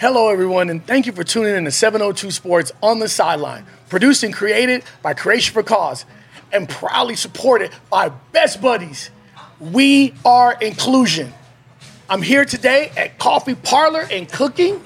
Hello, 0.00 0.30
everyone, 0.30 0.70
and 0.70 0.86
thank 0.86 1.04
you 1.04 1.12
for 1.12 1.24
tuning 1.24 1.54
in 1.54 1.66
to 1.66 1.70
702 1.70 2.30
Sports 2.30 2.72
on 2.82 3.00
the 3.00 3.06
Sideline, 3.06 3.66
produced 3.90 4.22
and 4.22 4.32
created 4.32 4.82
by 5.02 5.12
Creation 5.12 5.52
for 5.52 5.62
Cause, 5.62 6.06
and 6.50 6.66
proudly 6.66 7.14
supported 7.14 7.70
by 7.90 8.08
Best 8.08 8.62
Buddies. 8.62 9.10
We 9.60 10.14
are 10.24 10.56
inclusion. 10.58 11.34
I'm 12.08 12.22
here 12.22 12.46
today 12.46 12.90
at 12.96 13.18
Coffee 13.18 13.54
Parlor 13.54 14.08
and 14.10 14.26
Cooking, 14.26 14.82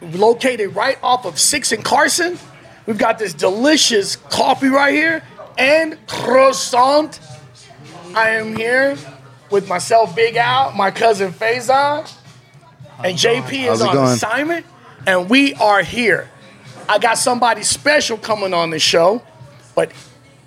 located 0.00 0.74
right 0.74 0.96
off 1.02 1.26
of 1.26 1.38
6 1.38 1.72
and 1.72 1.84
Carson. 1.84 2.38
We've 2.86 2.96
got 2.96 3.18
this 3.18 3.34
delicious 3.34 4.16
coffee 4.16 4.68
right 4.68 4.94
here 4.94 5.22
and 5.58 5.98
croissant. 6.06 7.20
I 8.14 8.30
am 8.30 8.56
here 8.56 8.96
with 9.50 9.68
myself, 9.68 10.16
Big 10.16 10.36
Al, 10.36 10.72
my 10.72 10.90
cousin 10.90 11.30
Fayson, 11.30 12.10
and 13.04 13.16
JP 13.16 13.66
How's 13.66 13.80
is 13.80 13.86
on 13.86 13.94
going? 13.94 14.08
assignment, 14.12 14.66
and 15.06 15.28
we 15.30 15.54
are 15.54 15.82
here. 15.82 16.28
I 16.88 16.98
got 16.98 17.18
somebody 17.18 17.62
special 17.62 18.16
coming 18.18 18.52
on 18.54 18.70
the 18.70 18.78
show, 18.78 19.22
but 19.74 19.92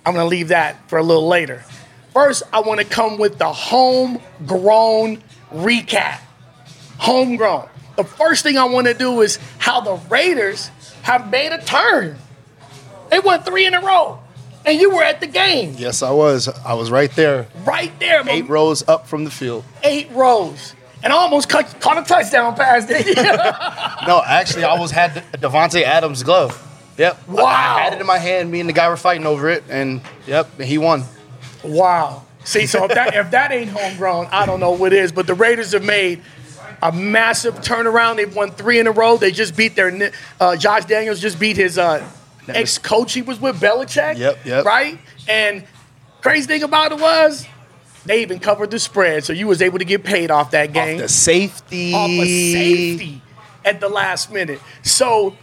I'm 0.04 0.14
gonna 0.14 0.26
leave 0.28 0.48
that 0.48 0.88
for 0.88 0.98
a 0.98 1.02
little 1.02 1.26
later. 1.26 1.64
First, 2.12 2.42
I 2.52 2.60
want 2.60 2.80
to 2.80 2.86
come 2.86 3.18
with 3.18 3.38
the 3.38 3.52
homegrown 3.52 5.22
recap. 5.52 6.20
Homegrown. 6.98 7.68
The 7.96 8.04
first 8.04 8.42
thing 8.42 8.58
I 8.58 8.64
want 8.64 8.86
to 8.86 8.94
do 8.94 9.20
is 9.20 9.38
how 9.58 9.80
the 9.80 9.94
Raiders 10.08 10.70
have 11.02 11.30
made 11.30 11.52
a 11.52 11.62
turn. 11.62 12.16
They 13.10 13.18
won 13.20 13.42
three 13.42 13.66
in 13.66 13.74
a 13.74 13.80
row, 13.80 14.18
and 14.64 14.78
you 14.80 14.94
were 14.94 15.02
at 15.02 15.20
the 15.20 15.26
game, 15.26 15.74
Yes, 15.78 16.02
I 16.02 16.10
was. 16.10 16.48
I 16.48 16.74
was 16.74 16.90
right 16.90 17.10
there, 17.12 17.46
right 17.64 17.92
there, 18.00 18.24
my- 18.24 18.32
eight 18.32 18.48
rows 18.48 18.86
up 18.88 19.06
from 19.06 19.24
the 19.24 19.30
field. 19.30 19.64
eight 19.82 20.10
rows, 20.12 20.74
and 21.06 21.12
I 21.12 21.16
almost 21.18 21.48
cut, 21.48 21.80
caught 21.80 21.98
a 21.98 22.02
touchdown 22.02 22.56
pass. 22.56 22.84
Did 22.88 23.06
No, 23.16 24.20
actually, 24.26 24.64
I 24.64 24.70
almost 24.70 24.92
had 24.92 25.12
Davante 25.34 25.82
Adams' 25.82 26.24
glove. 26.24 26.60
Yep. 26.98 27.16
I- 27.28 27.32
Wow. 27.32 27.44
I 27.46 27.80
had 27.82 27.92
it 27.92 28.00
in 28.00 28.06
my 28.08 28.18
hand. 28.18 28.50
Me 28.50 28.58
and 28.58 28.68
the 28.68 28.72
guy 28.72 28.88
were 28.88 28.96
fighting 28.96 29.24
over 29.24 29.48
it, 29.48 29.62
and 29.68 30.00
yep, 30.26 30.60
he 30.60 30.78
won. 30.78 31.04
Wow. 31.62 32.24
See, 32.42 32.66
so 32.66 32.84
if 32.86 32.94
that 32.94 33.14
if 33.14 33.30
that 33.30 33.52
ain't 33.52 33.70
homegrown, 33.70 34.26
I 34.32 34.46
don't 34.46 34.58
know 34.58 34.72
what 34.72 34.92
is. 34.92 35.12
But 35.12 35.28
the 35.28 35.34
Raiders 35.34 35.72
have 35.72 35.84
made 35.84 36.22
a 36.82 36.90
massive 36.90 37.54
turnaround. 37.56 38.16
They've 38.16 38.34
won 38.34 38.50
three 38.50 38.80
in 38.80 38.88
a 38.88 38.92
row. 38.92 39.16
They 39.16 39.30
just 39.30 39.56
beat 39.56 39.76
their 39.76 40.12
uh, 40.40 40.56
Josh 40.56 40.86
Daniels 40.86 41.20
just 41.20 41.38
beat 41.38 41.56
his 41.56 41.78
uh, 41.78 42.04
ex 42.48 42.78
coach. 42.78 43.12
He 43.14 43.22
was 43.22 43.40
with 43.40 43.60
Belichick. 43.60 44.18
Yep, 44.18 44.44
yep. 44.44 44.64
Right. 44.64 44.98
And 45.28 45.64
crazy 46.20 46.46
thing 46.48 46.62
about 46.64 46.90
it 46.92 46.98
was 47.00 47.46
they 48.06 48.22
even 48.22 48.38
covered 48.38 48.70
the 48.70 48.78
spread, 48.78 49.24
so 49.24 49.32
you 49.32 49.46
was 49.46 49.60
able 49.62 49.78
to 49.78 49.84
get 49.84 50.04
paid 50.04 50.30
off 50.30 50.50
that 50.52 50.72
game. 50.72 50.82
Off 50.82 50.88
game 50.88 50.98
the 50.98 51.08
safety. 51.08 51.92
off 51.94 52.08
a 52.10 52.52
safety 52.52 53.22
at 53.64 53.80
the 53.80 53.88
last 53.88 54.30
minute. 54.32 54.60
So, 54.82 55.36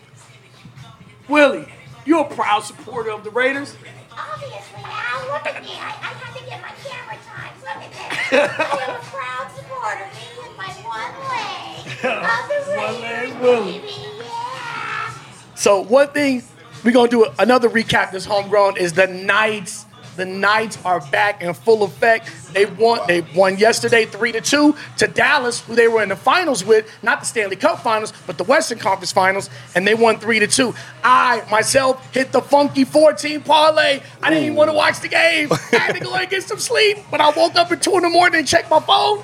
Willie, 1.27 1.67
you're 2.05 2.21
a 2.25 2.29
proud 2.35 2.61
supporter 2.63 3.11
of 3.11 3.23
the 3.23 3.29
Raiders. 3.31 3.75
Obviously, 4.11 4.83
Al, 4.83 5.21
look 5.33 5.45
at 5.47 5.61
me. 5.63 5.69
I, 5.71 5.87
I 5.87 6.13
had 6.13 6.37
to 6.37 6.45
get 6.45 6.61
my 6.61 6.71
camera 6.83 7.17
time. 7.25 7.51
Look 7.61 7.83
at 7.83 7.91
this. 7.91 8.59
I 8.59 8.83
am 8.83 8.95
a 8.95 9.03
proud 9.03 9.51
supporter. 9.55 10.07
Me 10.13 10.27
and 10.47 10.57
my 10.57 10.69
one 10.87 11.13
leg 11.29 11.87
of 11.87 12.49
the 12.49 12.55
Raiders, 12.57 12.77
One 12.77 13.01
leg 13.01 13.41
Willie. 13.41 13.79
baby. 13.79 13.93
Yeah. 14.19 15.13
So 15.55 15.81
one 15.81 16.09
thing 16.09 16.43
we're 16.83 16.91
gonna 16.91 17.09
do 17.09 17.25
another 17.39 17.69
recap 17.69 18.11
this 18.11 18.25
homegrown 18.25 18.77
is 18.77 18.93
the 18.93 19.07
Knights. 19.07 19.85
The 20.15 20.25
Knights 20.25 20.77
are 20.85 20.99
back 21.07 21.41
in 21.41 21.53
full 21.53 21.83
effect. 21.83 22.29
They 22.53 22.65
won. 22.65 22.99
They 23.07 23.21
won 23.35 23.57
yesterday, 23.57 24.05
three 24.05 24.31
to 24.31 24.41
two, 24.41 24.75
to 24.97 25.07
Dallas, 25.07 25.61
who 25.61 25.75
they 25.75 25.87
were 25.87 26.03
in 26.03 26.09
the 26.09 26.15
finals 26.15 26.63
with, 26.63 26.89
not 27.01 27.19
the 27.21 27.25
Stanley 27.25 27.55
Cup 27.55 27.81
Finals, 27.81 28.13
but 28.27 28.37
the 28.37 28.43
Western 28.43 28.77
Conference 28.79 29.11
Finals, 29.11 29.49
and 29.75 29.87
they 29.87 29.95
won 29.95 30.19
three 30.19 30.39
to 30.39 30.47
two. 30.47 30.73
I 31.03 31.43
myself 31.49 32.13
hit 32.13 32.31
the 32.31 32.41
funky 32.41 32.85
14 32.85 33.41
parlay. 33.41 34.01
I 34.21 34.29
didn't 34.29 34.45
even 34.45 34.55
want 34.55 34.69
to 34.69 34.75
watch 34.75 34.99
the 34.99 35.07
game. 35.07 35.49
I 35.71 35.77
had 35.77 35.93
to 35.93 35.99
go 35.99 36.13
and 36.13 36.29
get 36.29 36.43
some 36.43 36.59
sleep, 36.59 36.99
but 37.09 37.21
I 37.21 37.31
woke 37.31 37.55
up 37.55 37.71
at 37.71 37.81
two 37.81 37.95
in 37.95 38.03
the 38.03 38.09
morning 38.09 38.39
and 38.39 38.47
checked 38.47 38.69
my 38.69 38.79
phone 38.79 39.23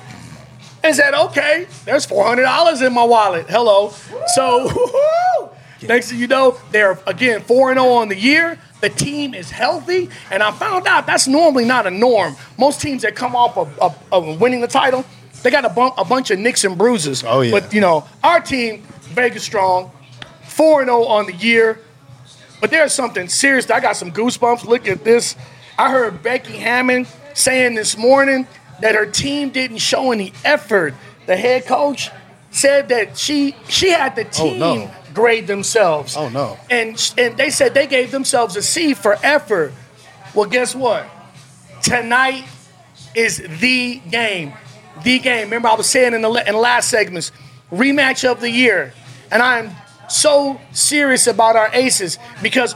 and 0.82 0.94
said, 0.96 1.14
"Okay, 1.14 1.66
there's 1.84 2.04
four 2.04 2.24
hundred 2.24 2.42
dollars 2.42 2.82
in 2.82 2.92
my 2.92 3.04
wallet." 3.04 3.46
Hello. 3.48 3.92
So, 4.34 4.68
woo-hoo. 5.82 5.94
next 5.94 6.10
thing 6.10 6.18
you 6.18 6.26
know, 6.26 6.58
they're 6.70 6.98
again 7.06 7.42
four 7.42 7.70
and 7.70 7.78
zero 7.80 7.92
on 7.94 8.08
the 8.08 8.18
year. 8.18 8.58
The 8.80 8.88
team 8.88 9.34
is 9.34 9.50
healthy, 9.50 10.08
and 10.30 10.42
I 10.42 10.52
found 10.52 10.86
out 10.86 11.06
that's 11.06 11.28
normally 11.28 11.64
not 11.66 11.86
a 11.86 11.90
norm. 11.90 12.36
Most 12.58 12.80
teams 12.80 13.02
that 13.02 13.14
come 13.14 13.36
off 13.36 13.58
of, 13.58 13.78
of, 13.78 14.02
of 14.10 14.40
winning 14.40 14.62
the 14.62 14.68
title, 14.68 15.04
they 15.42 15.50
got 15.50 15.66
a, 15.66 15.68
bump, 15.68 15.94
a 15.98 16.04
bunch 16.04 16.30
of 16.30 16.38
nicks 16.38 16.64
and 16.64 16.78
bruises. 16.78 17.22
Oh, 17.26 17.42
yeah. 17.42 17.50
But 17.50 17.74
you 17.74 17.80
know, 17.82 18.06
our 18.24 18.40
team, 18.40 18.82
Vegas 19.12 19.42
strong, 19.44 19.90
four 20.44 20.80
and 20.80 20.88
zero 20.88 21.04
on 21.04 21.26
the 21.26 21.34
year. 21.34 21.78
But 22.60 22.70
there's 22.70 22.92
something 22.92 23.28
serious. 23.28 23.70
I 23.70 23.80
got 23.80 23.96
some 23.96 24.12
goosebumps. 24.12 24.64
Look 24.64 24.86
at 24.88 25.04
this. 25.04 25.36
I 25.78 25.90
heard 25.90 26.22
Becky 26.22 26.58
Hammon 26.58 27.06
saying 27.34 27.74
this 27.74 27.96
morning 27.96 28.46
that 28.80 28.94
her 28.94 29.06
team 29.06 29.50
didn't 29.50 29.78
show 29.78 30.12
any 30.12 30.32
effort. 30.44 30.94
The 31.26 31.36
head 31.36 31.66
coach 31.66 32.10
said 32.50 32.88
that 32.88 33.16
she 33.16 33.54
she 33.68 33.90
had 33.90 34.16
the 34.16 34.24
team 34.24 34.62
Oh, 34.62 34.74
no. 34.76 34.90
Grade 35.20 35.46
themselves. 35.46 36.16
Oh, 36.16 36.28
no. 36.28 36.58
And 36.70 37.12
and 37.18 37.36
they 37.36 37.50
said 37.50 37.74
they 37.74 37.86
gave 37.86 38.10
themselves 38.10 38.56
a 38.56 38.62
C 38.62 38.94
for 38.94 39.16
effort. 39.22 39.72
Well, 40.34 40.48
guess 40.48 40.74
what? 40.74 41.06
Tonight 41.82 42.44
is 43.14 43.38
the 43.60 43.98
game. 44.10 44.52
The 45.02 45.18
game. 45.18 45.44
Remember, 45.44 45.68
I 45.68 45.74
was 45.74 45.88
saying 45.88 46.14
in 46.14 46.22
the, 46.22 46.30
in 46.30 46.54
the 46.54 46.60
last 46.60 46.88
segments, 46.88 47.32
rematch 47.70 48.28
of 48.28 48.40
the 48.40 48.50
year. 48.50 48.92
And 49.30 49.42
I'm 49.42 49.70
so 50.08 50.60
serious 50.72 51.26
about 51.26 51.56
our 51.56 51.70
aces 51.72 52.18
because 52.42 52.74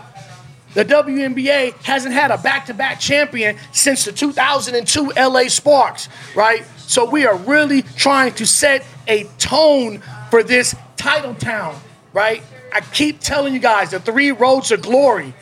the 0.74 0.84
WNBA 0.84 1.74
hasn't 1.82 2.14
had 2.14 2.30
a 2.30 2.38
back-to-back 2.38 2.98
champion 2.98 3.56
since 3.72 4.04
the 4.04 4.12
2002 4.12 5.12
LA 5.16 5.48
Sparks, 5.48 6.08
right? 6.34 6.64
So 6.78 7.08
we 7.08 7.26
are 7.26 7.36
really 7.36 7.82
trying 7.82 8.34
to 8.34 8.46
set 8.46 8.84
a 9.06 9.24
tone 9.38 10.02
for 10.30 10.42
this 10.42 10.74
title 10.96 11.34
town, 11.34 11.78
right? 12.14 12.42
I 12.72 12.80
keep 12.80 13.20
telling 13.20 13.52
you 13.52 13.60
guys 13.60 13.90
the 13.90 14.00
three 14.00 14.32
roads 14.32 14.68
to 14.68 14.78
glory 14.78 15.34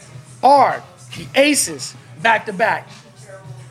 are 0.43 0.83
the 1.17 1.27
aces 1.37 1.95
back-to-back, 2.21 2.89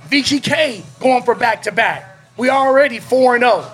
VGK 0.10 0.84
going 1.02 1.24
for 1.24 1.36
back-to-back. 1.36 2.08
We 2.38 2.50
already 2.50 3.00
4 3.00 3.36
and 3.36 3.44
0, 3.44 3.66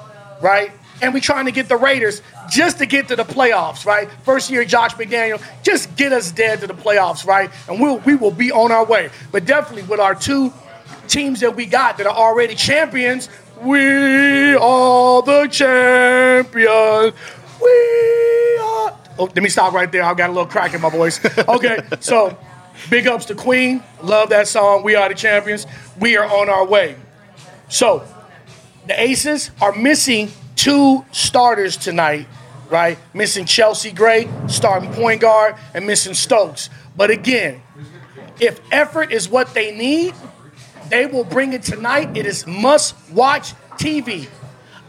right? 0.42 0.72
And 1.02 1.14
we're 1.14 1.20
trying 1.20 1.46
to 1.46 1.52
get 1.52 1.70
the 1.70 1.78
Raiders 1.78 2.24
just 2.50 2.80
to 2.80 2.86
get 2.86 3.10
to 3.10 3.16
the 3.16 3.24
playoffs, 3.24 3.86
right? 3.86 4.10
First 4.24 4.50
year 4.50 4.66
Josh 4.66 4.96
McDaniel, 4.96 5.42
just 5.62 5.96
get 5.96 6.12
us 6.12 6.32
dead 6.32 6.62
to 6.62 6.68
the 6.68 6.74
playoffs, 6.74 7.26
right? 7.26 7.52
And 7.70 7.80
we'll 7.80 8.00
we 8.00 8.16
will 8.16 8.32
be 8.32 8.52
on 8.52 8.72
our 8.72 8.86
way. 8.86 9.10
But 9.32 9.46
definitely 9.46 9.84
with 9.84 10.00
our 10.00 10.16
two 10.16 10.52
teams 11.08 11.42
that 11.42 11.56
we 11.56 11.66
got 11.66 11.98
that 11.98 12.08
are 12.08 12.16
already 12.16 12.56
champions, 12.56 13.30
we 13.62 14.56
are 14.56 15.22
the 15.22 15.48
champions. 15.52 17.14
We 17.62 18.58
are 18.60 18.98
Oh, 19.20 19.26
let 19.26 19.38
me 19.38 19.50
stop 19.50 19.74
right 19.74 19.92
there. 19.92 20.04
I've 20.04 20.18
got 20.18 20.30
a 20.30 20.34
little 20.34 20.48
crack 20.48 20.74
in 20.74 20.82
my 20.82 20.90
voice. 20.90 21.20
Okay, 21.48 21.80
so 22.00 22.38
big 22.90 23.08
ups 23.08 23.26
to 23.26 23.36
Queen. 23.36 23.84
Love 24.02 24.30
that 24.30 24.48
song. 24.48 24.84
We 24.84 24.96
are 24.96 25.10
the 25.10 25.16
champions. 25.16 25.66
We 26.00 26.18
are 26.18 26.26
on 26.26 26.50
our 26.50 26.66
way. 26.66 26.96
So 27.70 28.06
the 28.86 29.00
Aces 29.00 29.52
are 29.62 29.74
missing 29.74 30.32
two 30.56 31.06
starters 31.12 31.78
tonight, 31.78 32.28
right? 32.70 32.98
Missing 33.14 33.46
Chelsea 33.46 33.92
Gray, 33.92 34.30
starting 34.48 34.92
point 34.94 35.22
guard, 35.22 35.56
and 35.74 35.86
missing 35.86 36.14
Stokes. 36.14 36.70
But 36.96 37.10
again, 37.10 37.62
if 38.40 38.60
effort 38.72 39.12
is 39.12 39.28
what 39.28 39.54
they 39.54 39.76
need, 39.76 40.14
they 40.90 41.06
will 41.06 41.24
bring 41.24 41.54
it 41.54 41.64
tonight. 41.64 42.16
It 42.16 42.26
is 42.26 42.46
must 42.48 42.96
watch 43.12 43.54
TV. 43.78 44.28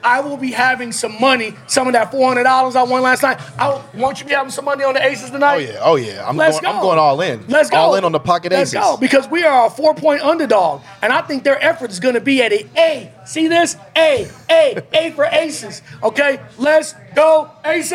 I 0.03 0.20
will 0.20 0.36
be 0.36 0.50
having 0.50 0.92
some 0.92 1.20
money, 1.20 1.54
some 1.66 1.86
of 1.86 1.92
that 1.94 2.12
$400 2.12 2.76
I 2.76 2.82
won 2.82 3.03
last 3.03 3.22
night. 3.22 3.41
I 3.59 3.82
want 3.94 4.19
you 4.19 4.25
to 4.25 4.28
be 4.28 4.34
having 4.34 4.50
some 4.50 4.64
money 4.64 4.84
on 4.84 4.94
the 4.94 5.05
Aces 5.05 5.31
tonight. 5.31 5.56
Oh 5.56 5.58
yeah, 5.58 5.78
oh 5.82 5.96
yeah. 5.96 6.28
I'm 6.28 6.37
Let's 6.37 6.61
going. 6.61 6.75
I'm 6.75 6.82
going 6.82 6.99
all 6.99 7.20
in. 7.20 7.46
Let's 7.49 7.70
go. 7.70 7.76
All 7.76 7.94
in 7.94 8.05
on 8.05 8.12
the 8.12 8.20
pocket 8.20 8.52
Let's 8.52 8.75
aces. 8.75 8.84
go 8.84 8.96
because 8.96 9.28
we 9.28 9.44
are 9.44 9.67
a 9.67 9.70
four 9.70 9.94
point 9.94 10.23
underdog, 10.23 10.82
and 11.02 11.12
I 11.12 11.23
think 11.23 11.44
their 11.44 11.62
effort 11.62 11.90
is 11.90 12.00
going 12.00 12.14
to 12.14 12.20
be 12.20 12.43
at 12.43 12.52
a 12.52 12.67
A. 12.76 13.12
See 13.26 13.49
this? 13.49 13.76
A, 13.96 14.28
A, 14.50 14.82
A 14.93 15.11
for 15.11 15.25
aces. 15.25 15.82
Okay, 16.02 16.40
let's 16.56 16.94
go 17.14 17.50
aces. 17.64 17.93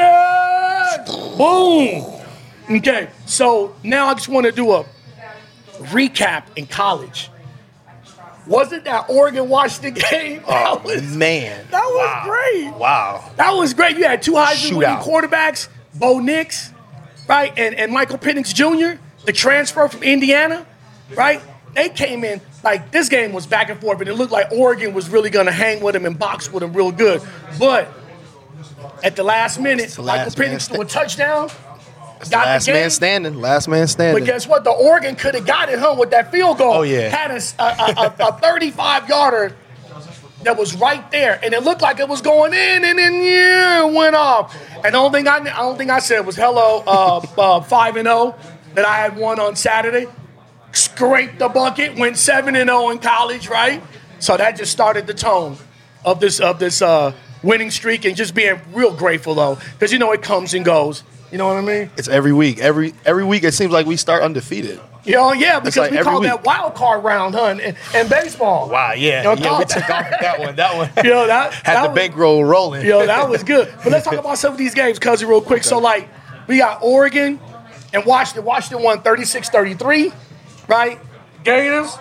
Boom. 1.37 2.21
Okay, 2.77 3.09
so 3.25 3.75
now 3.83 4.07
I 4.07 4.13
just 4.13 4.29
want 4.29 4.45
to 4.45 4.51
do 4.51 4.71
a 4.73 4.85
recap 5.79 6.45
in 6.55 6.67
college. 6.67 7.29
Wasn't 8.47 8.83
that 8.85 9.09
Oregon 9.09 9.47
Washington 9.49 9.93
game? 10.11 10.41
Oh 10.45 10.51
that 10.77 10.83
was, 10.83 11.01
man, 11.15 11.65
that 11.71 11.81
was 11.83 12.07
Wow. 12.07 12.23
great. 12.25 12.73
Wow. 12.75 13.31
That 13.37 13.51
was 13.51 13.73
great. 13.73 13.97
You 13.97 14.03
had 14.03 14.21
two 14.21 14.33
Heisman 14.33 14.77
winning 14.77 14.97
Shootout. 14.97 15.03
quarterbacks, 15.03 15.69
Bo 15.95 16.19
Nix, 16.19 16.71
right, 17.27 17.53
and, 17.57 17.75
and 17.75 17.91
Michael 17.91 18.17
Penix 18.17 18.53
Jr., 18.53 18.99
the 19.25 19.31
transfer 19.33 19.87
from 19.87 20.03
Indiana, 20.03 20.65
right? 21.15 21.41
They 21.73 21.89
came 21.89 22.23
in 22.23 22.41
like 22.63 22.91
this 22.91 23.09
game 23.09 23.33
was 23.33 23.47
back 23.47 23.69
and 23.69 23.79
forth, 23.81 23.97
but 23.97 24.07
it 24.07 24.13
looked 24.15 24.31
like 24.31 24.51
Oregon 24.51 24.93
was 24.93 25.09
really 25.09 25.29
going 25.29 25.45
to 25.47 25.51
hang 25.51 25.81
with 25.81 25.93
them 25.93 26.05
and 26.05 26.19
box 26.19 26.51
with 26.51 26.61
them 26.61 26.73
real 26.73 26.91
good. 26.91 27.21
But 27.57 27.87
at 29.03 29.15
the 29.15 29.23
last 29.23 29.59
minute, 29.59 29.89
the 29.91 30.01
Michael 30.03 30.23
last 30.25 30.37
man 30.37 30.49
Penix 30.49 30.61
sta- 30.61 30.73
through 30.75 30.83
a 30.83 30.87
touchdown. 30.87 31.49
Last 32.31 32.65
the 32.65 32.73
man 32.73 32.89
standing. 32.89 33.41
Last 33.41 33.67
man 33.67 33.87
standing. 33.87 34.23
But 34.23 34.25
guess 34.25 34.47
what? 34.47 34.63
The 34.63 34.71
Oregon 34.71 35.15
could 35.15 35.35
have 35.35 35.45
got 35.45 35.69
it 35.69 35.79
home 35.79 35.97
with 35.97 36.11
that 36.11 36.31
field 36.31 36.57
goal. 36.57 36.73
Oh, 36.73 36.81
yeah. 36.81 37.09
Had 37.09 37.31
a 37.31 38.27
a 38.27 38.39
35 38.39 39.09
yarder 39.09 39.55
that 40.43 40.57
was 40.57 40.75
right 40.75 41.09
there, 41.11 41.39
and 41.43 41.53
it 41.53 41.63
looked 41.63 41.81
like 41.81 41.99
it 41.99 42.07
was 42.07 42.21
going 42.21 42.53
in, 42.53 42.83
and 42.83 42.99
then 42.99 43.13
yeah, 43.15 43.87
it 43.87 43.93
went 43.93 44.15
off. 44.15 44.55
And 44.83 44.93
the 44.93 44.97
only 44.97 45.19
thing 45.19 45.27
I, 45.27 45.37
I 45.37 45.43
don't 45.43 45.77
think 45.77 45.89
I 45.89 45.99
said 45.99 46.25
was 46.25 46.35
hello 46.35 46.83
uh, 46.85 47.25
uh, 47.37 47.61
five 47.61 47.95
and 47.95 48.05
zero 48.05 48.35
that 48.75 48.85
I 48.85 48.97
had 48.97 49.17
won 49.17 49.39
on 49.39 49.55
Saturday. 49.55 50.07
Scraped 50.71 51.39
the 51.39 51.49
bucket, 51.49 51.97
went 51.97 52.17
seven 52.17 52.55
and 52.55 52.69
zero 52.69 52.89
in 52.89 52.99
college, 52.99 53.47
right? 53.47 53.81
So 54.19 54.37
that 54.37 54.57
just 54.57 54.71
started 54.71 55.07
the 55.07 55.13
tone 55.13 55.57
of 56.05 56.19
this 56.19 56.39
of 56.39 56.59
this 56.59 56.81
uh, 56.81 57.13
winning 57.41 57.71
streak, 57.71 58.05
and 58.05 58.15
just 58.15 58.33
being 58.33 58.59
real 58.73 58.93
grateful 58.93 59.35
though, 59.35 59.57
because 59.73 59.91
you 59.93 59.99
know 59.99 60.11
it 60.11 60.21
comes 60.21 60.53
and 60.53 60.65
goes. 60.65 61.03
You 61.33 61.39
know 61.39 61.47
what 61.47 61.57
I 61.57 61.61
mean? 61.61 61.89
It's 61.97 62.07
every 62.07 62.31
week. 62.31 62.59
Every 62.59 62.93
every 63.05 63.25
week 63.25 63.43
it 63.43 63.55
seems 63.55 63.71
like 63.73 63.87
we 63.87 63.97
start 63.97 64.21
undefeated. 64.21 64.79
You 65.03 65.13
know, 65.13 65.33
yeah, 65.33 65.59
because 65.59 65.75
like 65.77 65.89
we 65.89 65.97
every 65.97 66.11
call 66.11 66.21
week. 66.21 66.29
that 66.29 66.43
wild 66.45 66.75
card 66.75 67.03
round, 67.03 67.33
huh? 67.33 67.45
In, 67.59 67.75
in 67.95 68.07
baseball. 68.07 68.69
Wow, 68.69 68.93
yeah. 68.93 69.17
You 69.17 69.23
know, 69.23 69.33
yeah, 69.33 69.57
we 69.57 69.65
thought- 69.65 69.69
took 69.69 69.89
off 69.89 70.05
that 70.21 70.39
one. 70.39 70.55
That 70.55 70.77
one 70.77 70.91
You 71.03 71.09
know, 71.09 71.25
that, 71.25 71.51
had 71.65 71.75
that 71.75 71.81
the 71.81 71.89
was- 71.89 71.95
bankroll 71.95 72.45
rolling. 72.45 72.85
Yo, 72.85 73.03
that 73.07 73.27
was 73.27 73.41
good. 73.43 73.67
But 73.83 73.91
let's 73.91 74.05
talk 74.05 74.13
about 74.19 74.37
some 74.37 74.51
of 74.51 74.59
these 74.59 74.75
games, 74.75 74.99
cousin, 74.99 75.27
real 75.27 75.41
quick. 75.41 75.63
So, 75.63 75.79
like, 75.79 76.07
we 76.47 76.59
got 76.59 76.83
Oregon 76.83 77.39
and 77.93 78.05
Washington. 78.05 78.45
Washington 78.45 78.83
won 78.83 79.01
36 79.01 79.49
33, 79.49 80.13
right? 80.67 80.99
Gators. 81.43 81.97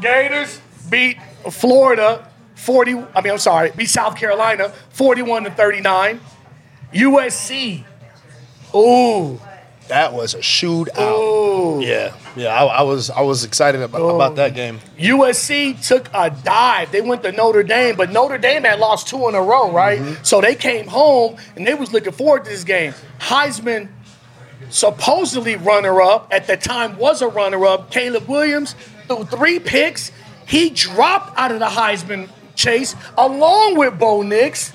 Gators 0.00 0.60
beat 0.90 1.16
Florida 1.50 2.28
40. 2.56 2.92
I 3.14 3.20
mean, 3.22 3.32
I'm 3.32 3.38
sorry, 3.38 3.70
beat 3.76 3.88
South 3.88 4.16
Carolina 4.16 4.70
41 4.90 5.44
to 5.44 5.50
39. 5.52 6.20
USC. 6.92 7.84
Ooh. 8.74 9.40
That 9.88 10.12
was 10.12 10.34
a 10.34 10.38
shootout. 10.38 11.18
Ooh. 11.18 11.82
Yeah, 11.82 12.14
yeah. 12.36 12.48
I, 12.48 12.64
I 12.64 12.82
was 12.82 13.10
I 13.10 13.20
was 13.20 13.44
excited 13.44 13.82
about, 13.82 14.00
about 14.00 14.36
that 14.36 14.54
game. 14.54 14.78
USC 14.96 15.86
took 15.86 16.08
a 16.14 16.30
dive. 16.30 16.92
They 16.92 17.00
went 17.00 17.22
to 17.24 17.32
Notre 17.32 17.62
Dame, 17.62 17.96
but 17.96 18.10
Notre 18.10 18.38
Dame 18.38 18.62
had 18.62 18.78
lost 18.78 19.08
two 19.08 19.28
in 19.28 19.34
a 19.34 19.42
row, 19.42 19.70
right? 19.70 19.98
Mm-hmm. 19.98 20.22
So 20.24 20.40
they 20.40 20.54
came 20.54 20.86
home 20.86 21.36
and 21.56 21.66
they 21.66 21.74
was 21.74 21.92
looking 21.92 22.12
forward 22.12 22.44
to 22.44 22.50
this 22.50 22.64
game. 22.64 22.94
Heisman, 23.18 23.88
supposedly 24.70 25.56
runner-up 25.56 26.28
at 26.30 26.46
the 26.46 26.56
time, 26.56 26.96
was 26.96 27.20
a 27.20 27.28
runner-up. 27.28 27.90
Caleb 27.90 28.28
Williams 28.28 28.74
threw 29.08 29.24
three 29.24 29.58
picks. 29.58 30.12
He 30.46 30.70
dropped 30.70 31.36
out 31.38 31.52
of 31.52 31.58
the 31.58 31.66
Heisman 31.66 32.30
chase 32.54 32.94
along 33.18 33.76
with 33.76 33.98
Bo 33.98 34.22
Nix. 34.22 34.72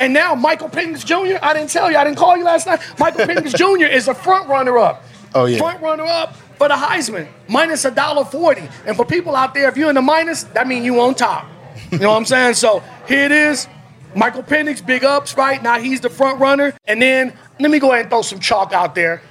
And 0.00 0.12
now 0.12 0.34
Michael 0.34 0.68
Penix 0.68 1.04
Jr. 1.04 1.38
I 1.42 1.52
didn't 1.54 1.70
tell 1.70 1.90
you, 1.90 1.96
I 1.96 2.04
didn't 2.04 2.18
call 2.18 2.36
you 2.36 2.44
last 2.44 2.66
night. 2.66 2.80
Michael 2.98 3.26
Penix 3.26 3.54
Jr. 3.56 3.86
is 3.86 4.08
a 4.08 4.14
front 4.14 4.48
runner-up. 4.48 5.02
Oh, 5.34 5.44
yeah. 5.46 5.58
Front 5.58 5.82
runner-up 5.82 6.34
for 6.56 6.68
the 6.68 6.74
Heisman, 6.74 7.28
minus 7.48 7.84
a 7.84 7.90
dollar 7.90 8.24
forty. 8.24 8.68
And 8.86 8.96
for 8.96 9.04
people 9.04 9.36
out 9.36 9.54
there, 9.54 9.68
if 9.68 9.76
you're 9.76 9.88
in 9.88 9.94
the 9.94 10.02
minus, 10.02 10.44
that 10.44 10.66
means 10.66 10.84
you 10.84 11.00
on 11.00 11.14
top. 11.14 11.46
You 11.92 11.98
know 11.98 12.10
what 12.10 12.16
I'm 12.16 12.24
saying? 12.34 12.54
So 12.54 12.82
here 13.06 13.24
it 13.24 13.32
is. 13.32 13.68
Michael 14.16 14.42
Penix, 14.42 14.84
big 14.84 15.04
ups, 15.04 15.36
right? 15.36 15.62
Now 15.62 15.78
he's 15.78 16.00
the 16.00 16.08
front 16.10 16.40
runner. 16.40 16.74
And 16.86 17.00
then 17.00 17.36
let 17.60 17.70
me 17.70 17.78
go 17.78 17.92
ahead 17.92 18.02
and 18.02 18.10
throw 18.10 18.22
some 18.22 18.40
chalk 18.40 18.72
out 18.72 18.94
there. 18.94 19.22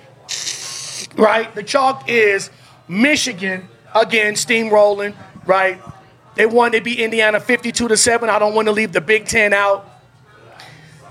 Right? 1.15 1.53
The 1.55 1.63
chalk 1.63 2.07
is 2.07 2.51
Michigan 2.87 3.67
again, 3.95 4.35
steamrolling, 4.35 5.15
right? 5.45 5.81
They 6.35 6.45
won, 6.45 6.71
they 6.71 6.79
beat 6.79 6.99
Indiana 6.99 7.39
52 7.39 7.87
to 7.87 7.97
7. 7.97 8.29
I 8.29 8.37
don't 8.37 8.53
want 8.53 8.67
to 8.67 8.71
leave 8.71 8.91
the 8.91 9.01
Big 9.01 9.25
Ten 9.25 9.51
out. 9.51 9.89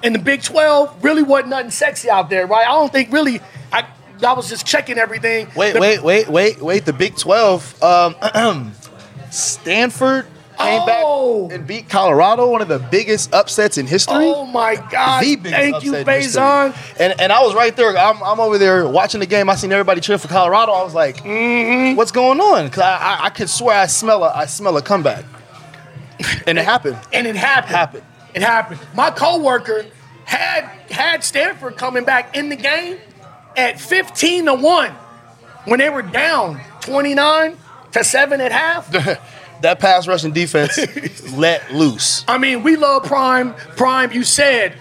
And 0.03 0.15
the 0.15 0.19
Big 0.19 0.43
12 0.43 1.03
really 1.05 1.23
wasn't 1.23 1.49
nothing 1.51 1.71
sexy 1.71 2.09
out 2.11 2.29
there, 2.31 2.47
right? 2.47 2.67
I 2.67 2.71
don't 2.73 2.93
think 2.93 3.13
really 3.13 3.41
I 3.73 3.87
I 4.25 4.33
was 4.35 4.49
just 4.49 4.67
checking 4.67 4.99
everything. 4.99 5.49
Wait, 5.57 5.73
The- 5.75 5.81
wait, 5.81 6.03
wait, 6.03 6.29
wait, 6.29 6.61
wait. 6.61 6.85
The 6.85 6.93
Big 6.93 7.17
Twelve. 7.17 7.83
Um, 7.83 8.15
Stanford 9.31 10.25
came 10.59 10.81
Oh. 10.83 11.49
back 11.49 11.59
and 11.59 11.67
beat 11.67 11.89
Colorado, 11.91 12.49
one 12.51 12.63
of 12.63 12.69
the 12.69 12.79
biggest 12.79 13.35
upsets 13.35 13.77
in 13.77 13.87
history. 13.87 14.25
Oh 14.25 14.47
my 14.47 14.77
God. 14.91 15.23
The 15.23 15.37
biggest 15.37 15.55
Thank 15.55 15.85
you, 15.85 15.95
in. 15.97 16.07
Fayson. 16.07 16.75
And 16.99 17.21
and 17.21 17.33
I 17.33 17.43
was 17.43 17.55
right 17.55 17.77
there. 17.77 17.97
I'm, 17.97 18.23
I'm 18.23 18.41
over 18.41 18.57
there 18.59 18.89
watching 18.89 19.21
the 19.21 19.27
game. 19.27 19.51
I 19.51 19.55
seen 19.57 19.71
everybody 19.73 20.01
cheer 20.01 20.17
for 20.19 20.29
Colorado. 20.29 20.73
I 20.73 20.83
was 20.83 20.95
like, 20.95 21.19
Mm-hmm. 21.19 21.97
"What's 21.97 22.13
going 22.13 22.41
on?" 22.41 22.67
Because 22.67 22.83
I, 22.83 22.97
I 22.97 23.25
I 23.27 23.31
could 23.31 23.51
swear 23.51 23.77
I 23.79 23.87
smell 23.87 24.25
a 24.25 24.31
I 24.33 24.47
smell 24.47 24.77
a 24.79 24.83
comeback, 24.83 25.25
and 26.47 26.59
it 26.59 26.65
happened. 26.73 26.99
And 27.13 27.27
it 27.27 27.37
happened. 27.37 27.75
Happened. 27.77 28.03
It 28.37 28.43
happened. 28.43 28.79
My 28.95 29.11
coworker 29.11 29.87
had 30.27 30.65
had 30.91 31.25
Stanford 31.25 31.77
coming 31.77 32.05
back 32.05 32.37
in 32.37 32.51
the 32.51 32.57
game 32.57 32.99
at 33.57 33.81
15 33.81 34.45
to 34.45 34.55
1 34.55 34.91
when 35.65 35.79
they 35.79 35.89
were 35.89 36.03
down 36.03 36.61
29 36.83 37.57
to 37.93 38.05
7 38.05 38.41
at 38.41 38.53
half. 38.53 39.23
That 39.63 39.81
pass 39.81 40.07
rushing 40.07 40.33
defense 40.33 40.79
let 41.35 41.73
loose. 41.73 42.27
I 42.29 42.37
mean, 42.37 42.63
we 42.63 42.77
love 42.77 43.05
Prime. 43.05 43.55
Prime, 43.55 44.13
you 44.13 44.23
said, 44.23 44.75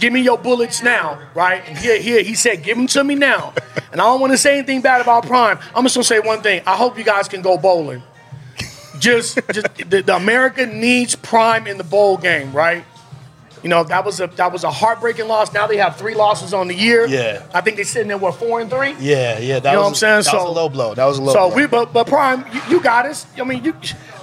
give 0.00 0.12
me 0.12 0.20
your 0.20 0.36
bullets 0.36 0.82
now, 0.82 1.22
right? 1.32 1.62
And 1.64 1.78
here, 1.78 2.00
here, 2.00 2.20
he 2.24 2.34
said, 2.34 2.64
give 2.64 2.76
them 2.76 2.88
to 2.88 3.04
me 3.04 3.14
now. 3.14 3.54
And 3.92 4.00
I 4.00 4.06
don't 4.06 4.20
want 4.20 4.32
to 4.32 4.36
say 4.38 4.58
anything 4.58 4.80
bad 4.80 5.00
about 5.00 5.26
Prime. 5.26 5.60
I'm 5.72 5.84
just 5.84 5.94
gonna 5.94 6.02
say 6.02 6.18
one 6.18 6.42
thing. 6.42 6.62
I 6.66 6.74
hope 6.74 6.98
you 6.98 7.04
guys 7.04 7.28
can 7.28 7.42
go 7.42 7.56
bowling. 7.56 8.02
Just, 8.98 9.38
just 9.52 9.66
the, 9.90 10.02
the 10.02 10.16
America 10.16 10.66
needs 10.66 11.14
Prime 11.16 11.66
in 11.66 11.78
the 11.78 11.84
bowl 11.84 12.16
game, 12.16 12.52
right? 12.52 12.84
You 13.62 13.70
know 13.70 13.82
that 13.84 14.04
was 14.04 14.20
a 14.20 14.26
that 14.26 14.52
was 14.52 14.62
a 14.62 14.70
heartbreaking 14.70 15.26
loss. 15.26 15.54
Now 15.54 15.66
they 15.66 15.78
have 15.78 15.96
three 15.96 16.14
losses 16.14 16.52
on 16.52 16.68
the 16.68 16.74
year. 16.74 17.06
Yeah. 17.06 17.46
I 17.54 17.62
think 17.62 17.76
they're 17.76 17.86
sitting 17.86 18.08
there 18.08 18.18
what 18.18 18.34
four 18.34 18.60
and 18.60 18.68
three. 18.68 18.94
Yeah, 19.00 19.38
yeah. 19.38 19.58
That 19.58 19.70
You 19.70 19.76
know 19.78 19.88
was, 19.88 20.02
what 20.02 20.08
I'm 20.08 20.22
saying? 20.22 20.24
That 20.24 20.34
was 20.34 20.42
So- 20.44 20.48
a 20.48 20.52
low 20.52 20.68
blow. 20.68 20.94
That 20.94 21.06
was 21.06 21.16
a 21.18 21.22
low 21.22 21.32
blow. 21.32 21.48
So 21.48 21.48
blow. 21.48 21.56
we, 21.56 21.66
but 21.66 21.92
but 21.94 22.06
Prime, 22.06 22.44
you, 22.52 22.60
you 22.68 22.80
got 22.82 23.06
us. 23.06 23.26
I 23.40 23.44
mean, 23.44 23.64
you 23.64 23.74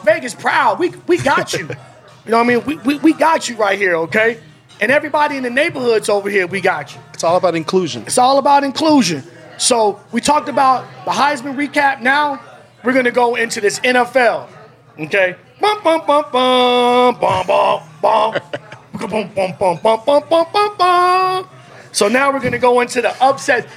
Vegas 0.04 0.36
proud. 0.36 0.78
We 0.78 0.90
we 1.08 1.18
got 1.18 1.54
you. 1.54 1.60
you 2.26 2.32
know 2.32 2.38
what 2.38 2.44
I 2.46 2.48
mean? 2.56 2.64
We, 2.66 2.78
we 2.78 3.00
we 3.00 3.14
got 3.14 3.50
you 3.50 3.56
right 3.56 3.80
here, 3.80 3.96
okay? 3.96 4.40
And 4.80 4.92
everybody 4.92 5.38
in 5.38 5.44
the 5.44 5.50
neighborhoods 5.50 6.08
over 6.08 6.30
here, 6.30 6.46
we 6.46 6.62
got 6.62 6.94
you. 6.94 7.02
it's 7.14 7.24
all 7.24 7.38
about 7.38 7.56
inclusion. 7.56 8.04
It's 8.04 8.20
all 8.20 8.38
about 8.38 8.64
inclusion. 8.64 9.24
So 9.58 10.00
we 10.12 10.22
talked 10.22 10.50
about 10.50 10.86
the 11.06 11.12
Heisman 11.12 11.56
recap. 11.56 12.00
Now 12.02 12.40
we're 12.84 12.94
gonna 12.94 13.10
go 13.10 13.34
into 13.34 13.60
this 13.60 13.80
NFL. 13.80 14.50
Okay. 15.00 15.36
Bum 15.60 15.82
bum 15.84 16.06
bum 16.06 16.26
bum 16.32 17.16
bum 17.20 17.48
bum 17.48 17.84
bum. 18.02 18.42
Bum, 18.94 19.10
bum, 19.10 19.54
bum, 19.58 19.80
bum, 19.82 20.02
bum, 20.06 20.24
bum, 20.30 20.46
bum, 20.52 20.78
bum. 20.78 21.50
So 21.92 22.08
now 22.08 22.32
we're 22.32 22.40
gonna 22.40 22.60
go 22.60 22.82
into 22.82 23.02
the 23.02 23.16
upset. 23.24 23.68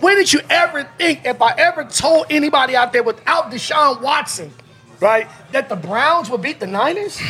When 0.00 0.16
did 0.16 0.32
you 0.32 0.40
ever 0.48 0.84
think, 0.96 1.24
if 1.24 1.42
I 1.42 1.54
ever 1.56 1.84
told 1.84 2.26
anybody 2.30 2.76
out 2.76 2.92
there 2.92 3.02
without 3.02 3.50
Deshaun 3.50 4.00
Watson, 4.00 4.52
right, 5.00 5.26
that 5.52 5.68
the 5.68 5.76
Browns 5.76 6.30
would 6.30 6.42
beat 6.42 6.60
the 6.60 6.68
Niners? 6.68 7.20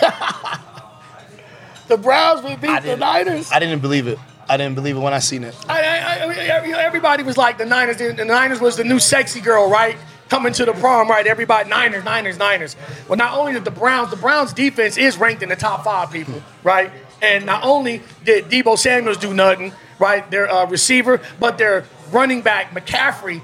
the 1.88 1.96
Browns 1.96 2.42
would 2.42 2.60
beat 2.60 2.82
the 2.82 2.96
Niners. 2.96 3.50
I 3.50 3.58
didn't 3.60 3.80
believe 3.80 4.06
it. 4.06 4.18
I 4.48 4.56
didn't 4.56 4.74
believe 4.74 4.96
it 4.96 5.00
when 5.00 5.14
I 5.14 5.20
seen 5.20 5.44
it. 5.44 5.56
I, 5.68 5.80
I, 5.80 6.26
I, 6.26 6.82
everybody 6.82 7.22
was 7.22 7.36
like 7.36 7.56
the 7.56 7.64
Niners. 7.64 7.98
The 7.98 8.24
Niners 8.24 8.60
was 8.60 8.76
the 8.76 8.84
new 8.84 8.98
sexy 8.98 9.40
girl, 9.40 9.70
right? 9.70 9.96
Coming 10.30 10.52
to 10.54 10.64
the 10.64 10.72
prom, 10.72 11.08
right? 11.10 11.26
Everybody 11.26 11.68
Niners, 11.68 12.04
Niners, 12.04 12.38
Niners. 12.38 12.76
Well, 13.08 13.16
not 13.18 13.36
only 13.36 13.52
did 13.52 13.64
the 13.64 13.72
Browns, 13.72 14.10
the 14.10 14.16
Browns 14.16 14.52
defense 14.52 14.96
is 14.96 15.18
ranked 15.18 15.42
in 15.42 15.48
the 15.48 15.56
top 15.56 15.82
five 15.84 16.12
people, 16.12 16.40
right? 16.62 16.92
And 17.20 17.44
not 17.44 17.64
only 17.64 18.00
did 18.24 18.44
Deebo 18.44 18.78
Samuels 18.78 19.16
do 19.18 19.34
nothing, 19.34 19.72
right? 19.98 20.28
Their 20.30 20.48
uh, 20.50 20.66
receiver, 20.66 21.20
but 21.40 21.58
their 21.58 21.84
running 22.12 22.42
back 22.42 22.70
McCaffrey 22.70 23.42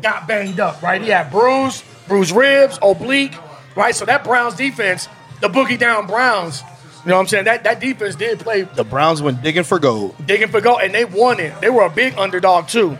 got 0.00 0.26
banged 0.26 0.58
up, 0.58 0.82
right? 0.82 1.02
He 1.02 1.10
had 1.10 1.30
bruised, 1.30 1.84
bruised 2.08 2.34
ribs, 2.34 2.78
oblique, 2.82 3.34
right? 3.76 3.94
So 3.94 4.06
that 4.06 4.24
Browns 4.24 4.54
defense, 4.54 5.08
the 5.42 5.48
boogie 5.48 5.78
down 5.78 6.06
Browns, 6.06 6.62
you 7.04 7.10
know 7.10 7.16
what 7.16 7.20
I'm 7.22 7.26
saying? 7.28 7.44
That 7.44 7.64
that 7.64 7.78
defense 7.80 8.14
did 8.14 8.40
play 8.40 8.62
The 8.62 8.84
Browns 8.84 9.20
went 9.20 9.42
digging 9.42 9.64
for 9.64 9.78
gold. 9.78 10.14
digging 10.26 10.48
for 10.48 10.60
gold, 10.62 10.80
and 10.82 10.94
they 10.94 11.04
won 11.04 11.40
it. 11.40 11.60
They 11.60 11.68
were 11.68 11.82
a 11.82 11.90
big 11.90 12.16
underdog 12.16 12.68
too. 12.68 12.96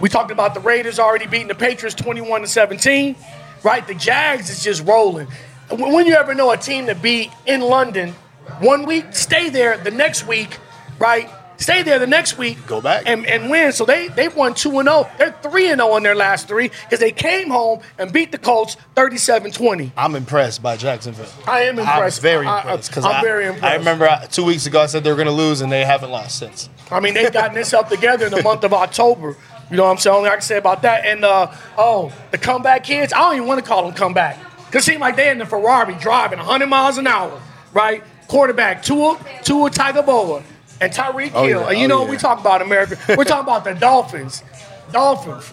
We 0.00 0.08
talked 0.08 0.30
about 0.30 0.54
the 0.54 0.60
Raiders 0.60 0.98
already 0.98 1.26
beating 1.26 1.48
the 1.48 1.54
Patriots 1.54 1.94
21 1.94 2.40
to 2.42 2.46
17, 2.46 3.16
right? 3.62 3.86
The 3.86 3.94
Jags 3.94 4.48
is 4.48 4.64
just 4.64 4.84
rolling. 4.86 5.28
When 5.70 6.06
you 6.06 6.14
ever 6.14 6.34
know 6.34 6.50
a 6.50 6.56
team 6.56 6.86
to 6.86 6.94
be 6.94 7.30
in 7.46 7.60
London 7.60 8.14
one 8.60 8.86
week, 8.86 9.14
stay 9.14 9.50
there 9.50 9.76
the 9.76 9.90
next 9.90 10.26
week, 10.26 10.58
right? 10.98 11.28
Stay 11.58 11.82
there 11.82 11.98
the 11.98 12.06
next 12.06 12.38
week, 12.38 12.56
Go 12.66 12.80
back. 12.80 13.02
and, 13.04 13.26
and 13.26 13.50
win. 13.50 13.72
So 13.72 13.84
they 13.84 14.08
they 14.08 14.28
won 14.28 14.54
two 14.54 14.78
and 14.78 14.88
zero. 14.88 15.06
They're 15.18 15.36
three 15.42 15.70
and 15.70 15.78
zero 15.78 15.94
in 15.96 16.02
their 16.02 16.14
last 16.14 16.48
three 16.48 16.68
because 16.68 17.00
they 17.00 17.12
came 17.12 17.50
home 17.50 17.80
and 17.98 18.10
beat 18.10 18.32
the 18.32 18.38
Colts 18.38 18.78
37-20. 18.96 19.92
I'm 19.94 20.14
impressed 20.14 20.62
by 20.62 20.78
Jacksonville. 20.78 21.28
I 21.46 21.64
am 21.64 21.78
impressed. 21.78 22.20
I'm 22.20 22.22
very 22.22 22.46
impressed 22.46 22.88
because 22.88 23.04
I'm 23.04 23.16
I, 23.16 23.22
very 23.22 23.44
impressed. 23.44 23.64
I 23.64 23.76
remember 23.76 24.20
two 24.30 24.44
weeks 24.44 24.64
ago 24.64 24.80
I 24.80 24.86
said 24.86 25.04
they 25.04 25.10
were 25.10 25.16
going 25.16 25.26
to 25.26 25.32
lose 25.32 25.60
and 25.60 25.70
they 25.70 25.84
haven't 25.84 26.10
lost 26.10 26.38
since. 26.38 26.70
I 26.90 26.98
mean, 26.98 27.12
they've 27.12 27.30
gotten 27.30 27.54
this 27.54 27.74
up 27.74 27.90
together 27.90 28.24
in 28.24 28.32
the 28.32 28.42
month 28.42 28.64
of 28.64 28.72
October. 28.72 29.36
You 29.70 29.76
know 29.76 29.84
what 29.84 29.90
I'm 29.92 29.98
saying? 29.98 30.16
Only 30.16 30.28
I 30.30 30.32
can 30.32 30.42
say 30.42 30.58
about 30.58 30.82
that. 30.82 31.04
And 31.04 31.24
uh, 31.24 31.52
oh, 31.78 32.12
the 32.32 32.38
comeback 32.38 32.84
kids, 32.84 33.12
I 33.12 33.18
don't 33.18 33.36
even 33.36 33.46
want 33.48 33.62
to 33.62 33.66
call 33.66 33.84
them 33.84 33.92
comeback. 33.94 34.36
Because 34.66 34.82
it 34.82 34.90
seems 34.92 35.00
like 35.00 35.16
they're 35.16 35.32
in 35.32 35.38
the 35.38 35.46
Ferrari 35.46 35.94
driving 35.94 36.38
100 36.38 36.66
miles 36.66 36.98
an 36.98 37.06
hour, 37.06 37.40
right? 37.72 38.02
quarterback 38.28 38.80
Tua 38.84 39.18
Tua 39.42 39.68
Tagovailoa 39.70 40.44
and 40.80 40.92
Tyreek 40.92 41.32
Oh, 41.34 41.44
Hill. 41.46 41.62
yeah. 41.62 41.68
And 41.70 41.78
you 41.78 41.86
Oh, 41.86 41.88
know 41.88 42.04
yeah. 42.04 42.10
we 42.12 42.16
talk 42.16 42.38
about 42.38 42.62
America. 42.62 42.96
We're 43.18 43.24
talking 43.24 43.42
about 43.42 43.64
the 43.64 43.74
Dolphins. 43.74 44.44
Dolphins. 44.92 45.52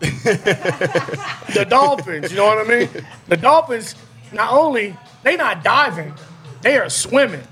the 0.00 1.66
Dolphins. 1.68 2.30
You 2.30 2.36
know 2.38 2.46
what 2.46 2.66
I 2.66 2.68
mean? 2.78 2.88
The 3.28 3.36
Dolphins. 3.36 3.94
Not 4.32 4.52
only 4.52 4.96
they 5.22 5.36
not 5.36 5.62
diving, 5.62 6.14
they 6.62 6.76
are 6.78 6.88
swimming. 6.90 7.42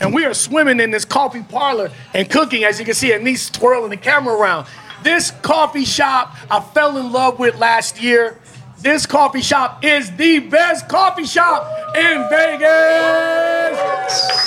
And 0.00 0.14
we 0.14 0.24
are 0.26 0.34
swimming 0.34 0.80
in 0.80 0.90
this 0.90 1.04
coffee 1.04 1.42
parlor 1.42 1.90
and 2.14 2.30
cooking, 2.30 2.64
as 2.64 2.78
you 2.78 2.84
can 2.84 2.94
see, 2.94 3.12
and 3.12 3.26
these 3.26 3.50
twirling 3.50 3.90
the 3.90 3.96
camera 3.96 4.34
around. 4.34 4.66
This 5.02 5.30
coffee 5.42 5.84
shop 5.84 6.34
I 6.50 6.60
fell 6.60 6.96
in 6.98 7.12
love 7.12 7.38
with 7.38 7.56
last 7.58 8.02
year. 8.02 8.38
This 8.80 9.06
coffee 9.06 9.42
shop 9.42 9.84
is 9.84 10.14
the 10.16 10.38
best 10.38 10.88
coffee 10.88 11.24
shop 11.26 11.66
in 11.96 12.28
Vegas. 12.30 12.62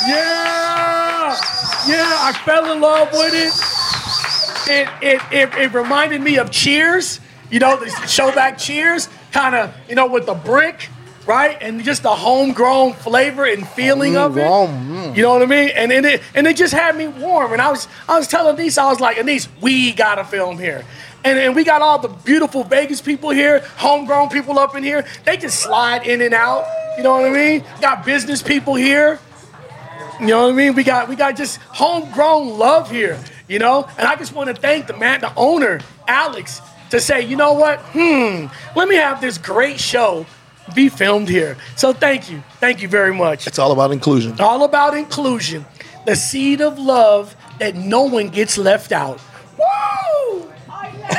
Yeah, 0.07 1.35
yeah, 1.87 2.15
I 2.19 2.39
fell 2.45 2.71
in 2.71 2.79
love 2.79 3.09
with 3.11 3.33
it. 3.33 3.53
It 4.71 4.87
it 5.01 5.21
it, 5.31 5.53
it 5.55 5.73
reminded 5.73 6.21
me 6.21 6.37
of 6.37 6.49
Cheers. 6.49 7.19
You 7.49 7.59
know, 7.59 7.75
the 7.77 7.87
showback 7.87 8.57
Cheers, 8.57 9.09
kind 9.33 9.53
of, 9.53 9.73
you 9.89 9.95
know, 9.95 10.07
with 10.07 10.25
the 10.25 10.33
brick, 10.33 10.87
right, 11.25 11.57
and 11.61 11.83
just 11.83 12.03
the 12.03 12.15
homegrown 12.15 12.93
flavor 12.93 13.45
and 13.45 13.67
feeling 13.67 14.17
of 14.17 14.37
it. 14.37 14.45
Homegrown, 14.45 15.15
You 15.15 15.21
know 15.21 15.33
what 15.33 15.41
I 15.41 15.45
mean? 15.45 15.69
And, 15.69 15.91
and 15.91 16.05
it 16.05 16.21
and 16.33 16.47
it 16.47 16.57
just 16.57 16.73
had 16.73 16.95
me 16.95 17.07
warm. 17.07 17.53
And 17.53 17.61
I 17.61 17.69
was 17.69 17.87
I 18.07 18.17
was 18.17 18.27
telling 18.27 18.55
Denise, 18.55 18.77
I 18.77 18.89
was 18.89 18.99
like, 18.99 19.17
Denise, 19.17 19.47
we 19.61 19.93
gotta 19.93 20.23
film 20.23 20.57
here. 20.57 20.83
And, 21.23 21.37
and 21.37 21.55
we 21.55 21.63
got 21.63 21.81
all 21.83 21.99
the 21.99 22.07
beautiful 22.07 22.63
Vegas 22.63 22.99
people 22.99 23.29
here, 23.29 23.59
homegrown 23.77 24.29
people 24.29 24.57
up 24.57 24.75
in 24.75 24.83
here. 24.83 25.05
They 25.23 25.37
just 25.37 25.59
slide 25.59 26.07
in 26.07 26.21
and 26.21 26.33
out. 26.33 26.65
You 26.97 27.03
know 27.03 27.11
what 27.13 27.25
I 27.25 27.29
mean? 27.29 27.63
Got 27.79 28.05
business 28.05 28.41
people 28.41 28.73
here. 28.75 29.19
You 30.19 30.27
know 30.27 30.43
what 30.43 30.53
I 30.53 30.55
mean? 30.55 30.75
We 30.75 30.83
got 30.83 31.07
we 31.09 31.15
got 31.15 31.35
just 31.35 31.57
homegrown 31.61 32.57
love 32.57 32.89
here, 32.91 33.19
you 33.47 33.59
know? 33.59 33.87
And 33.97 34.07
I 34.07 34.15
just 34.15 34.33
want 34.33 34.53
to 34.53 34.59
thank 34.59 34.87
the 34.87 34.97
man, 34.97 35.21
the 35.21 35.33
owner, 35.35 35.79
Alex, 36.07 36.61
to 36.89 36.99
say, 36.99 37.21
you 37.21 37.35
know 37.35 37.53
what? 37.53 37.79
Hmm, 37.93 38.47
let 38.75 38.87
me 38.87 38.95
have 38.95 39.21
this 39.21 39.37
great 39.37 39.79
show 39.79 40.25
be 40.75 40.89
filmed 40.89 41.29
here. 41.29 41.57
So 41.75 41.93
thank 41.93 42.29
you. 42.31 42.43
Thank 42.59 42.81
you 42.81 42.87
very 42.87 43.13
much. 43.13 43.47
It's 43.47 43.59
all 43.59 43.71
about 43.71 43.91
inclusion. 43.91 44.39
All 44.39 44.63
about 44.63 44.95
inclusion. 44.95 45.65
The 46.05 46.15
seed 46.15 46.61
of 46.61 46.79
love 46.79 47.35
that 47.59 47.75
no 47.75 48.03
one 48.03 48.29
gets 48.29 48.57
left 48.57 48.91
out. 48.91 49.19
Woo! 49.57 50.49
I 50.69 50.91
love, 50.97 51.11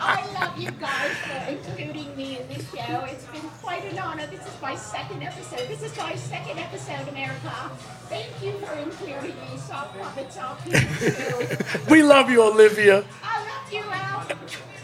I 0.00 0.24
love 0.40 0.58
you 0.58 0.70
guys 0.72 1.16
for 1.16 1.50
including 1.50 2.16
me 2.16 2.38
in 2.38 2.48
this 2.48 2.68
show. 2.70 3.04
It's 3.04 3.24
been 3.26 3.40
quite 3.62 3.84
an 3.92 3.98
honor. 3.98 4.26
This 4.26 4.40
is 4.46 4.62
my 4.62 4.76
second 4.76 5.22
episode. 5.22 5.66
This 5.68 5.82
is 5.82 5.96
my 5.98 6.14
second 6.14 6.58
episode, 6.58 7.08
America. 7.08 7.70
Thank 8.08 8.30
you 8.42 8.52
for 8.58 8.74
including 8.74 9.36
me. 9.40 9.56
Soft 9.56 9.98
puppets 10.00 10.36
are 10.36 10.56
people 10.64 10.80
too. 10.80 11.90
We 11.90 12.02
love 12.02 12.30
you, 12.30 12.42
Olivia. 12.42 13.04
I 13.22 13.38
love 13.44 13.72
you, 13.72 13.82
Al. 13.82 14.26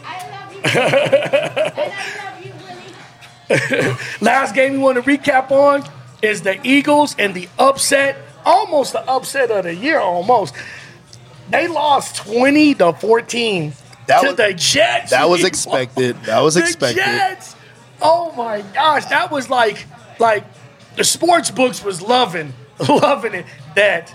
I 0.03 0.29
love 0.31 0.53
you. 0.53 0.61
and 0.63 1.93
I 1.93 2.23
love 2.23 2.35
you, 2.35 2.35
Willie. 2.35 2.36
Last 4.21 4.53
game 4.55 4.73
we 4.73 4.77
want 4.79 5.03
to 5.03 5.09
recap 5.09 5.51
on 5.51 5.83
is 6.21 6.41
the 6.41 6.59
Eagles 6.67 7.15
and 7.17 7.33
the 7.33 7.47
upset, 7.57 8.17
almost 8.45 8.93
the 8.93 9.01
upset 9.09 9.51
of 9.51 9.63
the 9.63 9.75
year, 9.75 9.99
almost. 9.99 10.53
They 11.49 11.67
lost 11.67 12.17
20 12.17 12.75
to 12.75 12.93
14 12.93 13.73
That 14.07 14.21
to 14.21 14.27
was- 14.27 14.35
the 14.35 14.53
Jets. 14.53 15.11
That 15.11 15.29
was 15.29 15.43
expected. 15.45 16.17
That 16.23 16.39
was 16.41 16.55
The 16.55 16.61
expected. 16.61 17.03
Jets. 17.03 17.55
Oh 18.01 18.31
my 18.33 18.61
gosh, 18.73 19.05
that 19.05 19.31
was 19.31 19.49
like 19.49 19.85
like 20.19 20.43
the 20.95 21.03
sports 21.03 21.49
books 21.51 21.83
was 21.83 22.01
loving 22.01 22.53
loving 22.89 23.33
it 23.33 23.45
that 23.75 24.13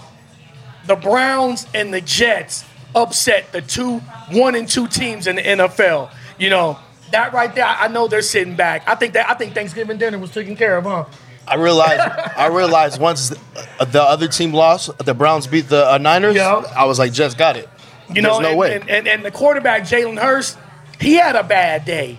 the 0.86 0.94
Browns 0.96 1.66
and 1.74 1.92
the 1.92 2.00
Jets 2.00 2.64
upset 2.94 3.50
the 3.52 3.60
two 3.62 3.98
one 4.30 4.54
and 4.54 4.68
two 4.68 4.86
teams 4.88 5.26
in 5.26 5.36
the 5.36 5.42
NFL. 5.42 6.10
You 6.38 6.50
know 6.50 6.78
that 7.12 7.32
right 7.32 7.54
there. 7.54 7.64
I 7.64 7.88
know 7.88 8.08
they're 8.08 8.22
sitting 8.22 8.56
back. 8.56 8.82
I 8.86 8.94
think 8.94 9.14
that 9.14 9.28
I 9.30 9.34
think 9.34 9.54
Thanksgiving 9.54 9.98
dinner 9.98 10.18
was 10.18 10.30
taken 10.30 10.56
care 10.56 10.76
of, 10.76 10.84
huh? 10.84 11.04
I 11.46 11.56
realized. 11.56 12.00
I 12.36 12.46
realized 12.48 13.00
once 13.00 13.30
the, 13.30 13.38
the 13.86 14.02
other 14.02 14.28
team 14.28 14.52
lost, 14.52 14.96
the 14.98 15.14
Browns 15.14 15.46
beat 15.46 15.68
the 15.68 15.92
uh, 15.92 15.98
Niners. 15.98 16.36
Yeah. 16.36 16.62
I 16.76 16.84
was 16.84 16.98
like, 16.98 17.12
just 17.12 17.38
got 17.38 17.56
it. 17.56 17.68
You 18.12 18.22
know, 18.22 18.40
no 18.40 18.50
and, 18.50 18.58
way. 18.58 18.74
And, 18.76 18.90
and, 18.90 19.08
and 19.08 19.24
the 19.24 19.30
quarterback 19.30 19.82
Jalen 19.82 20.20
Hurts, 20.20 20.56
he 21.00 21.14
had 21.14 21.36
a 21.36 21.42
bad 21.42 21.84
day. 21.84 22.18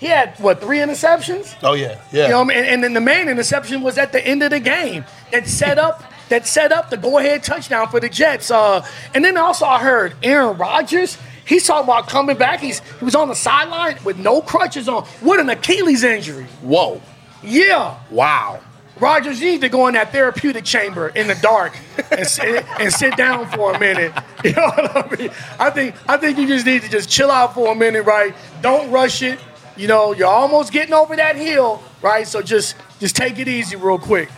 He 0.00 0.06
had 0.06 0.38
what 0.38 0.60
three 0.60 0.78
interceptions? 0.78 1.56
oh 1.62 1.74
yeah, 1.74 2.00
yeah. 2.12 2.24
You 2.24 2.28
know, 2.30 2.44
what 2.44 2.52
I 2.52 2.56
mean? 2.56 2.58
and, 2.58 2.66
and 2.66 2.84
then 2.84 2.92
the 2.94 3.00
main 3.00 3.28
interception 3.28 3.82
was 3.82 3.98
at 3.98 4.12
the 4.12 4.24
end 4.24 4.42
of 4.42 4.50
the 4.50 4.60
game 4.60 5.04
that 5.32 5.48
set 5.48 5.78
up 5.78 6.04
that 6.28 6.46
set 6.46 6.72
up 6.72 6.90
the 6.90 6.96
go-ahead 6.96 7.42
touchdown 7.42 7.88
for 7.88 8.00
the 8.00 8.08
Jets. 8.08 8.50
Uh, 8.50 8.86
and 9.14 9.24
then 9.24 9.36
also 9.36 9.64
I 9.64 9.80
heard 9.80 10.14
Aaron 10.22 10.56
Rodgers. 10.56 11.18
He's 11.48 11.66
talking 11.66 11.84
about 11.84 12.08
coming 12.08 12.36
back. 12.36 12.60
He's 12.60 12.80
he 12.98 13.04
was 13.04 13.14
on 13.14 13.28
the 13.28 13.34
sideline 13.34 13.98
with 14.04 14.18
no 14.18 14.42
crutches 14.42 14.88
on, 14.88 15.06
with 15.22 15.40
an 15.40 15.48
Achilles 15.48 16.04
injury. 16.04 16.44
Whoa. 16.62 17.00
Yeah, 17.42 17.98
Wow. 18.10 18.60
Rodgers, 19.00 19.40
you 19.40 19.52
need 19.52 19.60
to 19.60 19.68
go 19.68 19.86
in 19.86 19.94
that 19.94 20.10
therapeutic 20.10 20.64
chamber 20.64 21.08
in 21.08 21.28
the 21.28 21.36
dark 21.36 21.78
and 22.10 22.26
sit, 22.26 22.64
and 22.80 22.92
sit 22.92 23.16
down 23.16 23.48
for 23.50 23.72
a 23.72 23.78
minute. 23.78 24.12
You 24.44 24.52
know 24.52 24.68
what 24.68 24.96
I 24.96 25.16
mean? 25.16 25.30
I 25.58 25.70
think 25.70 25.96
I 26.08 26.16
think 26.16 26.38
you 26.38 26.46
just 26.46 26.64
need 26.64 26.82
to 26.82 26.88
just 26.88 27.08
chill 27.08 27.28
out 27.28 27.54
for 27.54 27.72
a 27.72 27.74
minute, 27.74 28.02
right? 28.02 28.32
Don't 28.62 28.88
rush 28.92 29.20
it. 29.20 29.40
You 29.76 29.88
know, 29.88 30.12
you're 30.12 30.28
almost 30.28 30.72
getting 30.72 30.94
over 30.94 31.16
that 31.16 31.34
hill, 31.34 31.82
right? 32.02 32.24
So 32.24 32.40
just 32.40 32.76
just 33.00 33.16
take 33.16 33.40
it 33.40 33.48
easy 33.48 33.74
real 33.74 33.98
quick. 33.98 34.28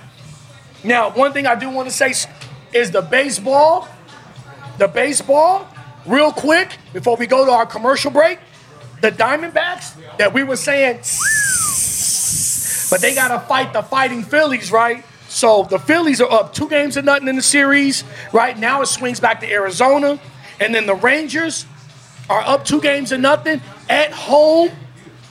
Now, 0.83 1.11
one 1.11 1.35
thing 1.35 1.47
I 1.47 1.55
do 1.55 1.69
want 1.69 1.87
to 1.90 1.95
say 1.95 2.14
is 2.73 2.90
the 2.90 3.02
baseball, 3.02 3.88
the 4.79 4.88
baseball, 4.88 5.69
real 6.07 6.33
quick 6.33 6.76
before 6.92 7.16
we 7.16 7.26
go 7.26 7.45
to 7.45 7.52
our 7.52 7.66
commercial 7.66 8.11
break. 8.11 8.38
The 9.00 9.11
Diamondbacks 9.11 9.95
that 10.19 10.35
we 10.35 10.42
were 10.42 10.57
saying 10.57 11.00
but 12.90 13.00
they 13.00 13.14
gotta 13.14 13.38
fight 13.47 13.73
the 13.73 13.83
fighting 13.83 14.25
Phillies, 14.25 14.73
right? 14.73 15.04
So 15.28 15.62
the 15.62 15.78
Phillies 15.78 16.21
are 16.21 16.30
up 16.30 16.52
two 16.52 16.69
games 16.69 16.95
to 16.95 17.02
nothing 17.02 17.28
in 17.28 17.37
the 17.37 17.42
series. 17.42 18.02
Right 18.33 18.59
now 18.59 18.83
it 18.83 18.87
swings 18.87 19.21
back 19.21 19.40
to 19.40 19.50
Arizona. 19.50 20.19
And 20.59 20.75
then 20.75 20.87
the 20.87 20.97
Rangers 20.97 21.66
are 22.28 22.40
up 22.40 22.64
two 22.64 22.80
games 22.80 23.11
to 23.11 23.19
nothing 23.19 23.62
at 23.88 24.12
home. 24.12 24.71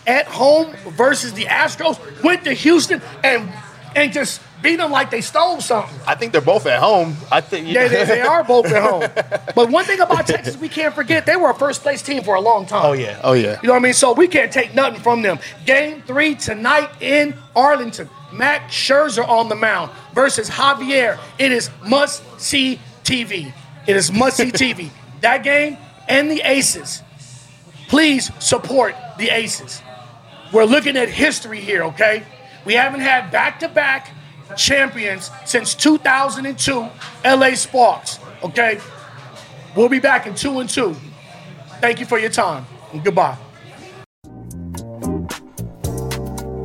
At 0.07 0.25
home 0.25 0.73
versus 0.97 1.33
the 1.33 1.45
Astros. 1.45 1.99
Went 2.23 2.45
to 2.45 2.53
Houston 2.53 3.01
and 3.23 3.51
and 3.95 4.13
just 4.13 4.41
beat 4.61 4.77
them 4.77 4.91
like 4.91 5.09
they 5.09 5.21
stole 5.21 5.61
something. 5.61 5.97
I 6.05 6.15
think 6.15 6.31
they're 6.31 6.41
both 6.41 6.65
at 6.65 6.79
home. 6.79 7.15
I 7.31 7.41
think. 7.41 7.67
They, 7.67 7.87
they, 7.87 8.05
they 8.05 8.21
are 8.21 8.43
both 8.43 8.65
at 8.67 8.81
home. 8.81 9.09
But 9.55 9.71
one 9.71 9.83
thing 9.83 9.99
about 9.99 10.25
Texas, 10.25 10.55
we 10.57 10.69
can't 10.69 10.93
forget, 10.93 11.25
they 11.25 11.35
were 11.35 11.49
a 11.49 11.55
first 11.55 11.81
place 11.81 12.01
team 12.01 12.23
for 12.23 12.35
a 12.35 12.39
long 12.39 12.65
time. 12.65 12.85
Oh 12.85 12.93
yeah. 12.93 13.19
Oh 13.23 13.33
yeah. 13.33 13.59
You 13.61 13.67
know 13.67 13.73
what 13.73 13.79
I 13.79 13.83
mean? 13.83 13.93
So 13.93 14.13
we 14.13 14.27
can't 14.27 14.53
take 14.53 14.73
nothing 14.73 15.01
from 15.01 15.21
them. 15.21 15.39
Game 15.65 16.01
three 16.03 16.35
tonight 16.35 16.89
in 17.01 17.35
Arlington. 17.55 18.09
Max 18.31 18.73
Scherzer 18.73 19.27
on 19.27 19.49
the 19.49 19.55
mound 19.55 19.91
versus 20.13 20.49
Javier. 20.49 21.19
It 21.39 21.51
is 21.51 21.69
must 21.85 22.23
see 22.39 22.79
TV. 23.03 23.51
It 23.87 23.95
is 23.95 24.11
must 24.11 24.37
see 24.37 24.51
TV. 24.51 24.91
That 25.21 25.43
game 25.43 25.77
and 26.07 26.29
the 26.29 26.41
Aces. 26.47 27.01
Please 27.87 28.31
support 28.41 28.95
the 29.17 29.29
Aces. 29.29 29.81
We're 30.53 30.65
looking 30.65 30.95
at 30.95 31.09
history 31.09 31.59
here, 31.59 31.83
okay? 31.85 32.23
We 32.65 32.75
haven't 32.75 33.01
had 33.01 33.31
back 33.31 33.59
to 33.61 33.67
back 33.67 34.11
champions 34.55 35.31
since 35.45 35.75
2002 35.75 36.89
LA 37.25 37.55
Sparks, 37.55 38.19
okay? 38.43 38.79
We'll 39.75 39.89
be 39.89 39.99
back 39.99 40.27
in 40.27 40.35
two 40.35 40.59
and 40.59 40.69
two. 40.69 40.95
Thank 41.81 41.99
you 41.99 42.05
for 42.05 42.19
your 42.19 42.29
time. 42.29 42.65
And 42.91 43.03
goodbye. 43.03 43.37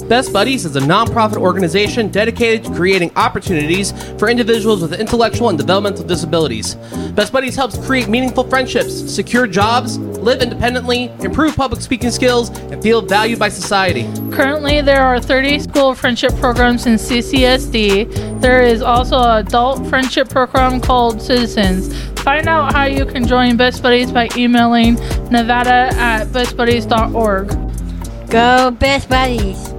Best 0.08 0.34
Buddies 0.34 0.66
is 0.66 0.76
a 0.76 0.80
nonprofit 0.80 1.38
organization 1.38 2.08
dedicated 2.08 2.66
to 2.66 2.74
creating 2.74 3.10
opportunities 3.16 3.92
for 4.18 4.28
individuals 4.28 4.82
with 4.82 4.92
intellectual 4.92 5.48
and 5.48 5.56
developmental 5.56 6.04
disabilities. 6.04 6.74
Best 7.14 7.32
Buddies 7.32 7.56
helps 7.56 7.78
create 7.86 8.06
meaningful 8.06 8.44
friendships, 8.44 8.92
secure 8.92 9.46
jobs, 9.46 9.96
live 10.24 10.42
independently, 10.42 11.04
improve 11.20 11.54
public 11.54 11.80
speaking 11.80 12.10
skills, 12.10 12.48
and 12.70 12.82
feel 12.82 13.02
valued 13.02 13.38
by 13.38 13.48
society. 13.48 14.04
Currently, 14.32 14.80
there 14.80 15.02
are 15.02 15.20
30 15.20 15.60
school 15.60 15.94
friendship 15.94 16.34
programs 16.36 16.86
in 16.86 16.94
CCSD. 16.94 18.40
There 18.40 18.62
is 18.62 18.82
also 18.82 19.18
an 19.18 19.46
adult 19.46 19.86
friendship 19.86 20.28
program 20.28 20.80
called 20.80 21.20
Citizens. 21.20 21.94
Find 22.20 22.48
out 22.48 22.72
how 22.72 22.84
you 22.84 23.04
can 23.04 23.26
join 23.26 23.56
Best 23.56 23.82
Buddies 23.82 24.10
by 24.10 24.28
emailing 24.36 24.94
nevada 25.30 25.90
at 25.94 26.28
bestbuddies.org. 26.28 28.30
Go 28.30 28.70
Best 28.70 29.08
Buddies. 29.08 29.74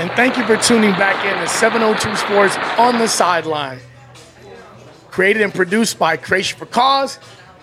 And 0.00 0.10
thank 0.12 0.38
you 0.38 0.46
for 0.46 0.56
tuning 0.56 0.92
back 0.92 1.26
in 1.26 1.38
to 1.42 1.46
702 1.46 2.16
Sports 2.16 2.56
on 2.78 2.98
the 2.98 3.06
sideline. 3.06 3.80
Created 5.10 5.42
and 5.42 5.52
produced 5.52 5.98
by 5.98 6.16
Creation 6.16 6.58
for 6.58 6.64
Cause 6.64 7.18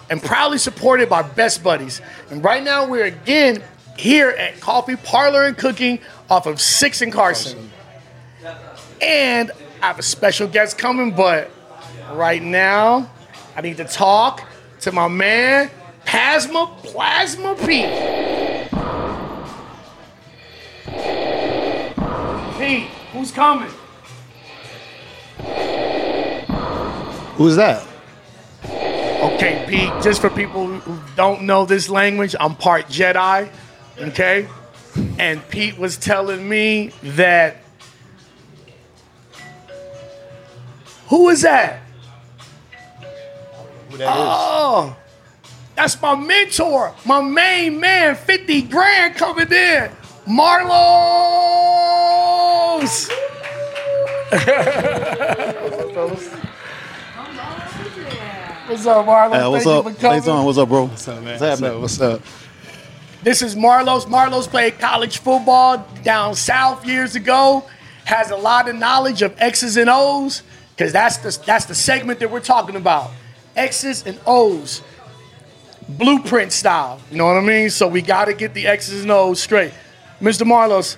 and 0.09 0.21
proudly 0.21 0.57
supported 0.57 1.09
by 1.09 1.21
Best 1.21 1.63
Buddies. 1.63 2.01
And 2.29 2.43
right 2.43 2.63
now 2.63 2.87
we're 2.87 3.05
again 3.05 3.63
here 3.97 4.29
at 4.29 4.59
Coffee 4.59 4.95
Parlor 4.95 5.45
and 5.45 5.57
Cooking 5.57 5.99
off 6.29 6.45
of 6.45 6.61
6 6.61 7.01
and 7.01 7.11
Carson. 7.11 7.71
And 9.01 9.51
I 9.81 9.87
have 9.87 9.99
a 9.99 10.03
special 10.03 10.47
guest 10.47 10.77
coming, 10.77 11.11
but 11.11 11.51
right 12.13 12.41
now, 12.41 13.09
I 13.55 13.61
need 13.61 13.77
to 13.77 13.85
talk 13.85 14.47
to 14.81 14.91
my 14.91 15.07
man, 15.07 15.69
Plasma 16.05 16.75
Plasma 16.83 17.55
Pete. 17.55 17.89
Pete, 22.57 22.87
who's 23.11 23.31
coming? 23.31 23.69
Who's 27.35 27.55
that? 27.55 27.85
Okay, 29.19 29.65
Pete, 29.67 29.91
just 30.03 30.21
for 30.21 30.29
people 30.29 30.67
who 30.67 30.99
don't 31.15 31.41
know 31.41 31.65
this 31.65 31.89
language, 31.89 32.35
I'm 32.39 32.55
part 32.55 32.87
Jedi, 32.87 33.49
okay? 33.97 34.47
And 35.17 35.47
Pete 35.49 35.77
was 35.77 35.97
telling 35.97 36.47
me 36.47 36.91
that. 37.01 37.57
Who 41.07 41.29
is 41.29 41.41
that? 41.41 41.79
Who 43.89 43.97
that 43.97 44.13
Oh, 44.15 44.95
that's 45.75 45.99
my 46.01 46.15
mentor, 46.15 46.93
my 47.05 47.21
main 47.21 47.79
man, 47.79 48.15
50 48.15 48.61
grand 48.63 49.15
coming 49.15 49.51
in. 49.51 49.89
Marlos! 50.27 51.07
What's 58.67 58.85
up, 58.85 59.05
Marlos? 59.05 59.33
Hey, 59.33 59.47
what's 59.47 59.63
Thank 59.63 59.77
up? 59.77 59.85
you 59.85 59.93
for 59.93 60.01
coming. 60.01 60.11
Thanks 60.11 60.27
on. 60.27 60.45
What's 60.45 60.57
up, 60.57 60.67
bro? 60.67 60.85
What's 60.87 61.07
up, 61.07 61.23
man? 61.23 61.39
What's 61.39 61.61
happening? 61.61 61.81
What's 61.81 62.01
up? 62.01 62.21
This 63.23 63.41
is 63.41 63.55
Marlos. 63.55 64.03
Marlos 64.07 64.45
played 64.45 64.77
college 64.77 65.19
football 65.19 65.87
down 66.03 66.35
south 66.35 66.85
years 66.85 67.15
ago. 67.15 67.63
Has 68.03 68.29
a 68.29 68.35
lot 68.35 68.67
of 68.67 68.75
knowledge 68.75 69.21
of 69.21 69.33
X's 69.39 69.77
and 69.77 69.89
O's 69.89 70.43
because 70.75 70.91
that's 70.91 71.15
the 71.15 71.45
that's 71.45 71.63
the 71.63 71.75
segment 71.75 72.19
that 72.19 72.29
we're 72.29 72.41
talking 72.41 72.75
about. 72.75 73.11
X's 73.55 74.05
and 74.05 74.19
O's, 74.27 74.81
blueprint 75.87 76.51
style. 76.51 76.99
You 77.09 77.19
know 77.19 77.25
what 77.25 77.37
I 77.37 77.41
mean? 77.41 77.69
So 77.69 77.87
we 77.87 78.01
got 78.01 78.25
to 78.25 78.33
get 78.33 78.53
the 78.53 78.67
X's 78.67 79.03
and 79.03 79.11
O's 79.11 79.41
straight. 79.41 79.71
Mr. 80.19 80.45
Marlos, 80.45 80.97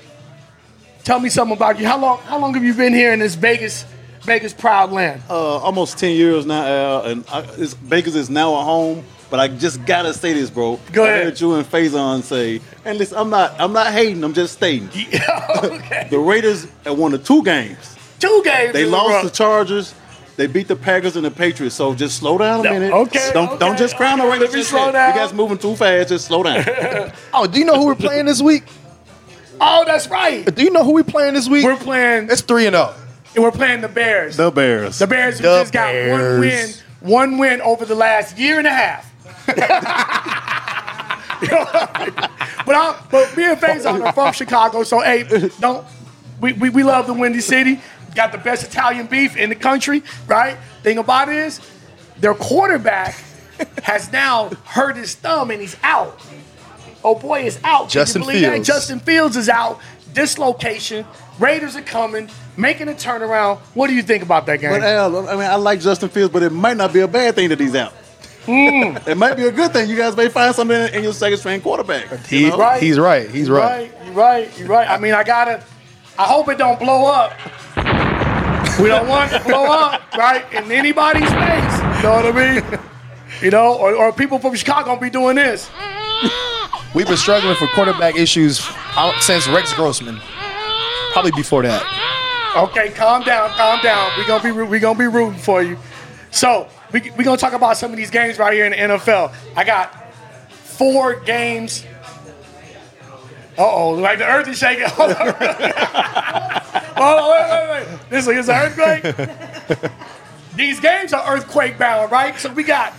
tell 1.04 1.20
me 1.20 1.30
something 1.30 1.56
about 1.56 1.80
you. 1.80 1.86
How 1.86 2.00
long 2.00 2.18
how 2.22 2.40
long 2.40 2.56
have 2.56 2.64
you 2.64 2.74
been 2.74 2.96
here 2.96 3.14
in 3.14 3.20
this 3.20 3.36
Vegas 3.36 3.86
Vegas 4.24 4.54
proud 4.54 4.92
land? 4.92 5.22
Uh, 5.30 5.58
almost 5.58 5.98
ten 5.98 6.16
years 6.16 6.46
now, 6.46 6.66
Al, 6.66 7.06
and 7.06 7.26
I, 7.32 7.42
it's, 7.58 7.74
Baker's 7.74 8.16
is 8.16 8.30
now 8.30 8.56
a 8.56 8.64
home. 8.64 9.04
But 9.30 9.40
I 9.40 9.48
just 9.48 9.86
gotta 9.86 10.12
say 10.14 10.34
this, 10.34 10.50
bro. 10.50 10.80
Go 10.92 11.04
I 11.06 11.10
ahead. 11.10 11.24
heard 11.26 11.40
you 11.42 11.54
and 11.54 11.64
Fayson 11.64 12.24
say, 12.24 12.62
and 12.84 12.98
listen, 12.98 13.16
I'm 13.16 13.30
not, 13.30 13.54
I'm 13.60 13.72
not 13.74 13.94
hating. 13.94 14.24
I'm 14.24 14.34
just 14.34 14.54
stating. 14.54 14.90
Yeah, 14.92 15.48
okay. 15.64 16.08
The 16.10 16.18
Raiders 16.18 16.68
have 16.84 16.98
won 16.98 17.12
the 17.12 17.20
two 17.20 17.44
games. 17.44 17.96
Two 18.20 18.42
games. 18.44 18.74
They 18.74 18.86
lost 18.86 19.12
row. 19.14 19.24
the 19.24 19.30
Chargers. 19.30 19.94
They 20.36 20.48
beat 20.48 20.68
the 20.68 20.76
Packers 20.76 21.16
and 21.16 21.24
the 21.26 21.30
Patriots. 21.32 21.76
So 21.76 21.94
just 21.94 22.18
slow 22.18 22.40
down 22.40 22.62
a 22.62 22.64
No, 22.64 22.70
minute. 22.72 22.92
okay, 22.92 23.30
Don't 23.34 23.50
okay, 23.50 23.58
don't 23.60 23.78
just 23.78 23.98
crown 23.98 24.18
the 24.18 24.24
okay. 24.24 24.34
Raiders. 24.40 24.48
Let 24.50 24.54
me 24.56 24.60
just 24.62 24.70
slow 24.72 24.92
down. 24.92 25.14
You 25.14 25.20
guys 25.20 25.34
moving 25.34 25.58
too 25.60 25.76
fast. 25.76 26.10
Just 26.10 26.26
slow 26.26 26.42
down. 26.42 27.12
Oh, 27.34 27.46
do 27.46 27.60
you 27.60 27.66
know 27.66 27.76
who 27.76 27.86
we're 27.86 27.96
playing 27.96 28.26
this 28.26 28.42
week? 28.42 28.64
Oh, 29.62 29.84
that's 29.86 30.08
right. 30.08 30.46
Do 30.56 30.64
you 30.64 30.70
know 30.72 30.86
who 30.86 30.94
we're 30.94 31.04
playing 31.04 31.34
this 31.34 31.50
week? 31.50 31.66
We're 31.66 31.76
playing. 31.76 32.30
It's 32.32 32.40
three 32.42 32.66
and 32.66 32.76
oh. 32.78 32.94
zero. 32.96 33.08
And 33.36 33.44
we're 33.44 33.52
playing 33.52 33.82
the 33.82 33.88
Bears. 33.88 34.38
The, 34.38 34.50
Bears. 34.52 34.98
the 35.00 35.08
Bears. 35.08 35.40
Bears 35.40 35.40
who 35.40 35.44
The 35.44 35.60
just 35.62 35.74
got 35.74 35.94
one 35.94 36.22
win, 36.22 36.42
Bears. 36.42 36.82
one 37.00 37.38
win 37.38 37.62
over 37.62 37.86
the 37.86 37.96
last 37.96 38.38
year 38.38 38.58
and 38.58 38.68
a 38.68 38.72
half. 38.72 39.06
You 41.42 41.48
know 41.48 41.60
what 41.64 41.92
I 41.96 42.06
mean? 42.06 42.14
but 42.66 42.76
I, 42.76 43.02
but 43.10 43.38
me 43.38 43.46
and 43.46 43.58
Fayson 43.58 44.04
are 44.06 44.12
from 44.12 44.34
Chicago, 44.34 44.84
so 44.84 45.00
hey, 45.00 45.24
don't 45.62 45.86
we, 46.42 46.52
we, 46.54 46.70
we 46.70 46.84
love 46.84 47.08
the 47.08 47.14
Windy 47.14 47.40
City. 47.40 47.80
Got 48.14 48.34
the 48.34 48.38
best 48.40 48.64
Italian 48.68 49.08
beef 49.08 49.38
in 49.38 49.48
the 49.50 49.56
country, 49.56 50.04
right? 50.28 50.58
Thing 50.84 50.98
about 50.98 51.30
it 51.30 51.36
is, 51.36 51.62
their 52.20 52.34
quarterback 52.34 53.16
has 53.84 54.12
now 54.12 54.50
hurt 54.66 54.98
his 54.98 55.16
thumb 55.16 55.50
and 55.52 55.62
he's 55.62 55.78
out. 55.82 56.20
Oh 57.06 57.16
boy, 57.16 57.44
is 57.44 57.58
out. 57.64 57.84
Can 57.84 57.86
you 57.88 57.90
Justin 57.94 58.22
believe 58.24 58.42
that? 58.42 58.54
Fields. 58.56 58.68
Justin 58.68 59.00
Fields 59.00 59.38
is 59.38 59.48
out. 59.48 59.80
Dislocation. 60.14 61.06
Raiders 61.40 61.76
are 61.76 61.82
coming, 61.82 62.30
making 62.58 62.90
a 62.90 62.94
turnaround. 62.94 63.60
What 63.74 63.88
do 63.88 63.94
you 63.94 64.04
think 64.04 64.24
about 64.24 64.46
that 64.48 64.60
game? 64.60 64.72
But 64.72 64.84
Al, 64.84 65.30
I 65.30 65.34
mean, 65.34 65.44
I 65.44 65.56
like 65.56 65.80
Justin 65.80 66.10
Fields, 66.10 66.34
but 66.34 66.44
it 66.44 66.52
might 66.52 66.78
not 66.78 66.92
be 66.94 67.00
a 67.00 67.08
bad 67.08 67.36
thing 67.36 67.50
that 67.50 67.60
he's 67.60 67.76
out. 67.76 67.94
Hmm. 68.46 68.98
it 69.10 69.18
might 69.18 69.36
be 69.36 69.46
a 69.46 69.52
good 69.52 69.72
thing. 69.72 69.90
You 69.90 69.96
guys 69.96 70.16
may 70.18 70.28
find 70.28 70.54
something 70.56 70.76
in, 70.76 70.96
in 70.96 71.04
your 71.04 71.14
second 71.14 71.38
string 71.38 71.62
quarterback. 71.62 72.32
you 72.32 72.50
know? 72.50 72.58
Right. 72.58 72.82
He's 72.82 73.00
right. 73.00 73.30
He's 73.30 73.50
right. 73.50 73.92
right, 73.92 74.06
you're 74.06 74.14
right, 74.14 74.60
you're 74.60 74.68
right. 74.68 74.90
I 74.90 74.98
mean, 74.98 75.14
I 75.14 75.24
gotta. 75.24 75.64
I 76.18 76.24
hope 76.24 76.50
it 76.50 76.58
don't 76.58 76.80
blow 76.80 77.06
up. 77.06 77.34
We 78.82 78.88
don't 78.88 79.08
want 79.08 79.32
it 79.32 79.40
to 79.40 79.44
blow 79.46 79.66
up, 79.66 80.02
right? 80.18 80.46
In 80.54 80.72
anybody's 80.72 81.30
face. 81.30 81.80
You 81.98 82.04
know 82.04 82.22
what 82.22 82.26
I 82.26 82.32
mean? 82.32 82.80
You 83.42 83.52
know, 83.52 83.76
or, 83.76 83.96
or 83.96 84.12
people 84.12 84.40
from 84.40 84.56
Chicago 84.56 84.86
gonna 84.86 85.02
be 85.02 85.10
doing 85.10 85.36
this. 85.36 85.70
We've 86.94 87.08
been 87.08 87.18
struggling 87.18 87.56
for 87.56 87.68
quarterback 87.68 88.16
issues 88.18 88.60
out- 88.68 88.76
since 89.22 89.48
Rex 89.48 89.74
Grossman. 89.74 90.20
Probably 91.14 91.32
before 91.32 91.64
that. 91.64 91.84
Okay, 92.56 92.90
calm 92.90 93.24
down, 93.24 93.50
calm 93.52 93.80
down. 93.82 94.12
We 94.18 94.26
gonna 94.26 94.44
be 94.44 94.52
we 94.52 94.80
gonna 94.80 94.98
be 94.98 95.08
rooting 95.08 95.40
for 95.40 95.62
you. 95.62 95.78
So 96.32 96.68
we 96.92 97.12
we 97.18 97.24
gonna 97.24 97.38
talk 97.38 97.54
about 97.54 97.78
some 97.78 97.92
of 97.92 97.98
these 97.98 98.10
games 98.10 98.38
right 98.38 98.54
here 98.54 98.66
in 98.66 98.72
the 98.72 98.78
NFL. 98.78 99.34
I 99.56 99.64
got 99.64 100.14
four 100.52 101.20
games. 101.22 101.86
Uh 103.58 103.70
oh, 103.70 103.90
like 103.92 104.20
the 104.20 104.26
earth 104.26 104.48
is 104.48 104.58
shaking. 104.58 104.86
Hold 104.90 105.12
on, 105.12 105.28
on 106.98 107.30
wait, 107.32 107.50
wait, 107.52 107.88
wait. 107.88 108.10
This 108.10 108.28
is 108.28 108.50
an 108.50 108.56
earthquake. 108.56 109.90
These 110.56 110.80
games 110.80 111.14
are 111.14 111.36
earthquake 111.36 111.78
bound, 111.78 112.12
right? 112.12 112.38
So 112.38 112.52
we 112.52 112.64
got 112.64 112.94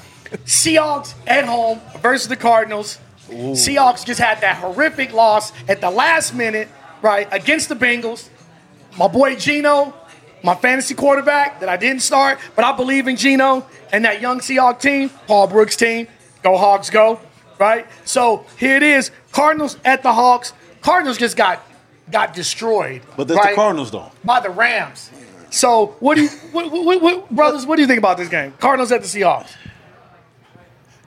Seahawks 0.47 1.15
at 1.27 1.45
home 1.45 1.81
versus 2.01 2.29
the 2.29 2.37
Cardinals. 2.37 2.99
Seahawks 3.31 4.05
just 4.05 4.21
had 4.21 4.41
that 4.41 4.57
horrific 4.57 5.13
loss 5.13 5.53
at 5.69 5.81
the 5.81 5.91
last 5.91 6.35
minute, 6.35 6.69
right, 7.03 7.29
against 7.33 7.69
the 7.69 7.75
Bengals. 7.75 8.29
My 8.99 9.09
boy 9.09 9.37
Geno, 9.37 9.95
my 10.43 10.55
fantasy 10.55 10.95
quarterback 10.95 11.61
that 11.61 11.69
I 11.69 11.77
didn't 11.77 12.03
start, 12.03 12.39
but 12.57 12.65
I 12.65 12.77
believe 12.77 13.09
in 13.09 13.17
Geno 13.17 13.67
and 13.93 14.05
that 14.05 14.21
young 14.21 14.41
Seahawks 14.41 14.81
team, 14.81 15.11
Paul 15.27 15.47
Brooks 15.47 15.77
team. 15.77 16.09
Go 16.43 16.57
Hawks, 16.57 16.91
go! 16.91 17.21
Right. 17.59 17.87
So 18.05 18.47
here 18.59 18.77
it 18.77 18.83
is: 18.83 19.11
Cardinals 19.33 19.77
at 19.85 20.03
the 20.03 20.13
Hawks. 20.13 20.55
Cardinals 20.81 21.19
just 21.19 21.37
got 21.37 21.63
got 22.11 22.35
destroyed. 22.35 23.03
But 23.17 23.29
that's 23.29 23.39
right, 23.39 23.51
the 23.51 23.57
Cardinals, 23.57 23.91
though. 23.91 24.11
by 24.25 24.41
the 24.41 24.51
Rams. 24.51 25.11
So 25.51 25.97
what 26.01 26.15
do 26.15 26.23
you, 26.23 26.29
what, 26.53 26.71
what, 26.71 27.03
what, 27.03 27.31
brothers? 27.31 27.67
What 27.67 27.77
do 27.77 27.83
you 27.83 27.89
think 27.89 27.99
about 27.99 28.17
this 28.17 28.29
game? 28.29 28.55
Cardinals 28.59 28.93
at 28.93 29.03
the 29.03 29.09
Seahawks. 29.09 29.51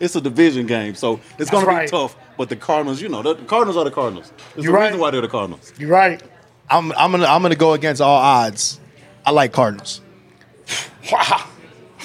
It's 0.04 0.16
a 0.16 0.22
division 0.22 0.66
game, 0.68 0.96
so 0.96 1.20
it's 1.40 1.50
going 1.50 1.64
to 1.64 1.70
right. 1.70 1.88
be 1.88 1.92
tough. 1.92 2.16
But 2.38 2.50
the 2.50 2.56
Cardinals, 2.56 3.02
you 3.02 3.10
know, 3.10 3.22
the 3.22 3.36
Cardinals 3.36 3.78
are 3.78 3.86
the 3.86 3.92
Cardinals. 3.92 4.32
There's 4.54 4.66
You're 4.66 4.76
a 4.76 4.80
right. 4.80 4.86
reason 4.88 5.00
why 5.00 5.12
they're 5.12 5.22
the 5.22 5.28
Cardinals. 5.28 5.72
You're 5.78 5.90
right. 5.90 6.22
I'm 6.70 6.92
I'm 6.94 7.12
gonna 7.12 7.26
I'm 7.26 7.42
gonna 7.42 7.56
go 7.56 7.74
against 7.74 8.02
all 8.02 8.18
odds. 8.18 8.80
I 9.26 9.32
like 9.32 9.54
Cardinals. 9.54 10.02
Wow. 11.12 11.46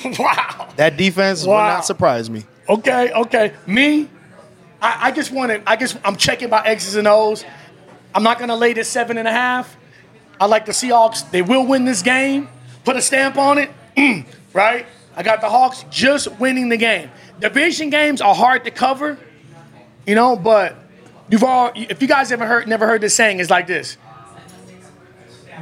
Wow. 0.18 0.68
That 0.76 0.96
defense 0.96 1.44
will 1.44 1.54
not 1.54 1.84
surprise 1.84 2.30
me. 2.30 2.44
Okay, 2.68 3.10
okay. 3.12 3.52
Me, 3.66 4.08
I, 4.80 5.08
I 5.08 5.10
just 5.10 5.32
wanted, 5.32 5.62
I 5.66 5.74
just, 5.74 5.96
I'm 6.04 6.14
checking 6.16 6.50
my 6.50 6.64
X's 6.64 6.94
and 6.94 7.08
O's. 7.08 7.44
I'm 8.14 8.22
not 8.22 8.38
going 8.38 8.48
to 8.48 8.54
lay 8.54 8.74
this 8.74 8.88
seven 8.88 9.18
and 9.18 9.26
a 9.26 9.32
half. 9.32 9.76
I 10.40 10.46
like 10.46 10.66
the 10.66 10.72
Seahawks. 10.72 11.28
They 11.32 11.42
will 11.42 11.66
win 11.66 11.84
this 11.84 12.02
game. 12.02 12.48
Put 12.84 12.94
a 12.96 13.02
stamp 13.02 13.36
on 13.38 13.58
it, 13.58 13.70
Mm, 13.96 14.24
right? 14.52 14.86
I 15.16 15.24
got 15.24 15.40
the 15.40 15.48
Hawks 15.48 15.84
just 15.90 16.28
winning 16.38 16.68
the 16.68 16.76
game. 16.76 17.10
Division 17.40 17.90
games 17.90 18.20
are 18.20 18.34
hard 18.34 18.64
to 18.64 18.70
cover, 18.70 19.18
you 20.06 20.14
know, 20.14 20.36
but 20.36 20.76
you've 21.30 21.44
all, 21.44 21.70
if 21.74 22.02
you 22.02 22.08
guys 22.08 22.32
ever 22.32 22.46
heard, 22.46 22.66
never 22.68 22.86
heard 22.86 23.00
this 23.00 23.14
saying, 23.14 23.40
it's 23.40 23.50
like 23.50 23.66
this. 23.66 23.96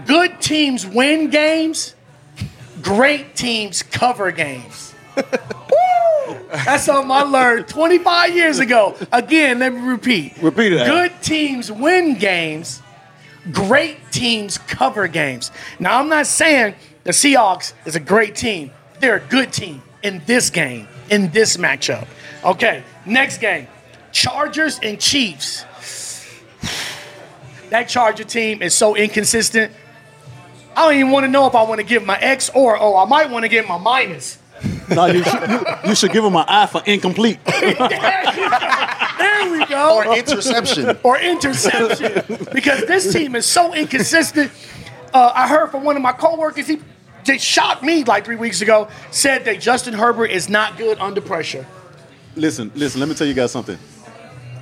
Good 0.06 0.40
teams 0.40 0.86
win 0.86 1.30
games, 1.30 1.94
great 2.82 3.34
teams 3.34 3.82
cover 3.82 4.30
games. 4.30 4.94
That's 6.64 6.84
something 6.84 7.10
I 7.10 7.22
learned 7.22 7.68
25 7.68 8.34
years 8.34 8.58
ago. 8.58 8.94
Again, 9.12 9.58
let 9.58 9.72
me 9.72 9.80
repeat. 9.80 10.36
Repeat 10.40 10.72
it, 10.72 10.86
Good 10.86 11.12
teams 11.22 11.70
win 11.70 12.14
games. 12.14 12.82
Great 13.52 13.98
teams 14.10 14.58
cover 14.58 15.06
games. 15.08 15.50
Now, 15.78 16.00
I'm 16.00 16.08
not 16.08 16.26
saying 16.26 16.74
the 17.04 17.12
Seahawks 17.12 17.74
is 17.84 17.94
a 17.94 18.00
great 18.00 18.34
team. 18.34 18.72
They're 19.00 19.16
a 19.16 19.20
good 19.20 19.52
team 19.52 19.82
in 20.02 20.22
this 20.26 20.50
game, 20.50 20.88
in 21.10 21.30
this 21.30 21.56
matchup. 21.56 22.06
Okay, 22.44 22.82
next 23.04 23.38
game 23.38 23.66
Chargers 24.12 24.78
and 24.82 24.98
Chiefs. 25.00 25.64
That 27.70 27.88
Charger 27.88 28.24
team 28.24 28.62
is 28.62 28.74
so 28.74 28.94
inconsistent. 28.94 29.72
I 30.76 30.82
don't 30.84 30.94
even 30.94 31.10
want 31.10 31.24
to 31.24 31.30
know 31.30 31.46
if 31.46 31.54
I 31.54 31.62
want 31.64 31.80
to 31.80 31.86
give 31.86 32.04
my 32.04 32.16
X 32.18 32.50
or 32.54 32.80
O. 32.80 32.96
I 32.96 33.06
might 33.06 33.30
want 33.30 33.44
to 33.44 33.48
give 33.48 33.66
my 33.66 33.78
minus. 33.78 34.38
No, 34.88 35.06
you, 35.06 35.24
should, 35.24 35.50
you, 35.50 35.64
you 35.86 35.94
should 35.94 36.12
give 36.12 36.24
him 36.24 36.36
an 36.36 36.44
eye 36.46 36.66
for 36.66 36.82
incomplete. 36.86 37.38
There 39.18 39.50
we 39.50 39.66
go. 39.66 39.96
Or 39.96 40.16
interception. 40.16 40.98
or 41.02 41.18
interception 41.18 42.46
because 42.52 42.86
this 42.86 43.12
team 43.12 43.34
is 43.34 43.46
so 43.46 43.74
inconsistent. 43.74 44.50
uh, 45.14 45.32
I 45.34 45.48
heard 45.48 45.70
from 45.70 45.84
one 45.84 45.96
of 45.96 46.02
my 46.02 46.12
coworkers. 46.12 46.66
He 46.66 46.80
just 47.26 47.44
shocked 47.44 47.82
me 47.82 48.04
like 48.04 48.24
three 48.24 48.36
weeks 48.36 48.62
ago. 48.62 48.88
Said 49.10 49.44
that 49.44 49.60
Justin 49.60 49.94
Herbert 49.94 50.30
is 50.30 50.48
not 50.48 50.78
good 50.78 50.98
under 50.98 51.20
pressure. 51.20 51.66
Listen, 52.34 52.70
listen. 52.74 53.00
Let 53.00 53.08
me 53.08 53.14
tell 53.14 53.26
you 53.26 53.34
guys 53.34 53.50
something. 53.52 53.78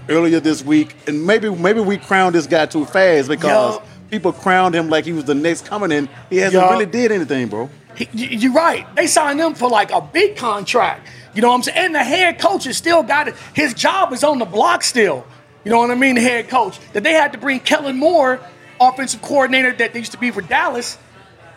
Earlier 0.08 0.40
this 0.40 0.64
week, 0.64 0.94
and 1.06 1.24
maybe 1.26 1.48
maybe 1.48 1.80
we 1.80 1.96
crowned 1.96 2.34
this 2.34 2.46
guy 2.46 2.66
too 2.66 2.84
fast 2.84 3.28
because 3.28 3.76
Yo. 3.76 3.82
people 4.10 4.32
crowned 4.32 4.74
him 4.74 4.88
like 4.88 5.04
he 5.04 5.12
was 5.12 5.24
the 5.24 5.34
next 5.34 5.66
coming 5.66 5.90
in. 5.92 6.08
He 6.28 6.36
hasn't 6.36 6.62
Yo. 6.62 6.70
really 6.70 6.86
did 6.86 7.10
anything, 7.10 7.48
bro. 7.48 7.70
He, 7.96 8.08
you're 8.12 8.52
right. 8.52 8.86
They 8.96 9.06
signed 9.06 9.40
him 9.40 9.54
for 9.54 9.68
like 9.68 9.90
a 9.92 10.00
big 10.00 10.36
contract. 10.36 11.08
You 11.34 11.42
know 11.42 11.48
what 11.48 11.54
I'm 11.54 11.62
saying? 11.62 11.78
And 11.78 11.94
the 11.94 12.04
head 12.04 12.38
coach 12.38 12.64
has 12.64 12.76
still 12.76 13.02
got 13.02 13.28
it. 13.28 13.34
His 13.54 13.72
job 13.74 14.12
is 14.12 14.22
on 14.22 14.38
the 14.38 14.44
block 14.44 14.82
still. 14.82 15.26
You 15.64 15.70
know 15.70 15.78
what 15.78 15.90
I 15.90 15.94
mean? 15.94 16.16
The 16.16 16.20
head 16.20 16.48
coach. 16.48 16.78
That 16.92 17.02
they 17.02 17.12
had 17.12 17.32
to 17.32 17.38
bring 17.38 17.60
Kellen 17.60 17.96
Moore, 17.96 18.40
offensive 18.80 19.22
coordinator 19.22 19.72
that 19.72 19.92
they 19.92 20.00
used 20.00 20.12
to 20.12 20.18
be 20.18 20.30
for 20.30 20.42
Dallas. 20.42 20.98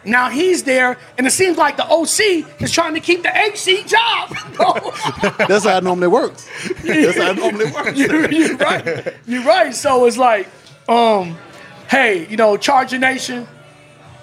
Now 0.05 0.29
he's 0.29 0.63
there, 0.63 0.97
and 1.17 1.27
it 1.27 1.31
seems 1.31 1.57
like 1.57 1.77
the 1.77 1.85
OC 1.85 2.61
is 2.61 2.71
trying 2.71 2.93
to 2.93 2.99
keep 2.99 3.23
the 3.23 3.29
HC 3.29 3.85
job. 3.87 4.29
That's 5.47 5.65
how 5.65 5.77
it 5.77 5.83
normally 5.83 6.07
works. 6.07 6.47
That's 6.83 7.17
how 7.17 7.31
it 7.31 7.37
normally 7.37 7.71
works. 7.71 7.93
you're, 7.97 8.31
you're 8.31 8.57
right. 8.57 9.13
You're 9.25 9.43
right. 9.43 9.75
So 9.75 10.05
it's 10.05 10.17
like, 10.17 10.47
um, 10.87 11.37
hey, 11.89 12.27
you 12.29 12.37
know, 12.37 12.57
Charger 12.57 12.97
Nation, 12.97 13.47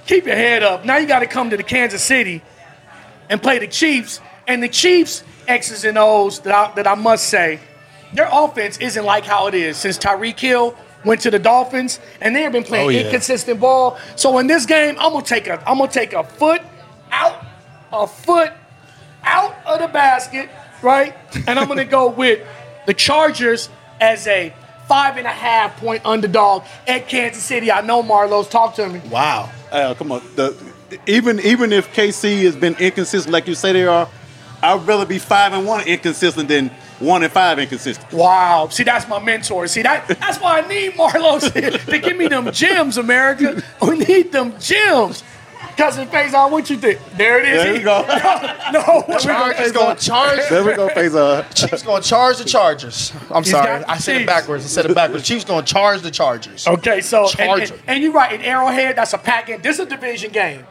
keep 0.06 0.26
your 0.26 0.36
head 0.36 0.62
up. 0.62 0.84
Now 0.84 0.96
you 0.96 1.06
got 1.06 1.20
to 1.20 1.26
come 1.26 1.50
to 1.50 1.56
the 1.56 1.62
Kansas 1.62 2.02
City 2.02 2.42
and 3.28 3.42
play 3.42 3.58
the 3.58 3.68
Chiefs. 3.68 4.20
And 4.46 4.62
the 4.62 4.68
Chiefs, 4.68 5.22
X's 5.48 5.84
and 5.84 5.98
O's 5.98 6.40
that 6.40 6.54
I, 6.54 6.74
that 6.74 6.86
I 6.86 6.94
must 6.94 7.28
say, 7.28 7.60
their 8.12 8.28
offense 8.30 8.78
isn't 8.78 9.04
like 9.04 9.24
how 9.24 9.48
it 9.48 9.54
is 9.54 9.76
since 9.76 9.98
Tyreek 9.98 10.38
Hill 10.38 10.76
went 11.04 11.20
to 11.22 11.30
the 11.30 11.38
Dolphins, 11.38 12.00
and 12.20 12.34
they 12.34 12.42
have 12.42 12.52
been 12.52 12.62
playing 12.64 12.86
Oh, 12.86 12.90
yeah. 12.90 13.00
inconsistent 13.02 13.60
ball. 13.60 13.98
So 14.16 14.38
in 14.38 14.46
this 14.46 14.66
game, 14.66 14.96
I'm 14.98 15.12
gonna 15.12 15.24
take 15.24 15.46
a 15.46 15.62
I'm 15.68 15.78
gonna 15.78 15.90
take 15.90 16.12
a 16.12 16.24
foot 16.24 16.62
out, 17.12 17.44
a 17.92 18.06
foot 18.06 18.52
out 19.22 19.54
of 19.66 19.80
the 19.80 19.88
basket, 19.88 20.48
right? 20.82 21.14
And 21.46 21.58
I'm 21.58 21.68
gonna 21.68 21.84
go 21.84 22.08
with 22.22 22.40
the 22.86 22.94
Chargers 22.94 23.68
as 24.00 24.26
a 24.26 24.52
five 24.88 25.16
and 25.16 25.26
a 25.26 25.30
half 25.30 25.76
point 25.78 26.04
underdog 26.04 26.64
at 26.86 27.08
Kansas 27.08 27.42
City. 27.42 27.72
I 27.72 27.80
know 27.80 28.02
Marlos 28.02 28.50
talk 28.50 28.74
to 28.74 28.88
me. 28.88 29.00
Wow. 29.10 29.50
Uh, 29.72 29.94
come 29.94 30.12
on. 30.12 30.22
The, 30.36 30.54
even 31.06 31.40
even 31.40 31.72
if 31.72 31.92
KC 31.94 32.42
has 32.42 32.54
been 32.56 32.76
inconsistent 32.78 33.32
like 33.32 33.46
you 33.48 33.54
say 33.54 33.72
they 33.72 33.86
are, 33.86 34.08
I'd 34.62 34.86
rather 34.86 35.06
be 35.06 35.18
five 35.18 35.52
and 35.52 35.66
one 35.66 35.86
inconsistent 35.86 36.48
than 36.48 36.70
one 37.00 37.22
and 37.22 37.32
five 37.32 37.58
inconsistent. 37.58 38.12
Wow. 38.12 38.68
See, 38.68 38.82
that's 38.84 39.08
my 39.08 39.18
mentor. 39.22 39.66
See, 39.66 39.82
that 39.82 40.06
that's 40.20 40.38
why 40.40 40.60
I 40.60 40.68
need 40.68 40.92
Marlo 40.92 41.40
to, 41.52 41.78
to 41.90 41.98
give 41.98 42.16
me 42.16 42.28
them 42.28 42.50
gems, 42.52 42.96
America. 42.98 43.62
We 43.82 43.98
need 43.98 44.32
them 44.32 44.58
gems. 44.60 45.22
Cousin 45.76 46.06
Fayson, 46.06 46.52
what 46.52 46.70
you 46.70 46.76
think? 46.76 47.00
There 47.16 47.40
it 47.40 47.48
is. 47.48 47.62
There 47.64 47.72
He- 47.72 47.78
you 47.80 47.84
go. 47.84 48.04
No, 48.72 49.04
no. 49.08 49.18
Chargers 49.18 49.72
going 49.72 49.96
to 49.96 50.02
charge. 50.04 50.40
There 50.48 50.64
we 50.64 50.74
go, 50.74 50.88
Face 50.88 51.14
uh, 51.14 51.42
Chiefs 51.54 51.82
going 51.82 52.02
to 52.02 52.08
charge 52.08 52.38
the 52.38 52.44
Chargers. 52.44 53.12
I'm 53.30 53.44
sorry, 53.44 53.84
I 53.84 53.98
said 53.98 54.14
Chiefs. 54.14 54.22
it 54.22 54.26
backwards. 54.26 54.64
I 54.64 54.68
said 54.68 54.86
it 54.86 54.94
backwards. 54.94 55.24
Chiefs 55.26 55.44
going 55.44 55.64
to 55.64 55.72
charge 55.72 56.00
the 56.02 56.10
Chargers. 56.10 56.66
Okay, 56.66 57.00
so 57.00 57.22
and, 57.24 57.30
Charger. 57.32 57.74
and, 57.74 57.82
and 57.88 58.02
you're 58.02 58.12
right. 58.12 58.32
In 58.32 58.40
Arrowhead, 58.42 58.96
that's 58.96 59.12
a 59.12 59.18
pack 59.18 59.48
in. 59.48 59.60
This 59.62 59.78
is 59.78 59.86
a 59.86 59.88
division 59.88 60.32
game. 60.32 60.64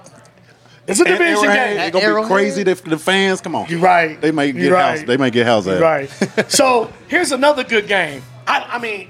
This 0.85 0.99
is 0.99 1.05
a 1.05 1.09
division 1.09 1.45
Arrowhead, 1.45 1.77
game. 1.77 1.87
It's 1.87 2.05
gonna 2.05 2.21
be 2.21 2.27
crazy. 2.27 2.63
The, 2.63 2.75
the 2.75 2.97
fans, 2.97 3.39
come 3.39 3.55
on. 3.55 3.69
You're 3.69 3.79
right. 3.79 4.19
They 4.19 4.31
may 4.31 4.51
get 4.51 4.63
You're 4.63 4.77
house. 4.77 5.03
They 5.03 5.17
may 5.17 5.29
get 5.29 5.45
house 5.45 5.67
out. 5.67 5.81
Right. 5.81 6.09
so 6.49 6.91
here's 7.07 7.31
another 7.31 7.63
good 7.63 7.87
game. 7.87 8.21
I, 8.45 8.61
I 8.63 8.79
mean, 8.79 9.09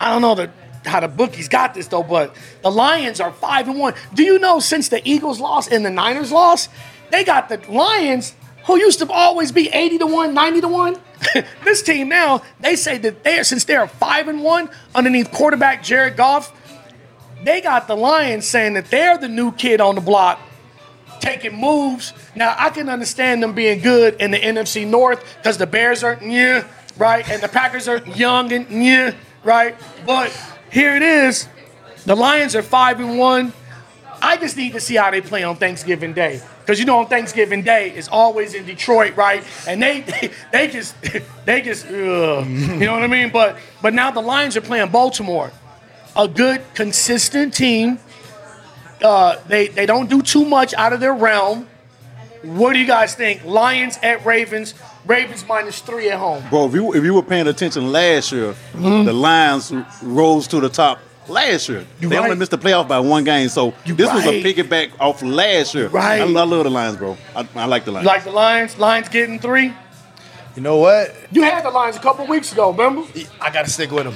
I 0.00 0.10
don't 0.10 0.22
know 0.22 0.34
the, 0.34 0.50
how 0.88 1.00
the 1.00 1.08
bookies 1.08 1.48
got 1.48 1.74
this 1.74 1.86
though, 1.86 2.02
but 2.02 2.34
the 2.62 2.70
Lions 2.70 3.20
are 3.20 3.32
five 3.32 3.68
and 3.68 3.78
one. 3.78 3.94
Do 4.14 4.22
you 4.22 4.38
know 4.38 4.58
since 4.58 4.88
the 4.88 5.06
Eagles 5.06 5.38
lost 5.38 5.70
and 5.70 5.84
the 5.84 5.90
Niners 5.90 6.32
lost, 6.32 6.70
they 7.10 7.24
got 7.24 7.50
the 7.50 7.60
Lions 7.70 8.34
who 8.64 8.78
used 8.78 9.00
to 9.00 9.12
always 9.12 9.52
be 9.52 9.68
80 9.68 9.98
to 9.98 10.06
1, 10.06 10.34
90 10.34 10.60
to 10.62 10.68
1. 10.68 10.96
this 11.64 11.82
team 11.82 12.08
now, 12.08 12.42
they 12.60 12.76
say 12.76 12.96
that 12.98 13.22
they're 13.24 13.44
since 13.44 13.64
they're 13.64 13.86
five 13.86 14.28
and 14.28 14.42
one 14.42 14.70
underneath 14.94 15.30
quarterback 15.30 15.82
Jared 15.82 16.16
Goff, 16.16 16.56
they 17.44 17.60
got 17.60 17.86
the 17.86 17.96
Lions 17.96 18.46
saying 18.46 18.74
that 18.74 18.86
they're 18.86 19.18
the 19.18 19.28
new 19.28 19.52
kid 19.52 19.80
on 19.80 19.94
the 19.94 20.00
block 20.00 20.40
taking 21.22 21.54
moves. 21.58 22.12
Now 22.34 22.54
I 22.58 22.68
can 22.70 22.88
understand 22.88 23.42
them 23.42 23.54
being 23.54 23.80
good 23.80 24.20
in 24.20 24.32
the 24.32 24.38
NFC 24.38 24.86
North 24.86 25.24
because 25.38 25.56
the 25.56 25.66
Bears 25.66 26.04
are 26.04 26.18
yeah, 26.20 26.66
right, 26.98 27.28
and 27.30 27.42
the 27.42 27.48
Packers 27.48 27.88
are 27.88 27.98
young 27.98 28.52
and 28.52 28.66
yeah, 28.84 29.14
right. 29.44 29.74
But 30.04 30.36
here 30.70 30.94
it 30.96 31.02
is, 31.02 31.48
the 32.04 32.16
Lions 32.16 32.54
are 32.54 32.62
five 32.62 33.00
and 33.00 33.18
one. 33.18 33.52
I 34.20 34.36
just 34.36 34.56
need 34.56 34.72
to 34.74 34.80
see 34.80 34.96
how 34.96 35.10
they 35.10 35.20
play 35.20 35.42
on 35.42 35.56
Thanksgiving 35.56 36.12
Day. 36.12 36.40
Because 36.60 36.78
you 36.78 36.84
know 36.84 36.98
on 36.98 37.06
Thanksgiving 37.06 37.62
Day 37.62 37.90
it's 37.90 38.08
always 38.08 38.54
in 38.54 38.64
Detroit, 38.64 39.16
right? 39.16 39.42
And 39.66 39.82
they 39.82 40.00
they, 40.02 40.30
they 40.52 40.68
just 40.68 40.94
they 41.44 41.62
just 41.62 41.86
ugh, 41.86 42.46
you 42.46 42.86
know 42.86 42.92
what 42.92 43.02
I 43.02 43.06
mean? 43.06 43.30
But 43.30 43.58
but 43.80 43.94
now 43.94 44.10
the 44.10 44.20
Lions 44.20 44.56
are 44.56 44.60
playing 44.60 44.90
Baltimore. 44.90 45.50
A 46.14 46.28
good, 46.28 46.62
consistent 46.74 47.54
team 47.54 47.98
uh, 49.02 49.40
they 49.46 49.68
they 49.68 49.86
don't 49.86 50.08
do 50.08 50.22
too 50.22 50.44
much 50.44 50.74
out 50.74 50.92
of 50.92 51.00
their 51.00 51.14
realm. 51.14 51.68
What 52.42 52.72
do 52.72 52.78
you 52.78 52.86
guys 52.86 53.14
think? 53.14 53.44
Lions 53.44 53.98
at 54.02 54.24
Ravens. 54.24 54.74
Ravens 55.04 55.44
minus 55.46 55.80
three 55.80 56.10
at 56.10 56.18
home. 56.18 56.44
Bro, 56.48 56.66
if 56.66 56.74
you 56.74 56.94
if 56.94 57.04
you 57.04 57.14
were 57.14 57.22
paying 57.22 57.46
attention 57.48 57.90
last 57.90 58.30
year, 58.32 58.54
the 58.74 59.12
Lions 59.12 59.72
rose 60.02 60.46
to 60.48 60.60
the 60.60 60.68
top 60.68 61.00
last 61.28 61.68
year. 61.68 61.84
You 62.00 62.08
they 62.08 62.18
only 62.18 62.36
missed 62.36 62.50
the 62.52 62.58
playoff 62.58 62.88
by 62.88 63.00
one 63.00 63.24
game, 63.24 63.48
so 63.48 63.74
You 63.84 63.94
this 63.94 64.12
was 64.12 64.24
a 64.26 64.42
piggyback 64.42 64.92
off 65.00 65.22
last 65.22 65.74
year. 65.74 65.88
Right. 65.88 66.20
I, 66.20 66.24
I 66.24 66.24
love 66.24 66.64
the 66.64 66.70
Lions, 66.70 66.96
bro. 66.96 67.16
I, 67.34 67.46
I 67.56 67.64
like 67.66 67.84
the 67.84 67.92
Lions. 67.92 68.04
You 68.04 68.12
like 68.12 68.24
the 68.24 68.30
Lions? 68.30 68.78
Lions 68.78 69.08
getting 69.08 69.38
three. 69.38 69.72
You 70.54 70.62
know 70.62 70.76
what? 70.76 71.14
You 71.30 71.42
had 71.42 71.64
the 71.64 71.70
Lions 71.70 71.96
a 71.96 72.00
couple 72.00 72.26
weeks 72.26 72.52
ago, 72.52 72.70
remember? 72.70 73.06
I 73.40 73.50
got 73.50 73.64
to 73.64 73.70
stick 73.70 73.90
with 73.90 74.04
them. 74.04 74.14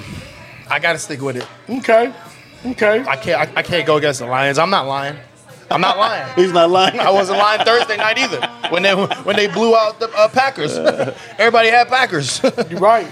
I 0.68 0.78
got 0.78 0.92
to 0.92 0.98
stick 0.98 1.20
with 1.20 1.36
it. 1.36 1.46
Okay, 1.68 2.12
okay. 2.64 3.04
I 3.06 3.16
can't. 3.16 3.56
I, 3.56 3.60
I 3.60 3.62
can't 3.62 3.86
go 3.86 3.96
against 3.96 4.20
the 4.20 4.26
Lions. 4.26 4.58
I'm 4.58 4.70
not 4.70 4.86
lying. 4.86 5.16
I'm 5.70 5.80
not 5.80 5.98
lying. 5.98 6.32
He's 6.36 6.52
not 6.52 6.70
lying. 6.70 6.98
I 7.00 7.10
wasn't 7.10 7.38
lying 7.38 7.64
Thursday 7.64 7.96
night 7.96 8.18
either. 8.18 8.46
When 8.70 8.82
they 8.82 8.94
when 8.94 9.36
they 9.36 9.46
blew 9.48 9.76
out 9.76 9.98
the 9.98 10.10
uh, 10.16 10.28
Packers, 10.28 10.76
everybody 11.38 11.68
had 11.68 11.88
Packers. 11.88 12.40
You're 12.70 12.80
right. 12.80 13.10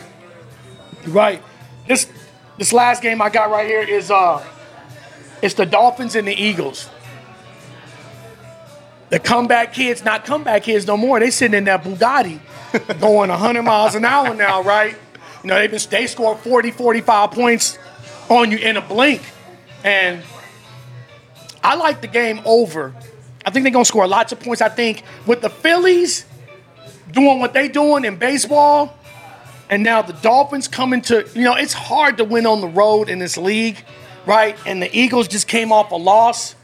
You're 1.04 1.14
right. 1.14 1.42
This 1.87 2.11
this 2.59 2.72
last 2.72 3.02
game 3.02 3.20
I 3.20 3.30
got 3.30 3.50
right 3.50 3.66
here 3.66 3.83
is 3.83 4.11
uh, 4.11 4.44
it's 5.42 5.54
the 5.54 5.66
Dolphins 5.66 6.14
and 6.14 6.26
the 6.26 6.35
Eagles. 6.35 6.88
The 9.11 9.20
comeback 9.20 9.74
kids, 9.74 10.04
not 10.04 10.24
comeback 10.24 10.64
kids 10.64 10.87
no 10.87 10.96
more. 10.96 11.20
They 11.20 11.30
sitting 11.30 11.57
in 11.57 11.64
that 11.64 11.85
Bugatti 11.85 12.40
going 13.00 13.30
100 13.30 13.62
miles 13.62 13.94
an 13.94 14.04
hour 14.04 14.35
now, 14.35 14.62
right? 14.62 14.96
You 15.42 15.48
know, 15.48 15.57
they've 15.57 15.70
been, 15.70 15.80
they 15.90 16.07
scored 16.07 16.38
40, 16.38 16.70
45 16.70 17.30
points 17.30 17.78
on 18.28 18.50
you 18.50 18.59
in 18.59 18.76
a 18.76 18.80
blink. 18.80 19.22
And 19.85 20.23
I 21.62 21.77
like 21.77 22.01
the 22.01 22.09
game 22.09 22.40
over. 22.44 22.94
I 23.47 23.51
think 23.51 23.64
they're 23.64 23.73
to 23.73 23.85
score 23.85 24.09
lots 24.09 24.33
of 24.33 24.40
points. 24.40 24.62
I 24.62 24.70
think 24.70 25.03
with 25.27 25.42
the 25.42 25.51
Phillies 25.51 26.25
doing 27.12 27.38
what 27.38 27.53
they're 27.53 27.68
doing 27.68 28.05
in 28.05 28.16
baseball, 28.16 28.99
and 29.68 29.83
now 29.83 30.03
the 30.03 30.14
Dolphins 30.14 30.68
coming 30.68 31.03
to, 31.03 31.29
you 31.35 31.42
know, 31.42 31.55
it's 31.55 31.73
hard 31.73 32.16
to 32.18 32.25
win 32.25 32.47
on 32.47 32.61
the 32.61 32.68
road 32.68 33.09
in 33.09 33.18
this 33.18 33.37
league, 33.37 33.83
right? 34.27 34.57
And 34.66 34.83
the 34.83 34.94
Eagles 34.97 35.29
just 35.29 35.49
came 35.49 35.73
off 35.73 35.90
a 35.90 35.97
loss. 35.97 36.55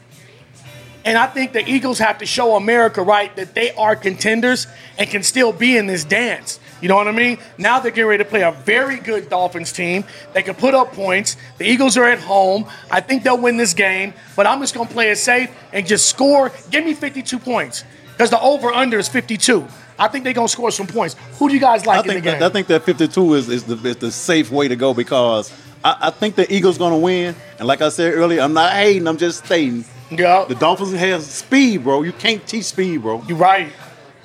And 1.03 1.17
I 1.17 1.25
think 1.27 1.53
the 1.53 1.67
Eagles 1.67 1.97
have 1.99 2.19
to 2.19 2.25
show 2.25 2.55
America, 2.55 3.01
right, 3.01 3.35
that 3.35 3.55
they 3.55 3.73
are 3.73 3.95
contenders 3.95 4.67
and 4.99 5.09
can 5.09 5.23
still 5.23 5.51
be 5.51 5.77
in 5.77 5.87
this 5.87 6.03
dance. 6.03 6.59
You 6.81 6.87
know 6.87 6.95
what 6.95 7.07
I 7.07 7.11
mean? 7.11 7.37
Now 7.57 7.79
they're 7.79 7.91
getting 7.91 8.07
ready 8.09 8.23
to 8.23 8.29
play 8.29 8.41
a 8.41 8.51
very 8.51 8.97
good 8.97 9.29
Dolphins 9.29 9.71
team. 9.71 10.03
They 10.33 10.41
can 10.41 10.55
put 10.55 10.73
up 10.73 10.93
points. 10.93 11.37
The 11.59 11.65
Eagles 11.65 11.95
are 11.95 12.05
at 12.05 12.19
home. 12.19 12.65
I 12.89 13.01
think 13.01 13.23
they'll 13.23 13.37
win 13.37 13.55
this 13.57 13.73
game, 13.73 14.13
but 14.35 14.47
I'm 14.47 14.59
just 14.59 14.73
going 14.73 14.87
to 14.87 14.93
play 14.93 15.11
it 15.11 15.17
safe 15.17 15.49
and 15.71 15.85
just 15.85 16.07
score. 16.09 16.51
Give 16.71 16.83
me 16.83 16.93
52 16.95 17.37
points 17.39 17.83
because 18.11 18.31
the 18.31 18.41
over 18.41 18.71
under 18.71 18.97
is 18.97 19.07
52. 19.07 19.65
I 19.99 20.07
think 20.07 20.23
they're 20.23 20.33
going 20.33 20.47
to 20.47 20.51
score 20.51 20.71
some 20.71 20.87
points. 20.87 21.15
Who 21.37 21.47
do 21.47 21.53
you 21.53 21.59
guys 21.59 21.85
like 21.85 21.97
I 21.97 22.01
in 22.01 22.07
the 22.07 22.13
think 22.13 22.23
game? 22.25 22.39
that, 22.39 22.49
I 22.49 22.53
think 22.53 22.65
that 22.67 22.81
52 22.83 23.33
is, 23.35 23.49
is, 23.49 23.63
the, 23.65 23.87
is 23.87 23.97
the 23.97 24.11
safe 24.11 24.49
way 24.49 24.67
to 24.67 24.75
go 24.75 24.95
because 24.95 25.53
I, 25.83 25.97
I 26.01 26.09
think 26.09 26.33
the 26.35 26.51
Eagles 26.51 26.79
going 26.79 26.93
to 26.93 26.97
win. 26.97 27.35
And 27.59 27.67
like 27.67 27.81
I 27.81 27.89
said 27.89 28.15
earlier, 28.15 28.41
I'm 28.41 28.53
not 28.53 28.73
hating. 28.73 29.07
I'm 29.07 29.17
just 29.17 29.45
stating. 29.45 29.85
yeah. 30.09 30.45
The 30.47 30.55
Dolphins 30.55 30.93
have 30.93 31.21
speed, 31.21 31.83
bro. 31.83 32.01
You 32.01 32.13
can't 32.13 32.45
teach 32.47 32.65
speed, 32.65 33.03
bro. 33.03 33.21
You're 33.27 33.37
right. 33.37 33.71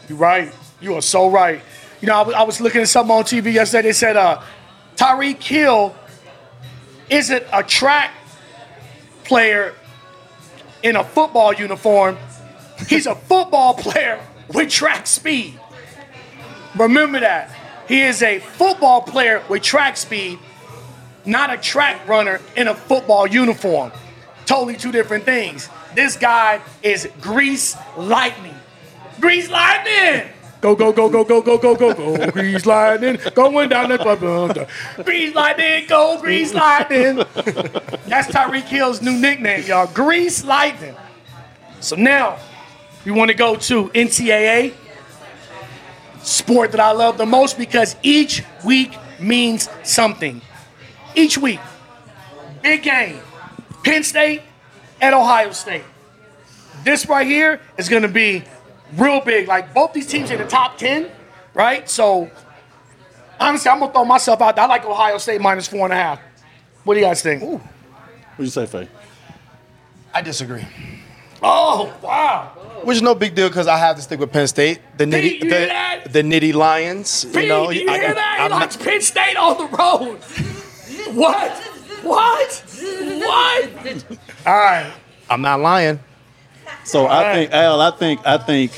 You're 0.09 0.17
right. 0.17 0.51
You 0.81 0.95
are 0.95 1.03
so 1.03 1.29
right. 1.29 1.61
You 2.01 2.09
know, 2.09 2.15
I 2.15 2.23
was, 2.23 2.35
was 2.47 2.61
looking 2.61 2.83
at 2.83 2.89
something 2.89 3.15
on 3.15 3.25
TV 3.25 3.53
yesterday. 3.53 3.89
They 3.89 3.93
said 3.93 4.17
uh, 4.17 4.43
Tyreek 4.97 5.43
Hill 5.43 5.95
isn't 7.09 7.45
a 7.53 7.63
track 7.63 8.13
player 9.25 9.75
in 10.83 10.97
a 10.97 11.05
football 11.05 11.53
uniform. 11.53 12.17
He's 12.89 13.07
a 13.07 13.15
football 13.15 13.75
player 13.75 14.21
with 14.49 14.71
track 14.71 15.07
speed. 15.07 15.59
Remember 16.77 17.21
that. 17.21 17.51
He 17.89 18.03
is 18.03 18.23
a 18.23 18.41
football 18.41 19.01
player 19.03 19.43
with 19.49 19.63
track 19.63 19.97
speed, 19.97 20.39
not 21.25 21.53
a 21.53 21.57
track 21.57 22.07
runner 22.09 22.41
in 22.57 22.69
a 22.69 22.75
football 22.75 23.27
uniform. 23.27 23.93
Totally 24.45 24.77
two 24.77 24.93
different 24.93 25.25
things. 25.25 25.69
This 25.95 26.17
guy 26.17 26.61
is 26.83 27.09
Grease 27.21 27.77
Lightning. 27.97 28.55
Grease 29.21 29.49
Lightning! 29.49 30.31
Go, 30.61 30.75
go, 30.75 30.91
go, 30.93 31.09
go, 31.09 31.23
go, 31.23 31.43
go, 31.43 31.59
go, 31.59 31.75
go, 31.75 31.95
go, 31.95 32.31
Grease 32.31 32.65
Lightning. 32.65 33.19
Going 33.35 33.69
down 33.69 33.91
the 33.91 34.69
Grease 35.05 35.35
Lightning, 35.35 35.87
go, 35.87 36.19
Grease 36.21 36.55
Lightning. 36.55 37.17
That's 38.07 38.29
Tyreek 38.29 38.65
Hill's 38.65 39.03
new 39.03 39.13
nickname, 39.13 39.65
y'all. 39.65 39.87
Grease 39.87 40.45
Lightning. 40.45 40.95
So 41.81 41.95
now, 41.95 42.39
we 43.05 43.13
want 43.13 43.31
to 43.31 43.37
go 43.37 43.57
to 43.57 43.89
NCAA, 43.91 44.73
sport 46.23 46.73
that 46.73 46.81
I 46.81 46.93
love 46.93 47.19
the 47.19 47.27
most 47.27 47.59
because 47.59 47.95
each 48.03 48.43
week 48.65 48.97
means 49.21 49.69
something. 49.85 50.41
Each 51.15 51.37
week. 51.39 51.61
Big 52.63 52.83
game. 52.83 53.21
Penn 53.85 54.03
State 54.03 54.43
at 55.01 55.13
Ohio 55.13 55.53
State. 55.53 55.85
This 56.83 57.07
right 57.09 57.27
here 57.27 57.61
is 57.79 57.89
going 57.89 58.03
to 58.03 58.09
be 58.09 58.43
real 58.95 59.21
big. 59.21 59.49
Like 59.49 59.73
both 59.75 59.93
these 59.93 60.07
teams 60.07 60.31
in 60.31 60.39
the 60.39 60.47
top 60.47 60.79
10, 60.79 61.11
right? 61.55 61.89
So 61.89 62.31
honestly, 63.41 63.71
I'm 63.71 63.79
going 63.79 63.91
to 63.91 63.95
throw 63.95 64.05
myself 64.05 64.41
out 64.41 64.57
there. 64.57 64.65
I 64.65 64.69
like 64.69 64.85
Ohio 64.85 65.19
State 65.19 65.41
minus 65.41 65.69
four 65.69 65.85
and 65.85 65.93
a 65.93 65.97
half. 65.97 66.21
What 66.85 66.95
do 66.95 67.01
you 67.01 67.07
guys 67.07 67.23
think? 67.23 67.43
What'd 67.43 67.61
you 68.39 68.47
say, 68.47 68.67
Faye? 68.67 68.89
I 70.15 70.23
disagree. 70.23 70.65
Oh, 71.43 71.95
wow. 72.03 72.53
Which 72.85 72.97
is 72.97 73.03
no 73.03 73.15
big 73.15 73.35
deal 73.35 73.49
because 73.49 73.67
I 73.67 73.77
have 73.77 73.97
to 73.97 74.03
stick 74.03 74.19
with 74.21 74.33
Penn 74.33 74.47
State. 74.47 74.81
The 74.97 75.05
Pete, 75.07 75.15
nitty, 75.15 75.45
you 75.45 75.51
hear 75.51 75.67
that? 75.67 76.05
the, 76.05 76.23
the 76.23 76.23
nitty 76.23 76.55
Lions. 76.55 77.25
Pete, 77.27 77.43
you 77.43 77.49
know, 77.49 77.71
you 77.71 77.89
I- 77.91 77.99
hear 77.99 78.15
that? 78.15 78.35
He 78.39 78.45
I'm 78.45 78.51
not- 78.51 78.61
likes 78.61 78.77
Penn 78.77 79.01
State 79.03 79.37
on 79.37 79.59
the 79.59 79.77
road. 79.77 80.19
what? 81.15 81.53
What? 82.03 82.65
What? 83.25 84.05
All 84.47 84.55
right. 84.55 84.93
I'm 85.29 85.43
not 85.43 85.61
lying. 85.61 85.99
So 86.87 87.09
I 87.09 87.35
think 87.35 87.53
Al, 87.53 87.81
I 87.81 87.91
think 87.91 88.21
I 88.25 88.39
think 88.39 88.73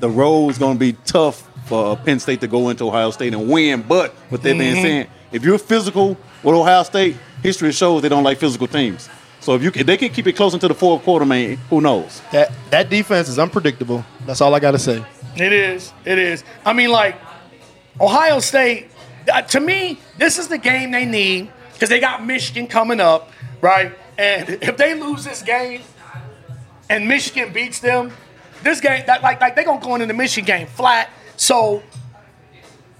the 0.00 0.10
road's 0.10 0.58
going 0.58 0.74
to 0.74 0.78
be 0.78 0.92
tough 1.04 1.48
for 1.66 1.96
Penn 1.96 2.18
State 2.18 2.40
to 2.40 2.48
go 2.48 2.68
into 2.68 2.84
Ohio 2.88 3.12
State 3.12 3.32
and 3.32 3.48
win. 3.48 3.82
But 3.82 4.14
with 4.30 4.42
that 4.42 4.58
being 4.58 4.82
said, 4.82 5.08
if 5.30 5.44
you're 5.44 5.58
physical 5.58 6.16
with 6.42 6.54
Ohio 6.54 6.82
State, 6.82 7.16
history 7.42 7.70
shows 7.72 8.02
they 8.02 8.08
don't 8.08 8.24
like 8.24 8.38
physical 8.38 8.66
teams. 8.66 9.08
So 9.40 9.54
if 9.54 9.62
you 9.62 9.70
if 9.74 9.86
they 9.86 9.96
can 9.96 10.08
keep 10.08 10.26
it 10.26 10.32
close 10.32 10.52
into 10.54 10.66
the 10.66 10.74
fourth 10.74 11.04
quarter, 11.04 11.24
man, 11.24 11.56
who 11.70 11.80
knows? 11.80 12.20
That 12.32 12.50
that 12.70 12.90
defense 12.90 13.28
is 13.28 13.38
unpredictable. 13.38 14.04
That's 14.26 14.40
all 14.40 14.52
I 14.54 14.58
got 14.58 14.72
to 14.72 14.78
say. 14.78 15.04
It 15.36 15.52
is. 15.52 15.92
It 16.04 16.18
is. 16.18 16.42
I 16.64 16.72
mean, 16.72 16.90
like 16.90 17.16
Ohio 18.00 18.40
State. 18.40 18.90
uh, 19.32 19.42
to 19.42 19.60
me, 19.60 20.00
this 20.18 20.38
is 20.38 20.48
the 20.48 20.58
game 20.58 20.90
they 20.90 21.04
need 21.04 21.52
because 21.72 21.88
they 21.88 22.00
got 22.00 22.26
Michigan 22.26 22.66
coming 22.66 22.98
up, 23.00 23.30
right? 23.60 23.92
And 24.18 24.48
if 24.62 24.76
they 24.76 25.00
lose 25.00 25.24
this 25.24 25.42
game, 25.42 25.82
and 26.88 27.08
Michigan 27.08 27.52
beats 27.52 27.80
them, 27.80 28.12
this 28.62 28.80
game, 28.80 29.04
that, 29.06 29.22
like, 29.22 29.40
like 29.40 29.54
they're 29.54 29.64
gonna 29.64 29.84
go 29.84 29.94
into 29.94 30.06
the 30.06 30.14
Michigan 30.14 30.46
game 30.46 30.66
flat. 30.66 31.10
So, 31.36 31.82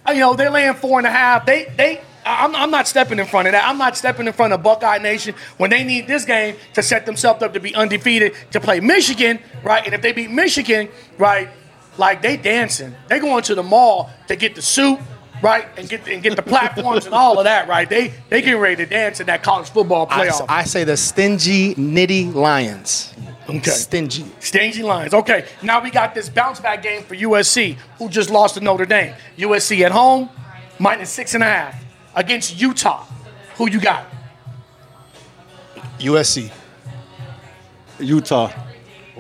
uh, 0.07 0.13
you 0.13 0.21
know, 0.21 0.35
they're 0.35 0.51
laying 0.51 0.75
four 0.75 0.99
and 0.99 1.07
a 1.07 1.11
half. 1.11 1.47
They, 1.47 1.73
they. 1.77 2.01
I'm, 2.29 2.57
I'm 2.57 2.73
not 2.73 2.89
stepping 2.89 3.21
in 3.21 3.27
front 3.27 3.47
of 3.47 3.53
that. 3.53 3.69
I'm 3.69 3.79
not 3.79 3.97
stepping 3.97 4.27
in 4.27 4.33
front 4.33 4.53
of 4.53 4.61
Buckeye 4.61 4.99
Nation 4.99 5.37
when 5.59 5.71
they 5.71 5.85
need 5.85 6.09
this 6.09 6.25
game 6.25 6.57
to 6.75 6.83
set 6.83 7.07
themselves 7.07 7.41
up 7.41 7.53
to 7.53 7.61
be 7.61 7.73
undefeated 7.73 8.35
to 8.51 8.61
play 8.61 8.81
Michigan, 8.81 9.39
right? 9.63 9.85
And 9.85 9.95
if 9.95 10.03
they 10.03 10.11
beat 10.11 10.33
Michigan, 10.33 10.89
right, 11.19 11.49
like 11.99 12.23
they 12.23 12.37
dancing. 12.37 12.97
They 13.09 13.21
going 13.21 13.45
to 13.45 13.55
the 13.55 13.63
mall 13.63 14.11
to 14.27 14.35
get 14.35 14.57
the 14.57 14.63
suit, 14.63 14.99
right, 15.41 15.67
and 15.77 15.89
get 15.89 16.09
and 16.09 16.21
get 16.21 16.35
the 16.35 16.43
platforms 16.43 17.07
and 17.07 17.15
all 17.15 17.39
of 17.39 17.45
that, 17.45 17.69
right? 17.69 17.89
They 17.89 18.13
they 18.29 18.43
getting 18.43 18.61
ready 18.61 18.77
to 18.77 18.87
dance 18.87 19.21
in 19.21 19.27
that 19.27 19.45
college 19.45 19.71
football 19.71 20.09
I, 20.11 20.27
playoff. 20.27 20.47
I 20.49 20.65
say 20.65 20.83
the 20.83 20.97
stingy, 20.97 21.77
nitty 21.77 22.35
Lions. 22.35 23.15
Okay. 23.49 23.71
Stingy. 23.71 24.25
Stingy 24.41 24.83
Lions. 24.83 25.15
Okay, 25.15 25.47
now 25.63 25.81
we 25.83 25.91
got 25.91 26.15
this 26.15 26.29
bounce 26.29 26.59
back 26.59 26.83
game 26.83 27.03
for 27.03 27.15
USC, 27.15 27.77
who 27.99 28.09
just 28.09 28.29
lost 28.31 28.55
to 28.55 28.61
Notre 28.61 28.87
Dame. 28.87 29.15
USC 29.39 29.83
at 29.83 29.93
home, 29.93 30.29
minus 30.79 31.11
six 31.11 31.35
and 31.35 31.43
a 31.43 31.47
half 31.47 31.85
against 32.15 32.61
Utah. 32.61 33.05
Who 33.57 33.71
you 33.71 33.81
got? 33.81 34.05
USC. 35.99 36.51
Utah, 38.01 38.53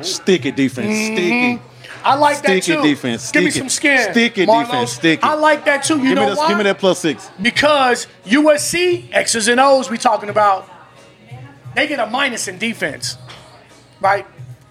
sticky 0.02 0.50
defense, 0.50 0.88
mm-hmm. 0.88 1.14
sticky. 1.14 1.62
I 2.04 2.14
like 2.14 2.36
that 2.42 2.62
Sticky 2.62 2.76
too. 2.76 2.82
defense, 2.82 3.32
Give 3.32 3.42
me 3.44 3.50
sticky. 3.50 3.60
some 3.60 3.68
skin. 3.68 4.12
Sticky 4.12 4.46
Marlos. 4.46 4.66
defense, 4.66 4.92
sticky. 4.92 5.22
I 5.24 5.34
like 5.34 5.64
that 5.64 5.82
too. 5.82 5.94
You 5.96 6.02
Give 6.02 6.08
me, 6.10 6.14
know 6.14 6.28
that, 6.28 6.36
why? 6.36 6.48
give 6.48 6.58
me 6.58 6.62
that 6.64 6.78
plus 6.78 7.00
six. 7.00 7.30
Because 7.42 8.06
USC 8.26 9.08
X's 9.12 9.48
and 9.48 9.58
O's 9.58 9.90
we 9.90 9.98
talking 9.98 10.28
about, 10.28 10.68
they 11.74 11.88
get 11.88 11.98
a 11.98 12.06
minus 12.06 12.46
in 12.46 12.58
defense, 12.58 13.18
right? 14.00 14.26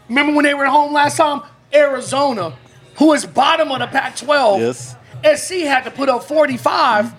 Remember 0.10 0.34
when 0.34 0.44
they 0.46 0.54
were 0.54 0.66
at 0.66 0.72
home 0.72 0.94
last 0.94 1.18
time? 1.18 1.42
Arizona, 1.74 2.54
who 2.98 3.14
is 3.14 3.26
bottom 3.26 3.72
of 3.72 3.80
the 3.80 3.88
Pac-12. 3.88 4.60
Yes. 4.60 4.96
SC 5.24 5.62
had 5.66 5.84
to 5.84 5.92
put 5.92 6.10
up 6.10 6.24
45, 6.24 7.12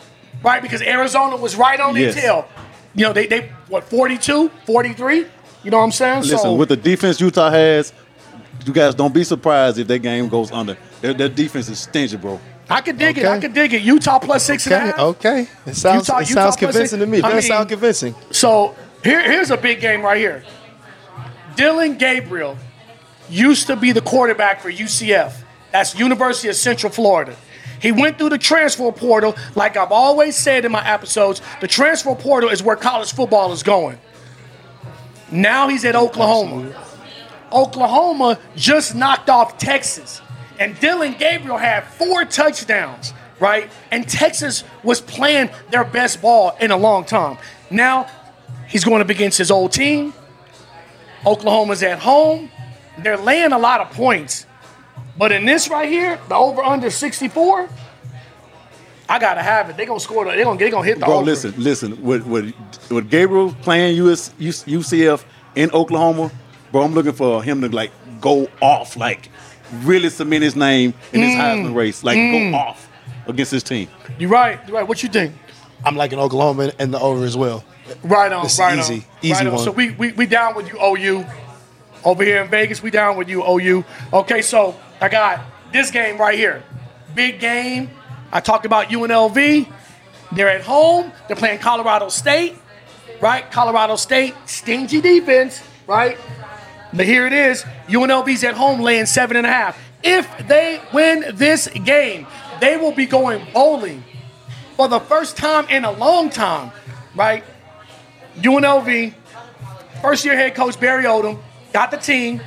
right? 0.42 0.62
Because 0.62 0.82
Arizona 0.82 1.36
was 1.36 1.56
right 1.56 1.78
on 1.80 1.96
Yes. 1.96 2.14
their 2.14 2.22
tail. 2.22 2.48
You 2.94 3.04
know, 3.04 3.12
they 3.12 3.26
they 3.26 3.50
what 3.68 3.84
42, 3.84 4.50
43. 4.64 5.26
You 5.64 5.70
know 5.70 5.78
what 5.78 5.84
I'm 5.84 5.92
saying? 5.92 6.20
Listen, 6.22 6.38
so 6.38 6.54
with 6.54 6.68
the 6.68 6.76
defense 6.76 7.20
Utah 7.20 7.50
has, 7.50 7.92
you 8.64 8.72
guys 8.72 8.94
don't 8.94 9.12
be 9.12 9.24
surprised 9.24 9.78
if 9.78 9.88
that 9.88 9.98
game 9.98 10.28
goes 10.28 10.52
under. 10.52 10.76
Their, 11.00 11.12
their 11.12 11.28
defense 11.28 11.68
is 11.68 11.80
stingy, 11.80 12.16
bro. 12.16 12.40
I 12.70 12.80
could 12.80 12.98
dig 12.98 13.18
it. 13.18 13.24
I 13.24 13.32
Okay. 13.32 13.40
could 13.42 13.54
dig 13.54 13.74
it. 13.74 13.82
Utah 13.82 14.18
plus 14.18 14.44
six 14.44 14.66
and 14.66 14.74
a 14.74 14.78
Okay. 14.78 14.86
half. 14.86 14.98
Okay. 15.00 15.48
It 15.66 15.74
sounds 15.76 16.08
Utah- 16.08 16.18
it 16.20 16.28
Utah 16.30 16.40
sounds 16.42 16.56
convincing 16.56 16.86
six- 16.86 17.00
to 17.00 17.06
me. 17.06 17.18
It 17.18 17.24
I 17.24 17.32
does 17.32 17.46
sound 17.46 17.68
convincing. 17.68 18.14
So 18.30 18.74
here, 19.04 19.20
here's 19.22 19.50
a 19.50 19.56
big 19.56 19.80
game 19.80 20.02
right 20.02 20.16
here. 20.18 20.42
Dillon 21.56 21.96
Gabriel 21.98 22.56
used 23.28 23.66
to 23.66 23.76
be 23.76 23.92
the 23.92 24.00
quarterback 24.00 24.60
for 24.60 24.70
UCF. 24.70 25.42
That's 25.72 25.98
University 25.98 26.48
of 26.48 26.54
Central 26.56 26.92
Florida. 26.92 27.36
He 27.80 27.92
went 27.92 28.18
through 28.18 28.30
the 28.30 28.38
transfer 28.38 28.90
portal, 28.92 29.36
like 29.54 29.76
I've 29.76 29.92
always 29.92 30.36
said 30.36 30.64
in 30.64 30.72
my 30.72 30.86
episodes. 30.86 31.42
The 31.60 31.68
transfer 31.68 32.14
portal 32.14 32.50
is 32.50 32.62
where 32.62 32.76
college 32.76 33.12
football 33.12 33.52
is 33.52 33.62
going. 33.62 33.98
Now 35.30 35.68
he's 35.68 35.84
at 35.84 35.96
Oklahoma. 35.96 36.72
Oklahoma 37.52 38.38
just 38.54 38.94
knocked 38.94 39.28
off 39.28 39.58
Texas. 39.58 40.20
And 40.58 40.78
Dillon 40.80 41.14
Gabriel 41.18 41.58
had 41.58 41.84
four 41.84 42.24
touchdowns, 42.24 43.12
right? 43.40 43.70
And 43.90 44.08
Texas 44.08 44.64
was 44.82 45.00
playing 45.00 45.50
their 45.70 45.84
best 45.84 46.22
ball 46.22 46.56
in 46.60 46.70
a 46.70 46.76
long 46.76 47.04
time. 47.04 47.38
Now 47.70 48.08
he's 48.68 48.84
going 48.84 49.02
up 49.02 49.10
against 49.10 49.36
his 49.38 49.50
old 49.50 49.72
team. 49.72 50.14
Oklahoma's 51.26 51.82
at 51.82 51.98
home. 51.98 52.50
They're 52.98 53.16
laying 53.16 53.52
a 53.52 53.58
lot 53.58 53.80
of 53.80 53.90
points. 53.90 54.46
But 55.18 55.32
in 55.32 55.44
this 55.44 55.68
right 55.68 55.88
here, 55.88 56.18
the 56.28 56.34
over 56.34 56.62
under 56.62 56.90
64, 56.90 57.68
I 59.08 59.18
gotta 59.18 59.42
have 59.42 59.70
it. 59.70 59.76
They're 59.76 59.86
gonna 59.86 60.00
score. 60.00 60.24
the- 60.24 60.32
They're 60.32 60.44
gonna, 60.44 60.58
they 60.58 60.70
gonna 60.70 60.86
hit 60.86 60.98
the 61.00 61.06
Bro, 61.06 61.16
over. 61.16 61.24
listen, 61.24 61.54
listen. 61.56 62.02
With, 62.02 62.26
with, 62.26 62.54
with 62.90 63.10
Gabriel 63.10 63.54
playing 63.62 63.96
US, 64.06 64.32
UCF 64.38 65.24
in 65.54 65.70
Oklahoma, 65.72 66.30
bro, 66.70 66.82
I'm 66.82 66.94
looking 66.94 67.12
for 67.12 67.42
him 67.42 67.60
to 67.62 67.68
like 67.68 67.92
go 68.20 68.48
off, 68.60 68.96
like 68.96 69.30
really 69.82 70.10
cement 70.10 70.42
his 70.44 70.56
name 70.56 70.94
in 71.12 71.20
this 71.20 71.34
mm. 71.34 71.40
Heisman 71.40 71.74
race, 71.74 72.04
like 72.04 72.16
go 72.16 72.20
mm. 72.20 72.54
off 72.54 72.88
against 73.26 73.52
his 73.52 73.62
team. 73.62 73.88
You 74.18 74.28
right. 74.28 74.60
You 74.68 74.74
right. 74.74 74.86
What 74.86 75.02
you 75.02 75.08
think? 75.08 75.34
I'm 75.84 75.96
liking 75.96 76.18
Oklahoma 76.18 76.72
and 76.78 76.92
the 76.92 77.00
over 77.00 77.24
as 77.24 77.36
well. 77.36 77.64
Right 78.02 78.32
on, 78.32 78.42
This 78.44 78.58
right 78.58 78.78
easy. 78.78 78.94
on. 78.94 79.04
Easy 79.22 79.32
right 79.34 79.46
on. 79.46 79.52
one. 79.54 79.64
So 79.64 79.70
we, 79.70 79.90
we 79.92 80.12
we 80.12 80.26
down 80.26 80.54
with 80.54 80.68
you, 80.68 80.78
OU. 80.82 81.24
Over 82.04 82.22
here 82.24 82.42
in 82.42 82.48
Vegas, 82.48 82.82
we 82.82 82.90
down 82.90 83.16
with 83.16 83.28
you, 83.28 83.44
OU. 83.44 83.84
Okay, 84.12 84.40
so 84.42 84.76
I 85.00 85.08
got 85.08 85.40
this 85.72 85.90
game 85.90 86.18
right 86.18 86.38
here. 86.38 86.62
Big 87.14 87.40
game. 87.40 87.90
I 88.32 88.40
talked 88.40 88.64
about 88.66 88.88
UNLV. 88.88 89.72
They're 90.32 90.48
at 90.48 90.62
home. 90.62 91.12
They're 91.26 91.36
playing 91.36 91.58
Colorado 91.60 92.08
State, 92.08 92.56
right? 93.20 93.50
Colorado 93.50 93.96
State, 93.96 94.34
stingy 94.46 95.00
defense, 95.00 95.62
right? 95.86 96.18
But 96.92 97.06
here 97.06 97.26
it 97.26 97.32
is. 97.32 97.62
UNLV's 97.88 98.44
at 98.44 98.54
home 98.54 98.80
laying 98.80 99.06
seven 99.06 99.36
and 99.36 99.46
a 99.46 99.50
half. 99.50 99.78
If 100.02 100.46
they 100.46 100.80
win 100.92 101.24
this 101.34 101.68
game, 101.68 102.26
they 102.60 102.76
will 102.76 102.92
be 102.92 103.06
going 103.06 103.44
bowling 103.52 104.04
for 104.76 104.88
the 104.88 105.00
first 105.00 105.36
time 105.36 105.68
in 105.68 105.84
a 105.84 105.90
long 105.92 106.30
time, 106.30 106.70
right? 107.14 107.42
UNLV, 108.42 109.14
first 110.02 110.24
year 110.24 110.36
head 110.36 110.54
coach 110.54 110.78
Barry 110.78 111.04
Odom, 111.04 111.38
got 111.72 111.90
the 111.90 111.96
team. 111.96 112.40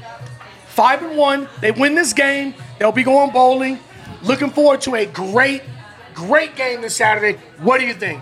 Five 0.68 1.04
and 1.04 1.18
one. 1.18 1.50
They 1.62 1.72
win 1.72 1.96
this 1.96 2.14
game. 2.14 2.54
They'll 2.78 2.92
be 2.94 3.04
going 3.04 3.32
bowling. 3.32 3.80
Looking 4.24 4.50
forward 4.50 4.82
to 4.82 4.96
a 4.96 5.06
great, 5.06 5.62
great 6.14 6.56
game 6.56 6.82
this 6.82 6.96
Saturday. 6.96 7.38
What 7.60 7.80
do 7.80 7.86
you 7.86 7.94
think? 7.94 8.22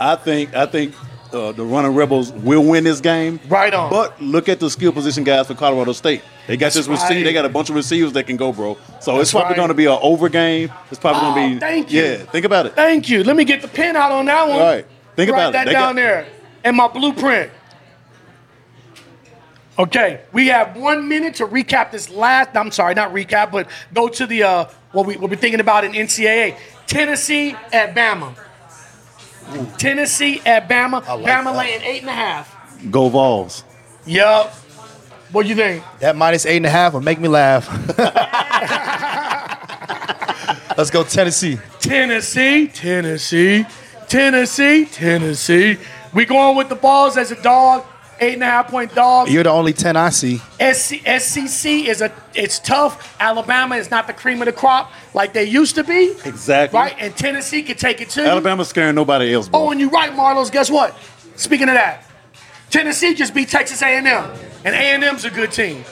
I 0.00 0.16
think 0.16 0.54
I 0.54 0.66
think 0.66 0.94
uh, 1.32 1.52
the 1.52 1.64
running 1.64 1.94
rebels 1.94 2.30
will 2.32 2.62
win 2.64 2.84
this 2.84 3.00
game. 3.00 3.40
Right 3.48 3.72
on. 3.72 3.88
But 3.90 4.20
look 4.20 4.48
at 4.50 4.60
the 4.60 4.68
skill 4.68 4.92
position 4.92 5.24
guys 5.24 5.46
for 5.46 5.54
Colorado 5.54 5.92
State. 5.92 6.22
They 6.46 6.56
got 6.58 6.66
this 6.72 6.86
That's 6.86 6.88
receiver. 6.88 7.14
right. 7.20 7.24
They 7.24 7.32
got 7.32 7.44
a 7.46 7.48
bunch 7.48 7.70
of 7.70 7.76
receivers 7.76 8.12
that 8.12 8.24
can 8.26 8.36
go, 8.36 8.52
bro. 8.52 8.76
So 9.00 9.12
That's 9.12 9.22
it's 9.22 9.30
probably 9.30 9.50
right. 9.50 9.56
going 9.56 9.68
to 9.68 9.74
be 9.74 9.86
an 9.86 9.98
over 10.02 10.28
game. 10.28 10.70
It's 10.90 11.00
probably 11.00 11.22
Oh, 11.22 11.34
going 11.34 11.48
to 11.50 11.54
be. 11.54 11.60
thank 11.60 11.90
you. 11.92 12.02
Yeah, 12.02 12.16
think 12.18 12.44
about 12.44 12.66
it. 12.66 12.74
Thank 12.74 13.08
you. 13.08 13.24
Let 13.24 13.36
me 13.36 13.44
get 13.44 13.62
the 13.62 13.68
pen 13.68 13.96
out 13.96 14.12
on 14.12 14.26
that 14.26 14.46
one. 14.48 14.58
All 14.58 14.66
right. 14.66 14.86
Think 15.16 15.30
Write 15.30 15.38
about 15.38 15.48
it. 15.48 15.52
that 15.52 15.64
They 15.66 15.72
down 15.72 15.94
got- 15.94 15.96
there. 15.96 16.26
And 16.64 16.76
my 16.76 16.88
blueprint. 16.88 17.52
Okay, 19.78 20.20
we 20.32 20.46
have 20.48 20.76
one 20.76 21.08
minute 21.08 21.34
to 21.36 21.46
recap 21.46 21.90
this 21.90 22.08
last. 22.08 22.56
I'm 22.56 22.70
sorry, 22.70 22.94
not 22.94 23.12
recap, 23.12 23.50
but 23.50 23.68
go 23.92 24.08
to 24.08 24.26
the 24.26 24.44
uh, 24.44 24.64
what 24.92 25.04
we 25.04 25.16
what 25.16 25.30
we're 25.30 25.36
thinking 25.36 25.60
about 25.60 25.84
in 25.84 25.92
NCAA. 25.92 26.56
Tennessee 26.86 27.56
at 27.72 27.94
Bama. 27.94 28.34
Tennessee 29.76 30.40
at 30.46 30.68
Bama. 30.68 31.06
like 31.06 31.26
Bama 31.26 31.44
that. 31.44 31.56
laying 31.56 31.82
eight 31.82 32.00
and 32.02 32.08
a 32.08 32.12
half. 32.12 32.56
Go 32.90 33.08
Vols. 33.08 33.64
Yup. 34.06 34.52
What 35.32 35.42
do 35.42 35.48
you 35.48 35.56
think? 35.56 35.82
That 35.98 36.14
minus 36.14 36.46
eight 36.46 36.58
and 36.58 36.66
a 36.66 36.70
half 36.70 36.92
will 36.92 37.00
make 37.00 37.18
me 37.18 37.26
laugh. 37.28 37.68
Let's 40.78 40.90
go 40.90 41.02
Tennessee. 41.02 41.58
Tennessee, 41.80 42.68
Tennessee, 42.68 43.66
Tennessee, 44.08 44.86
Tennessee. 44.86 45.78
We 46.14 46.24
going 46.24 46.56
with 46.56 46.68
the 46.68 46.76
balls 46.76 47.16
as 47.16 47.30
a 47.30 47.42
dog. 47.42 47.84
Eight 48.20 48.34
and 48.34 48.44
a 48.44 48.46
half 48.46 48.68
point 48.68 48.94
dog. 48.94 49.28
You're 49.28 49.42
the 49.42 49.50
only 49.50 49.72
10 49.72 49.96
I 49.96 50.10
see. 50.10 50.36
SC, 50.60 51.00
SEC 51.18 51.72
is 51.72 52.00
a 52.00 52.12
it's 52.32 52.60
tough. 52.60 53.16
Alabama 53.18 53.74
is 53.74 53.90
not 53.90 54.06
the 54.06 54.12
cream 54.12 54.40
of 54.40 54.46
the 54.46 54.52
crop 54.52 54.92
like 55.14 55.32
they 55.32 55.42
used 55.42 55.74
to 55.74 55.82
be. 55.82 56.14
Exactly. 56.24 56.78
Right? 56.78 56.94
And 57.00 57.16
Tennessee 57.16 57.64
can 57.64 57.76
take 57.76 58.00
it 58.00 58.10
too. 58.10 58.22
Alabama's 58.22 58.68
scaring 58.68 58.94
nobody 58.94 59.34
else. 59.34 59.50
Oh, 59.52 59.72
and 59.72 59.80
you're 59.80 59.90
right, 59.90 60.12
Marlos. 60.12 60.52
Guess 60.52 60.70
what? 60.70 60.96
Speaking 61.34 61.68
of 61.68 61.74
that, 61.74 62.04
Tennessee 62.70 63.14
just 63.14 63.34
beat 63.34 63.48
Texas 63.48 63.82
A&M, 63.82 64.06
and 64.06 64.74
A&M's 64.74 65.24
a 65.24 65.30
good 65.30 65.50
team. 65.50 65.84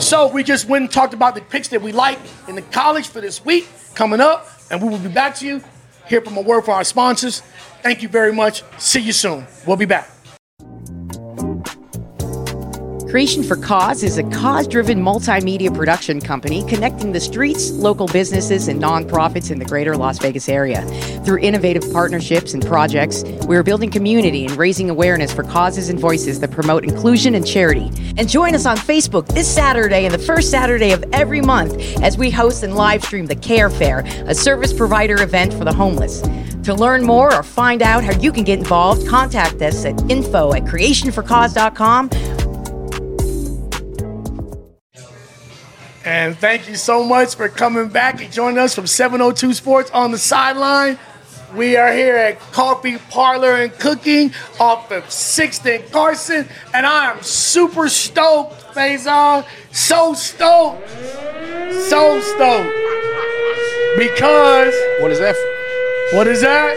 So 0.00 0.26
we 0.26 0.42
just 0.42 0.68
went 0.68 0.82
and 0.82 0.92
talked 0.92 1.14
about 1.14 1.36
the 1.36 1.40
picks 1.40 1.68
that 1.68 1.82
we 1.82 1.92
like 1.92 2.18
in 2.48 2.56
the 2.56 2.62
college 2.62 3.08
for 3.08 3.20
this 3.20 3.44
week 3.44 3.68
coming 3.94 4.20
up, 4.20 4.48
and 4.70 4.82
we 4.82 4.88
will 4.88 4.98
be 4.98 5.08
back 5.08 5.36
to 5.36 5.46
you. 5.46 5.62
Hear 6.06 6.20
from 6.20 6.36
a 6.36 6.40
word 6.40 6.64
for 6.64 6.72
our 6.72 6.84
sponsors. 6.84 7.42
Thank 7.82 8.02
you 8.02 8.08
very 8.08 8.32
much. 8.32 8.62
See 8.78 9.00
you 9.00 9.12
soon. 9.12 9.46
We'll 9.66 9.76
be 9.76 9.86
back. 9.86 10.10
Creation 13.08 13.42
for 13.42 13.56
Cause 13.56 14.02
is 14.02 14.18
a 14.18 14.22
cause 14.24 14.68
driven 14.68 15.02
multimedia 15.02 15.74
production 15.74 16.20
company 16.20 16.62
connecting 16.68 17.12
the 17.12 17.20
streets, 17.20 17.70
local 17.70 18.06
businesses, 18.06 18.68
and 18.68 18.82
nonprofits 18.82 19.50
in 19.50 19.58
the 19.58 19.64
greater 19.64 19.96
Las 19.96 20.18
Vegas 20.18 20.46
area. 20.46 20.82
Through 21.24 21.38
innovative 21.38 21.90
partnerships 21.90 22.52
and 22.52 22.62
projects, 22.66 23.24
we 23.46 23.56
are 23.56 23.62
building 23.62 23.90
community 23.90 24.44
and 24.44 24.54
raising 24.58 24.90
awareness 24.90 25.32
for 25.32 25.42
causes 25.42 25.88
and 25.88 25.98
voices 25.98 26.40
that 26.40 26.50
promote 26.50 26.84
inclusion 26.84 27.34
and 27.34 27.46
charity. 27.46 27.90
And 28.18 28.28
join 28.28 28.54
us 28.54 28.66
on 28.66 28.76
Facebook 28.76 29.26
this 29.28 29.52
Saturday 29.52 30.04
and 30.04 30.12
the 30.12 30.18
first 30.18 30.50
Saturday 30.50 30.92
of 30.92 31.02
every 31.14 31.40
month 31.40 31.80
as 32.02 32.18
we 32.18 32.30
host 32.30 32.62
and 32.62 32.74
live 32.74 33.02
stream 33.02 33.24
the 33.24 33.36
Care 33.36 33.70
Fair, 33.70 34.00
a 34.26 34.34
service 34.34 34.74
provider 34.74 35.22
event 35.22 35.54
for 35.54 35.64
the 35.64 35.72
homeless. 35.72 36.20
To 36.68 36.74
learn 36.74 37.02
more 37.02 37.34
or 37.34 37.42
find 37.42 37.80
out 37.80 38.04
how 38.04 38.12
you 38.20 38.30
can 38.30 38.44
get 38.44 38.58
involved, 38.58 39.08
contact 39.08 39.62
us 39.62 39.86
at 39.86 39.98
info 40.10 40.52
at 40.52 40.64
creationforcause.com 40.64 42.10
And 46.04 46.36
thank 46.36 46.68
you 46.68 46.76
so 46.76 47.02
much 47.02 47.36
for 47.36 47.48
coming 47.48 47.88
back 47.88 48.22
and 48.22 48.30
joining 48.30 48.58
us 48.58 48.74
from 48.74 48.86
702 48.86 49.54
Sports 49.54 49.90
on 49.92 50.10
the 50.10 50.18
sideline. 50.18 50.98
We 51.54 51.78
are 51.78 51.90
here 51.90 52.16
at 52.16 52.38
Coffee 52.52 52.98
Parlor 52.98 53.62
and 53.62 53.72
Cooking 53.72 54.34
off 54.60 54.90
of 54.90 55.04
6th 55.04 55.64
and 55.74 55.90
Carson, 55.90 56.46
and 56.74 56.84
I 56.84 57.12
am 57.12 57.22
super 57.22 57.88
stoked, 57.88 58.60
Fayson. 58.74 59.46
So 59.72 60.12
stoked. 60.12 60.86
So 61.88 62.20
stoked. 62.20 62.76
Because, 63.96 64.74
What 65.00 65.10
is 65.12 65.18
that? 65.20 65.57
What 66.12 66.26
is 66.26 66.40
that? 66.40 66.74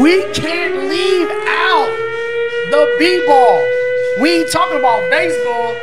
We 0.00 0.22
can't 0.32 0.88
leave 0.88 1.28
out 1.46 1.90
the 2.70 2.96
B-ball. 2.98 3.66
We 4.22 4.40
ain't 4.40 4.50
talking 4.52 4.78
about 4.78 5.10
baseball. 5.10 5.74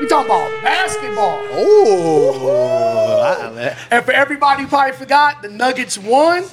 We 0.00 0.06
talking 0.08 0.30
about 0.30 0.62
basketball. 0.62 1.40
Oh, 1.52 3.52
And 3.90 4.04
for 4.04 4.12
everybody 4.12 4.62
who 4.62 4.68
probably 4.68 4.96
forgot, 4.96 5.42
the 5.42 5.48
Nuggets 5.48 5.98
won. 5.98 6.44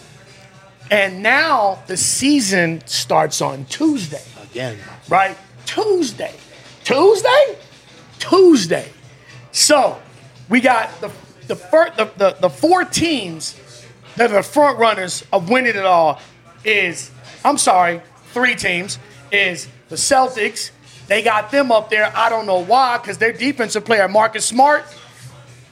And 0.92 1.22
now 1.24 1.80
the 1.88 1.98
season 1.98 2.82
starts 2.86 3.42
on 3.42 3.66
Tuesday, 3.66 4.22
again. 4.42 4.78
right? 5.10 5.38
Tuesday. 5.66 6.34
Tuesday? 6.84 7.58
Tuesday. 8.20 8.90
So 9.52 10.00
we 10.50 10.62
got 10.62 11.02
the 11.02 11.12
the, 11.48 11.56
fir- 11.56 11.94
the, 11.96 12.12
the, 12.18 12.36
the 12.42 12.50
four 12.50 12.84
teams 12.84 13.56
that 14.18 14.32
are 14.32 14.36
the 14.36 14.44
front 14.44 14.78
runners 14.80 15.26
of 15.32 15.50
winning 15.50 15.76
it 15.76 15.86
all 15.86 16.20
is, 16.64 17.12
I'm 17.46 17.58
sorry, 17.58 18.02
three 18.34 18.56
teams, 18.56 19.00
is 19.32 19.68
the 19.90 19.96
Celtics. 19.96 20.72
They 21.08 21.22
got 21.22 21.52
them 21.52 21.72
up 21.72 21.90
there. 21.90 22.12
I 22.16 22.30
don't 22.30 22.46
know 22.46 22.64
why, 22.64 22.98
because 22.98 23.18
their 23.18 23.32
defensive 23.32 23.86
player, 23.86 24.08
Marcus 24.08 24.46
Smart, 24.46 24.84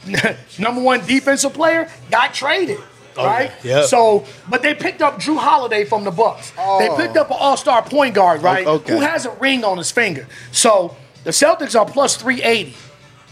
number 0.59 0.81
one 0.81 1.05
defensive 1.05 1.53
player, 1.53 1.89
got 2.09 2.33
traded. 2.33 2.79
Oh, 3.17 3.25
right? 3.25 3.51
yep. 3.63 3.85
So, 3.85 4.25
but 4.49 4.61
they 4.61 4.73
picked 4.73 5.01
up 5.01 5.19
Jrue 5.19 5.37
Holiday 5.37 5.85
from 5.85 6.03
the 6.03 6.11
Bucks. 6.11 6.51
Oh. 6.57 6.79
They 6.79 7.03
picked 7.03 7.17
up 7.17 7.29
an 7.29 7.37
all-star 7.39 7.81
point 7.83 8.13
guard, 8.13 8.41
right? 8.41 8.67
okay. 8.67 8.93
Who 8.93 9.01
has 9.01 9.25
a 9.25 9.31
ring 9.31 9.63
on 9.63 9.77
his 9.77 9.89
finger. 9.89 10.27
So 10.51 10.95
the 11.23 11.31
Celtics 11.31 11.79
are 11.79 11.85
plus 11.85 12.17
380. 12.17 12.75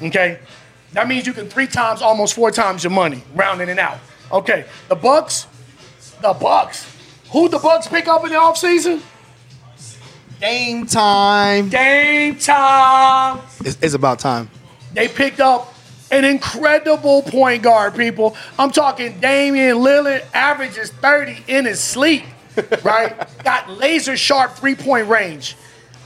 Okay? 0.08 0.40
That 0.94 1.08
means 1.08 1.28
you 1.28 1.34
can 1.34 1.50
three 1.50 1.68
times, 1.68 2.02
almost 2.02 2.34
four 2.34 2.50
times 2.52 2.84
your 2.84 2.92
money, 2.92 3.24
rounding 3.36 3.68
it 3.68 3.80
out. 3.80 4.00
Okay. 4.34 4.66
The 4.90 4.96
Bucks, 4.96 5.48
the 6.22 6.34
Bucks. 6.34 6.90
Who 7.32 7.48
the 7.50 7.60
Bucks 7.60 7.88
pick 7.88 8.08
up 8.08 8.24
in 8.26 8.32
the 8.32 8.38
offseason? 8.38 9.02
Game 10.42 10.86
time. 10.86 11.70
Game 11.70 12.36
time. 12.36 13.40
It's, 13.62 13.78
it's 13.82 13.94
about 13.94 14.20
time. 14.20 14.50
They 14.94 15.08
picked 15.08 15.40
up 15.40 15.74
an 16.12 16.26
incredible 16.26 17.22
point 17.22 17.64
guard, 17.64 17.96
people. 17.96 18.36
I'm 18.60 18.72
talking 18.72 19.20
Damian 19.20 19.78
Lillard 19.78 20.24
averages 20.34 20.92
30 20.92 21.44
in 21.48 21.66
his 21.66 21.80
sleep, 21.80 22.24
right? 22.84 23.16
Got 23.44 23.70
laser 23.70 24.18
sharp 24.18 24.54
three 24.54 24.76
point 24.76 25.08
range 25.08 25.56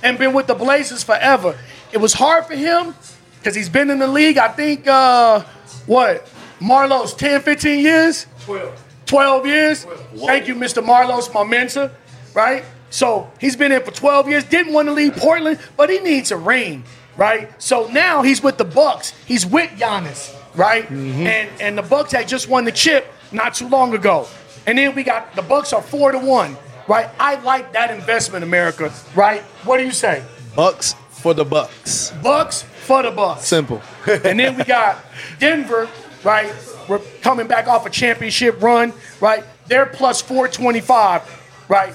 and 0.03 0.17
been 0.17 0.33
with 0.33 0.47
the 0.47 0.55
Blazers 0.55 1.03
forever. 1.03 1.57
It 1.91 1.97
was 1.97 2.13
hard 2.13 2.45
for 2.45 2.55
him 2.55 2.93
because 3.39 3.55
he's 3.55 3.69
been 3.69 3.89
in 3.89 3.99
the 3.99 4.07
league, 4.07 4.37
I 4.37 4.49
think, 4.49 4.87
uh, 4.87 5.43
what, 5.85 6.29
Marlos 6.59 7.17
10, 7.17 7.41
15 7.41 7.79
years? 7.79 8.27
12. 8.45 8.83
12 9.05 9.45
years? 9.45 9.83
Thank 10.25 10.47
you, 10.47 10.55
Mr. 10.55 10.83
Marlos, 10.83 11.33
my 11.33 11.43
mentor, 11.43 11.91
right? 12.33 12.63
So 12.89 13.29
he's 13.39 13.55
been 13.55 13.71
in 13.71 13.81
for 13.83 13.91
12 13.91 14.29
years, 14.29 14.43
didn't 14.43 14.73
want 14.73 14.87
to 14.87 14.93
leave 14.93 15.15
Portland, 15.15 15.59
but 15.75 15.89
he 15.89 15.99
needs 15.99 16.31
a 16.31 16.37
ring, 16.37 16.83
right? 17.17 17.49
So 17.61 17.87
now 17.87 18.21
he's 18.21 18.41
with 18.41 18.57
the 18.57 18.65
Bucks. 18.65 19.13
He's 19.25 19.45
with 19.45 19.69
Giannis, 19.71 20.35
right? 20.55 20.83
Mm-hmm. 20.85 21.27
And 21.27 21.49
and 21.61 21.77
the 21.77 21.81
Bucks 21.81 22.11
had 22.11 22.27
just 22.27 22.47
won 22.49 22.65
the 22.65 22.71
chip 22.71 23.05
not 23.31 23.55
too 23.55 23.67
long 23.67 23.93
ago. 23.93 24.27
And 24.65 24.77
then 24.77 24.95
we 24.95 25.03
got 25.03 25.35
the 25.35 25.41
Bucks 25.41 25.73
are 25.73 25.81
four 25.81 26.11
to 26.11 26.19
one, 26.19 26.57
right? 26.87 27.09
I 27.19 27.35
like 27.41 27.73
that 27.73 27.91
investment, 27.91 28.43
America, 28.43 28.91
right? 29.15 29.41
What 29.63 29.77
do 29.77 29.83
you 29.85 29.91
say? 29.91 30.23
Bucks 30.55 30.95
for 31.09 31.33
the 31.33 31.45
Bucks. 31.45 32.11
Bucks 32.23 32.63
for 32.63 33.03
the 33.03 33.11
Bucks. 33.11 33.45
Simple. 33.47 33.81
and 34.07 34.39
then 34.39 34.57
we 34.57 34.63
got 34.63 34.97
Denver, 35.39 35.89
right? 36.27 36.53
We're 36.89 36.99
coming 37.21 37.47
back 37.47 37.67
off 37.67 37.85
a 37.85 37.89
championship 37.89 38.61
run, 38.61 38.91
right? 39.21 39.43
They're 39.67 39.85
plus 39.85 40.21
425, 40.21 41.65
right? 41.69 41.93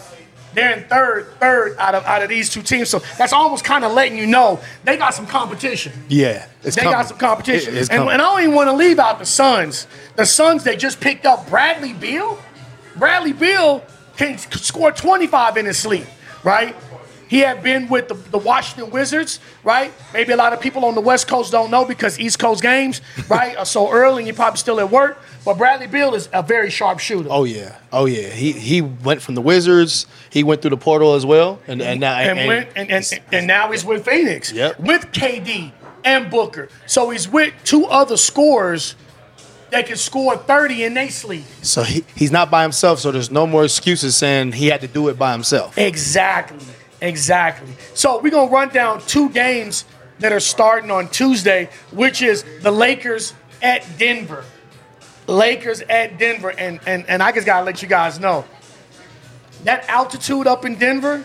They're 0.54 0.76
in 0.76 0.84
third, 0.88 1.32
third 1.38 1.76
out 1.78 1.94
of 1.94 2.04
out 2.04 2.22
of 2.22 2.28
these 2.28 2.50
two 2.50 2.62
teams. 2.62 2.88
So 2.90 2.98
that's 3.16 3.32
almost 3.32 3.64
kind 3.64 3.84
of 3.84 3.92
letting 3.92 4.18
you 4.18 4.26
know 4.26 4.60
they 4.84 4.96
got 4.96 5.14
some 5.14 5.26
competition. 5.26 5.92
Yeah, 6.08 6.46
it's 6.62 6.76
They 6.76 6.82
coming. 6.82 6.98
got 6.98 7.08
some 7.08 7.16
competition. 7.18 7.74
It- 7.76 7.90
and, 7.90 8.02
and 8.02 8.10
I 8.10 8.16
don't 8.16 8.40
even 8.42 8.54
want 8.54 8.68
to 8.68 8.74
leave 8.76 8.98
out 8.98 9.18
the 9.18 9.24
Suns. 9.26 9.86
The 10.16 10.26
Suns, 10.26 10.64
they 10.64 10.76
just 10.76 11.00
picked 11.00 11.24
up 11.26 11.48
Bradley 11.48 11.92
Beal. 11.94 12.38
Bradley 12.96 13.32
Beal 13.32 13.82
can 14.18 14.36
score 14.38 14.92
25 14.92 15.56
in 15.56 15.64
his 15.66 15.78
sleep, 15.78 16.04
right? 16.44 16.74
He 17.32 17.38
had 17.38 17.62
been 17.62 17.88
with 17.88 18.08
the, 18.08 18.14
the 18.14 18.36
Washington 18.36 18.90
Wizards, 18.92 19.40
right? 19.64 19.90
Maybe 20.12 20.34
a 20.34 20.36
lot 20.36 20.52
of 20.52 20.60
people 20.60 20.84
on 20.84 20.94
the 20.94 21.00
West 21.00 21.26
Coast 21.28 21.50
don't 21.50 21.70
know 21.70 21.86
because 21.86 22.20
East 22.20 22.38
Coast 22.38 22.60
games, 22.60 23.00
right, 23.26 23.56
are 23.56 23.64
so 23.64 23.90
early 23.90 24.18
and 24.18 24.26
you're 24.26 24.36
probably 24.36 24.58
still 24.58 24.78
at 24.78 24.90
work. 24.90 25.18
But 25.42 25.56
Bradley 25.56 25.86
Beal 25.86 26.14
is 26.14 26.28
a 26.34 26.42
very 26.42 26.68
sharp 26.68 26.98
shooter. 26.98 27.28
Oh 27.30 27.44
yeah, 27.44 27.76
oh 27.90 28.04
yeah. 28.04 28.28
He 28.28 28.52
he 28.52 28.82
went 28.82 29.22
from 29.22 29.34
the 29.34 29.40
Wizards. 29.40 30.06
He 30.28 30.44
went 30.44 30.60
through 30.60 30.72
the 30.72 30.76
portal 30.76 31.14
as 31.14 31.24
well, 31.24 31.58
and 31.66 31.80
and 31.80 32.00
now 32.00 32.18
and, 32.18 32.38
and- 32.38 32.48
went, 32.48 32.68
and, 32.76 32.90
and, 32.90 33.20
and 33.32 33.46
now 33.46 33.72
he's 33.72 33.82
with 33.82 34.04
Phoenix 34.04 34.52
Yep. 34.52 34.80
with 34.80 35.06
KD 35.12 35.72
and 36.04 36.30
Booker. 36.30 36.68
So 36.84 37.08
he's 37.08 37.26
with 37.30 37.54
two 37.64 37.86
other 37.86 38.18
scorers 38.18 38.94
that 39.70 39.86
can 39.86 39.96
score 39.96 40.36
30 40.36 40.84
in 40.84 40.92
they 40.92 41.08
sleep. 41.08 41.44
so 41.62 41.82
he, 41.82 42.04
he's 42.14 42.30
not 42.30 42.50
by 42.50 42.60
himself. 42.60 42.98
So 42.98 43.10
there's 43.10 43.30
no 43.30 43.46
more 43.46 43.64
excuses 43.64 44.14
saying 44.16 44.52
he 44.52 44.66
had 44.66 44.82
to 44.82 44.86
do 44.86 45.08
it 45.08 45.18
by 45.18 45.32
himself. 45.32 45.78
Exactly. 45.78 46.58
Exactly. 47.02 47.74
So 47.94 48.20
we're 48.22 48.30
gonna 48.30 48.50
run 48.50 48.68
down 48.68 49.02
two 49.02 49.28
games 49.28 49.84
that 50.20 50.32
are 50.32 50.40
starting 50.40 50.90
on 50.90 51.08
Tuesday, 51.08 51.68
which 51.90 52.22
is 52.22 52.44
the 52.62 52.70
Lakers 52.70 53.34
at 53.60 53.84
Denver. 53.98 54.44
Lakers 55.26 55.82
at 55.82 56.16
Denver, 56.16 56.50
and 56.50 56.78
and 56.86 57.04
and 57.08 57.20
I 57.20 57.32
just 57.32 57.44
gotta 57.44 57.66
let 57.66 57.82
you 57.82 57.88
guys 57.88 58.20
know 58.20 58.44
that 59.64 59.88
altitude 59.88 60.46
up 60.46 60.64
in 60.64 60.76
Denver. 60.76 61.24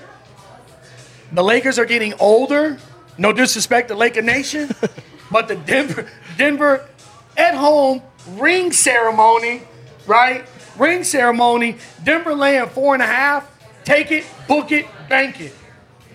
The 1.31 1.43
Lakers 1.43 1.77
are 1.77 1.85
getting 1.85 2.13
older, 2.19 2.79
No 3.19 3.31
disrespect 3.31 3.89
to 3.89 3.95
Laker 3.95 4.21
Nation, 4.21 4.69
but 5.31 5.47
the 5.47 5.55
Denver, 5.55 6.09
Denver 6.37 6.87
at 7.35 7.53
home 7.53 8.01
ring 8.29 8.71
ceremony, 8.71 9.61
right? 10.07 10.45
Ring 10.77 11.03
ceremony. 11.03 11.77
Denver 12.03 12.33
laying 12.33 12.67
four 12.69 12.95
and 12.95 13.03
a 13.03 13.07
half. 13.07 13.51
Take 13.83 14.11
it, 14.11 14.25
book 14.47 14.71
it, 14.71 14.85
bank 15.07 15.39
it. 15.39 15.53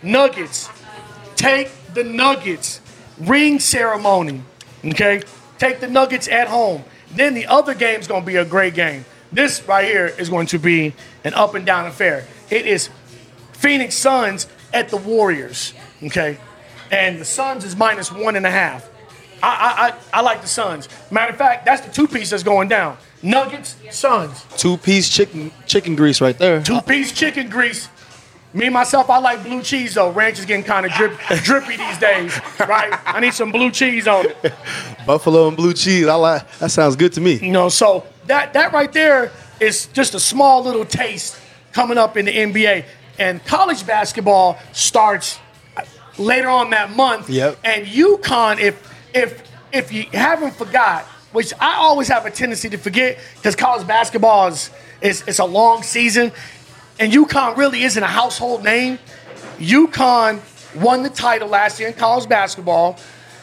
Nuggets. 0.02 0.68
Take 1.36 1.70
the 1.94 2.04
Nuggets. 2.04 2.80
Ring 3.18 3.60
ceremony. 3.60 4.42
Okay? 4.84 5.22
Take 5.58 5.80
the 5.80 5.88
Nuggets 5.88 6.28
at 6.28 6.48
home. 6.48 6.84
Then 7.14 7.34
the 7.34 7.46
other 7.46 7.74
game's 7.74 8.06
gonna 8.06 8.24
be 8.24 8.36
a 8.36 8.44
great 8.44 8.74
game. 8.74 9.04
This 9.32 9.66
right 9.66 9.84
here 9.84 10.06
is 10.06 10.28
going 10.28 10.46
to 10.48 10.58
be 10.58 10.94
an 11.24 11.34
up 11.34 11.54
and 11.54 11.64
down 11.64 11.86
affair. 11.86 12.26
It 12.50 12.66
is 12.66 12.90
Phoenix 13.52 13.94
Suns 13.94 14.46
at 14.72 14.88
the 14.88 14.96
Warriors. 14.96 15.72
Okay? 16.02 16.38
And 16.90 17.18
the 17.18 17.24
Suns 17.24 17.64
is 17.64 17.74
minus 17.74 18.12
one 18.12 18.36
and 18.36 18.44
a 18.44 18.50
half. 18.50 18.90
I, 19.42 19.48
I, 20.12 20.18
I, 20.18 20.18
I 20.18 20.22
like 20.22 20.42
the 20.42 20.48
Suns. 20.48 20.88
Matter 21.10 21.32
of 21.32 21.38
fact, 21.38 21.64
that's 21.64 21.80
the 21.80 21.92
two 21.92 22.06
piece 22.06 22.30
that's 22.30 22.42
going 22.42 22.68
down. 22.68 22.96
Nuggets, 23.22 23.76
Suns. 23.90 24.44
Two 24.56 24.76
piece 24.76 25.08
chicken 25.08 25.50
chicken 25.66 25.96
grease 25.96 26.20
right 26.20 26.36
there. 26.36 26.62
Two 26.62 26.80
piece 26.80 27.12
chicken 27.12 27.48
grease. 27.48 27.88
Me 28.54 28.68
myself, 28.68 29.08
I 29.08 29.18
like 29.18 29.42
blue 29.42 29.62
cheese 29.62 29.94
though. 29.94 30.10
Ranch 30.10 30.38
is 30.38 30.44
getting 30.44 30.64
kind 30.64 30.84
of 30.84 30.92
drip, 30.92 31.18
drippy 31.42 31.76
these 31.76 31.98
days, 31.98 32.38
right? 32.60 32.92
I 33.06 33.20
need 33.20 33.32
some 33.32 33.50
blue 33.50 33.70
cheese 33.70 34.06
on 34.06 34.26
it. 34.26 34.54
Buffalo 35.06 35.48
and 35.48 35.56
blue 35.56 35.72
cheese. 35.72 36.06
I 36.06 36.14
like 36.14 36.58
that 36.58 36.70
sounds 36.70 36.96
good 36.96 37.12
to 37.14 37.20
me. 37.20 37.34
You 37.34 37.52
know, 37.52 37.68
so 37.70 38.06
that 38.26 38.52
that 38.52 38.72
right 38.72 38.92
there 38.92 39.32
is 39.58 39.86
just 39.86 40.14
a 40.14 40.20
small 40.20 40.62
little 40.62 40.84
taste 40.84 41.38
coming 41.72 41.96
up 41.96 42.16
in 42.16 42.26
the 42.26 42.32
NBA. 42.32 42.84
And 43.18 43.44
college 43.44 43.86
basketball 43.86 44.58
starts 44.72 45.38
later 46.18 46.48
on 46.48 46.70
that 46.70 46.90
month. 46.94 47.30
Yep. 47.30 47.58
And 47.64 47.86
UConn, 47.86 48.60
if 48.60 48.92
if 49.14 49.42
if 49.72 49.92
you 49.92 50.04
haven't 50.12 50.54
forgot, 50.54 51.04
which 51.32 51.52
I 51.58 51.76
always 51.76 52.08
have 52.08 52.26
a 52.26 52.30
tendency 52.30 52.68
to 52.70 52.76
forget, 52.76 53.18
because 53.36 53.56
college 53.56 53.86
basketball 53.86 54.48
is, 54.48 54.70
is 55.00 55.24
it's 55.26 55.38
a 55.38 55.44
long 55.44 55.82
season, 55.82 56.32
and 57.02 57.12
UConn 57.12 57.56
really 57.56 57.82
isn't 57.82 58.02
a 58.02 58.06
household 58.06 58.62
name. 58.62 58.96
UConn 59.58 60.40
won 60.80 61.02
the 61.02 61.10
title 61.10 61.48
last 61.48 61.80
year 61.80 61.88
in 61.88 61.94
college 61.94 62.28
basketball. 62.28 62.96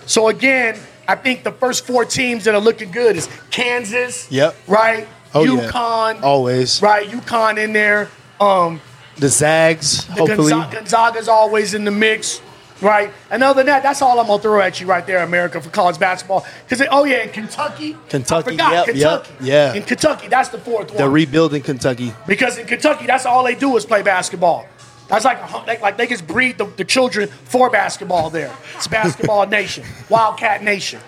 So 0.05 0.29
again, 0.29 0.79
I 1.09 1.15
think 1.15 1.43
the 1.43 1.51
first 1.51 1.85
four 1.85 2.05
teams 2.05 2.45
that 2.45 2.55
are 2.55 2.61
looking 2.61 2.89
good 2.89 3.17
is 3.17 3.27
Kansas. 3.51 4.31
Yep. 4.31 4.55
Right. 4.67 5.07
Oh, 5.35 5.43
yeah. 5.43 5.69
UConn. 5.69 6.23
Always. 6.23 6.81
Right. 6.81 7.07
UConn 7.09 7.61
in 7.61 7.73
there. 7.73 8.09
Um, 8.39 8.79
The 9.17 9.27
Zags, 9.27 10.05
the 10.05 10.13
hopefully. 10.13 10.51
Gonza- 10.53 10.71
Gonzaga's 10.77 11.27
always 11.27 11.73
in 11.73 11.83
the 11.83 11.91
mix, 11.91 12.39
right? 12.81 13.11
And 13.29 13.43
other 13.43 13.59
than 13.59 13.67
that, 13.67 13.83
that's 13.83 14.01
all 14.01 14.19
I'm 14.19 14.27
gonna 14.27 14.41
throw 14.41 14.59
at 14.61 14.79
you 14.79 14.87
right 14.87 15.05
there, 15.05 15.23
America, 15.23 15.61
for 15.61 15.69
college 15.69 15.99
basketball. 15.99 16.45
Because 16.67 16.85
oh 16.91 17.03
yeah, 17.03 17.23
in 17.23 17.29
Kentucky, 17.29 17.97
Kentucky, 18.09 18.47
I 18.49 18.51
forgot, 18.51 18.71
yep, 18.71 18.85
Kentucky, 18.85 19.33
yep, 19.39 19.41
yeah. 19.41 19.73
in 19.73 19.83
Kentucky, 19.83 20.27
that's 20.27 20.49
the 20.49 20.59
fourth 20.59 20.89
They're 20.89 21.05
one. 21.05 21.13
rebuilding 21.13 21.61
Kentucky. 21.61 22.13
because 22.27 22.57
in 22.57 22.67
Kentucky, 22.67 23.05
that's 23.05 23.25
all 23.25 23.43
they 23.43 23.55
do 23.55 23.75
is 23.77 23.85
play 23.85 24.01
basketball. 24.01 24.65
That's 25.07 25.25
like 25.25 25.39
like, 25.65 25.81
like 25.81 25.97
they 25.97 26.07
just 26.07 26.27
breed 26.27 26.57
the, 26.57 26.65
the 26.65 26.85
children 26.85 27.29
for 27.29 27.69
basketball 27.69 28.29
there. 28.29 28.53
It's 28.75 28.87
basketball 28.87 29.47
nation, 29.59 29.83
Wildcat 30.09 30.63
nation. 30.63 30.99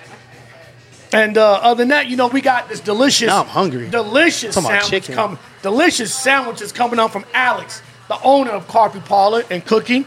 And 1.14 1.38
uh, 1.38 1.60
other 1.62 1.80
than 1.80 1.90
that, 1.90 2.08
you 2.08 2.16
know, 2.16 2.28
we 2.28 2.40
got 2.42 2.70
this 2.70 2.80
delicious, 2.80 3.28
Now 3.28 3.42
I'm 3.42 3.48
hungry. 3.48 3.90
delicious 3.90 4.56
sandwich 4.56 5.10
coming, 5.10 5.38
delicious 5.62 6.14
sandwiches 6.16 6.72
coming 6.72 7.00
up 7.00 7.12
from 7.12 7.26
Alex, 7.34 7.82
the 8.08 8.18
owner 8.24 8.52
of 8.52 8.68
Coffee 8.68 9.02
Parlor 9.02 9.44
and 9.52 9.66
Cooking. 9.66 10.06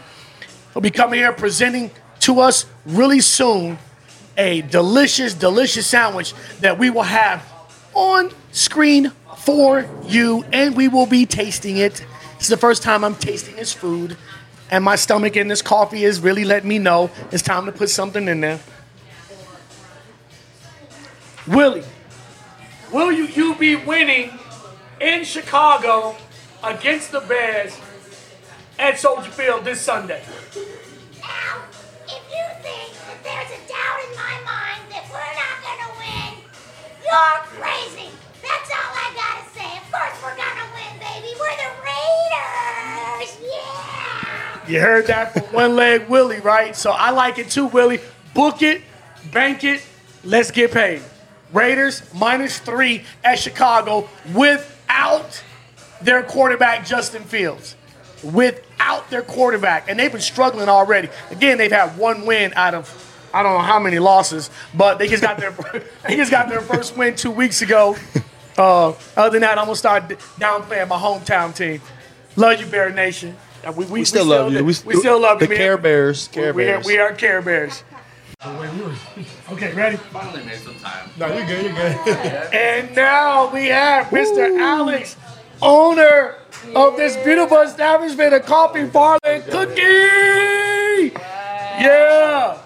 He'll 0.75 0.81
be 0.81 0.91
coming 0.91 1.19
here 1.19 1.31
presenting 1.31 1.89
to 2.19 2.41
us 2.41 2.65
really 2.85 3.21
soon 3.21 3.77
a 4.37 4.59
delicious, 4.59 5.33
delicious 5.33 5.87
sandwich 5.87 6.33
that 6.59 6.77
we 6.77 6.89
will 6.89 7.03
have 7.03 7.49
on 7.93 8.29
screen 8.51 9.13
for 9.37 9.89
you, 10.03 10.43
and 10.51 10.75
we 10.75 10.89
will 10.89 11.05
be 11.05 11.25
tasting 11.25 11.77
it. 11.77 12.05
Is 12.41 12.49
the 12.49 12.57
first 12.57 12.83
time 12.83 13.05
I'm 13.05 13.15
tasting 13.15 13.55
this 13.55 13.71
food, 13.71 14.17
and 14.69 14.83
my 14.83 14.97
stomach 14.97 15.37
and 15.37 15.49
this 15.49 15.61
coffee 15.61 16.03
is 16.03 16.19
really 16.19 16.43
letting 16.43 16.67
me 16.67 16.77
know 16.77 17.09
it's 17.31 17.41
time 17.41 17.65
to 17.67 17.71
put 17.71 17.89
something 17.89 18.27
in 18.27 18.41
there. 18.41 18.59
Willie, 21.47 21.85
will 22.91 23.13
you, 23.13 23.27
you 23.27 23.55
be 23.55 23.77
winning 23.77 24.29
in 24.99 25.23
Chicago 25.23 26.17
against 26.61 27.13
the 27.13 27.21
Bears 27.21 27.79
at 28.79 28.99
Soldier 28.99 29.31
Field 29.31 29.65
this 29.65 29.81
Sunday? 29.81 30.21
Now, 31.21 31.63
if 32.05 32.21
you 32.29 32.45
think 32.61 32.91
that 33.07 33.19
there's 33.23 33.51
a 33.51 33.61
doubt 33.67 33.99
in 34.03 34.15
my 34.15 34.35
mind 34.45 34.81
that 34.91 35.05
we're 35.09 35.35
not 35.35 35.57
gonna 35.63 35.91
win, 35.97 36.43
you're 37.03 37.39
crazy. 37.59 38.09
That's 38.41 38.69
all 38.71 38.93
I 38.93 39.09
gotta 39.15 39.45
say. 39.53 39.77
Of 39.77 39.91
course 39.91 40.15
we're 40.23 40.37
gonna 40.37 40.67
win, 40.75 40.99
baby. 40.99 41.33
We're 41.39 41.57
the 41.57 41.71
Raiders. 41.81 43.37
Yeah. 43.41 44.67
You 44.67 44.79
heard 44.81 45.07
that 45.07 45.33
from 45.33 45.53
one 45.53 45.75
leg 45.75 46.09
Willie, 46.09 46.39
right? 46.39 46.75
So 46.75 46.91
I 46.91 47.11
like 47.11 47.39
it 47.39 47.49
too, 47.49 47.67
Willie. 47.67 47.99
Book 48.33 48.61
it, 48.61 48.81
bank 49.31 49.63
it, 49.63 49.81
let's 50.23 50.51
get 50.51 50.71
paid. 50.71 51.01
Raiders 51.53 52.01
minus 52.13 52.59
three 52.59 53.03
at 53.23 53.39
Chicago 53.39 54.09
without 54.33 55.41
their 56.01 56.23
quarterback, 56.23 56.85
Justin 56.85 57.23
Fields. 57.23 57.75
Without 58.33 59.09
their 59.09 59.21
quarterback. 59.21 59.89
And 59.89 59.99
they've 59.99 60.11
been 60.11 60.21
struggling 60.21 60.69
already. 60.69 61.09
Again, 61.31 61.57
they've 61.57 61.71
had 61.71 61.97
one 61.97 62.25
win 62.25 62.53
out 62.55 62.73
of 62.73 63.01
I 63.33 63.43
don't 63.43 63.53
know 63.53 63.59
how 63.59 63.79
many 63.79 63.99
losses, 63.99 64.49
but 64.73 64.97
they 64.97 65.07
just 65.09 65.21
got 65.21 65.37
their 65.37 65.51
they 66.07 66.15
just 66.15 66.31
got 66.31 66.47
their 66.49 66.61
first 66.61 66.95
win 66.97 67.15
two 67.15 67.31
weeks 67.31 67.61
ago. 67.61 67.97
Uh, 68.57 68.93
other 69.17 69.31
than 69.31 69.41
that, 69.41 69.57
I'm 69.57 69.65
gonna 69.65 69.75
start 69.75 70.07
downplaying 70.39 70.87
my 70.87 70.97
hometown 70.97 71.53
team. 71.53 71.81
Love 72.37 72.61
you, 72.61 72.65
Bear 72.67 72.89
Nation. 72.91 73.35
Uh, 73.65 73.73
We, 73.73 73.85
we, 73.85 73.91
We 73.99 74.05
still 74.05 74.25
love 74.25 74.53
you. 74.53 74.59
We, 74.59 74.73
We, 74.85 74.95
still 74.95 75.19
love 75.19 75.39
the 75.39 75.45
you, 75.45 75.49
man. 75.49 75.57
Care 75.57 75.77
Bears. 75.77 76.27
Care 76.29 76.53
we, 76.53 76.63
Bears. 76.63 76.85
we 76.85 76.97
are 76.97 77.13
Care 77.13 77.41
Bears. 77.41 77.83
Okay, 79.51 79.73
ready? 79.73 79.97
Finally 79.97 80.45
made 80.45 80.59
some 80.59 80.75
time. 80.75 81.09
No, 81.17 81.27
you're 81.27 81.45
good. 81.45 81.65
You're 81.65 81.73
good. 81.73 82.53
And 82.53 82.95
now 82.95 83.51
we 83.51 83.67
have 83.67 84.07
Mr. 84.07 84.59
Alex, 84.59 85.15
owner 85.61 86.35
of 86.75 86.97
this 86.97 87.15
beautiful 87.23 87.59
establishment, 87.61 88.33
a 88.33 88.39
coffee 88.39 88.87
parlor 88.87 89.19
and 89.23 89.43
cookie. 89.45 91.13
Yeah. 91.81 92.57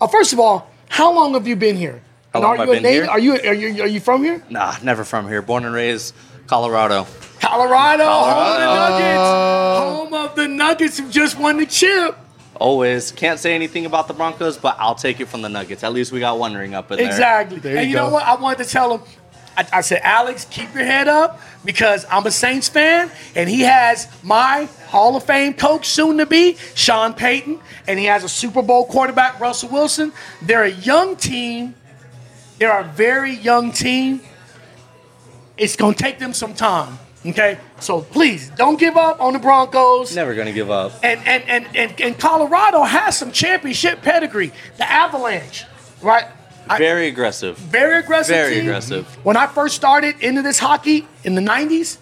Uh, 0.00 0.06
first 0.06 0.32
of 0.32 0.40
all, 0.40 0.70
how 0.88 1.12
long 1.14 1.34
have 1.34 1.46
you 1.46 1.56
been 1.56 1.76
here? 1.76 2.02
How 2.32 2.40
long 2.40 2.54
are 2.54 2.56
have 2.58 2.66
you 2.68 2.72
I 2.74 2.76
a 2.76 2.80
been 2.80 2.82
native? 2.82 3.02
here? 3.04 3.10
Are 3.10 3.18
you 3.18 3.32
are 3.34 3.54
you 3.54 3.82
are 3.82 3.86
you 3.86 4.00
from 4.00 4.22
here? 4.24 4.42
Nah, 4.50 4.74
never 4.82 5.04
from 5.04 5.28
here. 5.28 5.42
Born 5.42 5.64
and 5.64 5.74
raised 5.74 6.14
Colorado. 6.46 7.06
Colorado, 7.40 8.04
home 8.04 8.34
of 8.34 8.58
the 8.58 8.66
Nuggets, 8.74 9.28
home 9.98 10.14
of 10.14 10.34
the 10.36 10.48
Nuggets 10.48 10.98
who 10.98 11.08
just 11.08 11.38
won 11.38 11.56
the 11.58 11.66
chip. 11.66 12.16
Always 12.56 13.12
can't 13.12 13.38
say 13.38 13.54
anything 13.54 13.86
about 13.86 14.08
the 14.08 14.14
Broncos, 14.14 14.58
but 14.58 14.74
I'll 14.80 14.96
take 14.96 15.20
it 15.20 15.26
from 15.28 15.42
the 15.42 15.48
Nuggets. 15.48 15.84
At 15.84 15.92
least 15.92 16.10
we 16.10 16.18
got 16.18 16.38
one 16.40 16.54
ring 16.54 16.74
up 16.74 16.90
in 16.90 16.98
there. 16.98 17.06
Exactly. 17.06 17.58
There 17.60 17.76
and 17.76 17.84
you 17.86 17.90
you 17.90 17.96
know 17.96 18.10
what? 18.10 18.24
I 18.26 18.34
wanted 18.34 18.64
to 18.64 18.70
tell 18.70 18.98
him. 18.98 19.02
I, 19.58 19.66
I 19.72 19.80
said, 19.80 20.00
Alex, 20.04 20.46
keep 20.48 20.72
your 20.72 20.84
head 20.84 21.08
up 21.08 21.40
because 21.64 22.06
I'm 22.08 22.24
a 22.26 22.30
Saints 22.30 22.68
fan, 22.68 23.10
and 23.34 23.50
he 23.50 23.62
has 23.62 24.08
my 24.22 24.68
Hall 24.86 25.16
of 25.16 25.24
Fame 25.24 25.52
coach, 25.52 25.88
soon 25.88 26.18
to 26.18 26.26
be 26.26 26.56
Sean 26.76 27.12
Payton, 27.12 27.58
and 27.88 27.98
he 27.98 28.04
has 28.04 28.22
a 28.22 28.28
Super 28.28 28.62
Bowl 28.62 28.86
quarterback, 28.86 29.40
Russell 29.40 29.70
Wilson. 29.70 30.12
They're 30.40 30.62
a 30.62 30.70
young 30.70 31.16
team. 31.16 31.74
They're 32.58 32.78
a 32.78 32.84
very 32.84 33.32
young 33.34 33.72
team. 33.72 34.20
It's 35.56 35.74
gonna 35.74 35.96
take 35.96 36.20
them 36.20 36.32
some 36.32 36.54
time. 36.54 36.96
Okay, 37.26 37.58
so 37.80 38.00
please 38.00 38.50
don't 38.50 38.78
give 38.78 38.96
up 38.96 39.20
on 39.20 39.32
the 39.32 39.40
Broncos. 39.40 40.14
Never 40.14 40.36
gonna 40.36 40.52
give 40.52 40.70
up. 40.70 40.92
And 41.02 41.20
and, 41.26 41.42
and 41.48 41.76
and 41.76 42.00
and 42.00 42.18
Colorado 42.18 42.84
has 42.84 43.18
some 43.18 43.32
championship 43.32 44.02
pedigree. 44.02 44.52
The 44.76 44.88
Avalanche, 44.88 45.64
right? 46.00 46.26
I- 46.70 46.78
Very 46.78 47.08
aggressive. 47.08 47.56
very 47.58 47.98
aggressive. 47.98 48.34
Very 48.36 48.54
team. 48.54 48.64
aggressive. 48.68 49.06
When 49.24 49.36
I 49.36 49.46
first 49.46 49.74
started 49.76 50.20
into 50.20 50.42
this 50.42 50.58
hockey 50.58 51.06
in 51.24 51.34
the 51.34 51.40
'90s, 51.40 51.98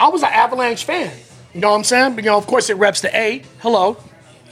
I 0.00 0.08
was 0.08 0.22
an 0.22 0.30
Avalanche 0.32 0.84
fan. 0.84 1.12
You 1.54 1.60
know 1.60 1.70
what 1.70 1.76
I'm 1.76 1.84
saying? 1.84 2.14
But, 2.14 2.24
you 2.24 2.30
know, 2.30 2.38
of 2.38 2.46
course, 2.46 2.70
it 2.70 2.74
reps 2.76 3.00
the 3.02 3.14
A. 3.16 3.42
Hello, 3.60 3.96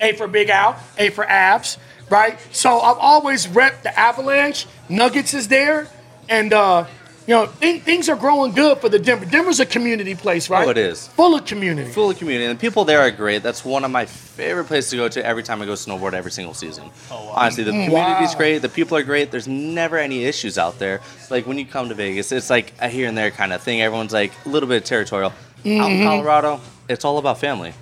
A 0.01 0.13
for 0.13 0.27
Big 0.29 0.51
Al, 0.51 0.77
A 0.99 1.09
for 1.11 1.25
Abs, 1.29 1.79
right? 2.11 2.39
So 2.53 2.79
I've 2.81 2.99
always 2.99 3.47
repped 3.47 3.83
the 3.83 3.99
Avalanche. 3.99 4.67
Nuggets 4.89 5.33
is 5.35 5.49
there, 5.49 5.89
and 6.29 6.53
uh, 6.53 6.85
you 7.31 7.37
know 7.37 7.47
th- 7.61 7.83
things 7.85 8.09
are 8.09 8.17
growing 8.17 8.51
good 8.51 8.79
for 8.79 8.89
the 8.89 8.99
Denver. 8.99 9.25
Denver's 9.25 9.61
a 9.61 9.67
community 9.67 10.17
place, 10.17 10.51
right? 10.51 10.67
Oh, 10.67 10.71
it 10.71 10.77
is. 10.77 11.07
full 11.07 11.37
of 11.37 11.45
community. 11.45 11.89
Full 11.93 12.11
of 12.11 12.19
community. 12.19 12.45
And 12.47 12.59
the 12.59 12.61
people 12.61 12.85
there 12.85 12.99
are 12.99 13.11
great. 13.13 13.45
That's 13.45 13.65
one 13.65 13.85
of 13.85 13.93
my 13.93 14.05
favorite 14.05 14.65
places 14.65 14.91
to 14.91 14.97
go 14.97 15.09
to 15.09 15.25
every 15.25 15.45
time 15.45 15.63
I 15.63 15.67
go 15.67 15.75
snowboard 15.75 16.13
every 16.13 16.33
single 16.33 16.55
season. 16.55 16.91
Oh, 17.09 17.27
wow. 17.27 17.35
Honestly, 17.37 17.63
the 17.63 17.71
mm, 17.71 17.85
community's 17.85 18.33
Wow. 18.33 18.37
great. 18.37 18.59
The 18.59 18.69
people 18.69 18.97
are 18.97 19.05
great. 19.05 19.31
There's 19.31 19.47
never 19.47 19.97
any 19.97 20.25
issues 20.25 20.59
out 20.59 20.81
there. 20.81 21.03
Like 21.31 21.47
when 21.47 21.57
you 21.57 21.67
come 21.67 21.89
to 21.89 21.95
Vegas, 21.95 22.33
it's 22.33 22.51
like 22.51 22.73
a 22.81 22.89
here 22.89 23.07
and 23.07 23.17
there 23.17 23.31
kind 23.31 23.53
of 23.53 23.63
thing. 23.63 23.81
Everyone's 23.81 24.13
like 24.13 24.33
a 24.45 24.49
little 24.49 24.69
bit 24.69 24.85
territorial. 24.85 25.31
Out 25.31 25.67
in 25.67 25.79
mm-hmm. 25.79 26.03
Colorado, 26.03 26.61
it's 26.89 27.05
all 27.05 27.19
about 27.19 27.39
family. 27.39 27.75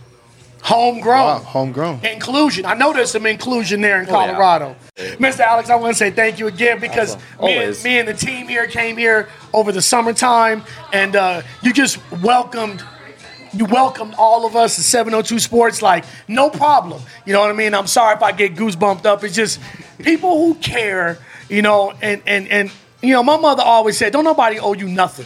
Homegrown. 0.63 1.25
Wow, 1.25 1.39
homegrown. 1.39 2.05
Inclusion. 2.05 2.67
I 2.67 2.75
know 2.75 2.93
there's 2.93 3.11
some 3.11 3.27
inclusion 3.27 3.81
there 3.81 4.03
in 4.03 4.09
Oh, 4.09 4.13
yeah. 4.21 4.33
Colorado. 4.33 4.77
Mr. 4.97 5.41
Alex, 5.41 5.71
I 5.71 5.77
want 5.77 5.93
to 5.95 5.99
say 5.99 6.11
thank 6.11 6.39
you 6.39 6.47
again 6.49 6.81
because 6.81 7.17
Awesome. 7.39 7.45
me 7.47 7.57
and, 7.59 7.85
me 7.85 7.99
and 8.01 8.09
the 8.09 8.15
team 8.15 8.49
here 8.49 8.67
came 8.67 8.97
here 8.97 9.29
over 9.55 9.73
the 9.73 9.81
summertime 9.83 10.63
and 10.93 11.15
uh, 11.17 11.43
you 11.63 11.73
just 11.73 11.99
welcomed 12.23 12.83
you 13.55 13.65
welcomed 13.65 14.15
all 14.19 14.45
of 14.47 14.57
us 14.57 14.77
to 14.77 14.83
702 14.83 15.39
Sports 15.39 15.81
like 15.81 16.05
no 16.29 16.51
problem. 16.51 17.01
You 17.25 17.33
know 17.33 17.41
what 17.41 17.51
I 17.51 17.55
mean? 17.55 17.73
I'm 17.75 17.87
sorry 17.87 18.15
if 18.15 18.23
I 18.23 18.33
get 18.33 18.55
goosebumped 18.55 19.07
up. 19.07 19.25
It's 19.25 19.35
just 19.35 19.59
people 20.03 20.37
who 20.45 20.55
care, 20.57 21.17
you 21.49 21.63
know, 21.63 21.95
and 22.03 22.21
and 22.27 22.47
and 22.49 22.71
you 23.01 23.15
know, 23.15 23.23
my 23.23 23.39
mother 23.39 23.63
always 23.63 23.97
said, 23.97 24.13
Don't 24.13 24.25
nobody 24.25 24.59
owe 24.59 24.75
you 24.75 24.87
nothing. 24.89 25.25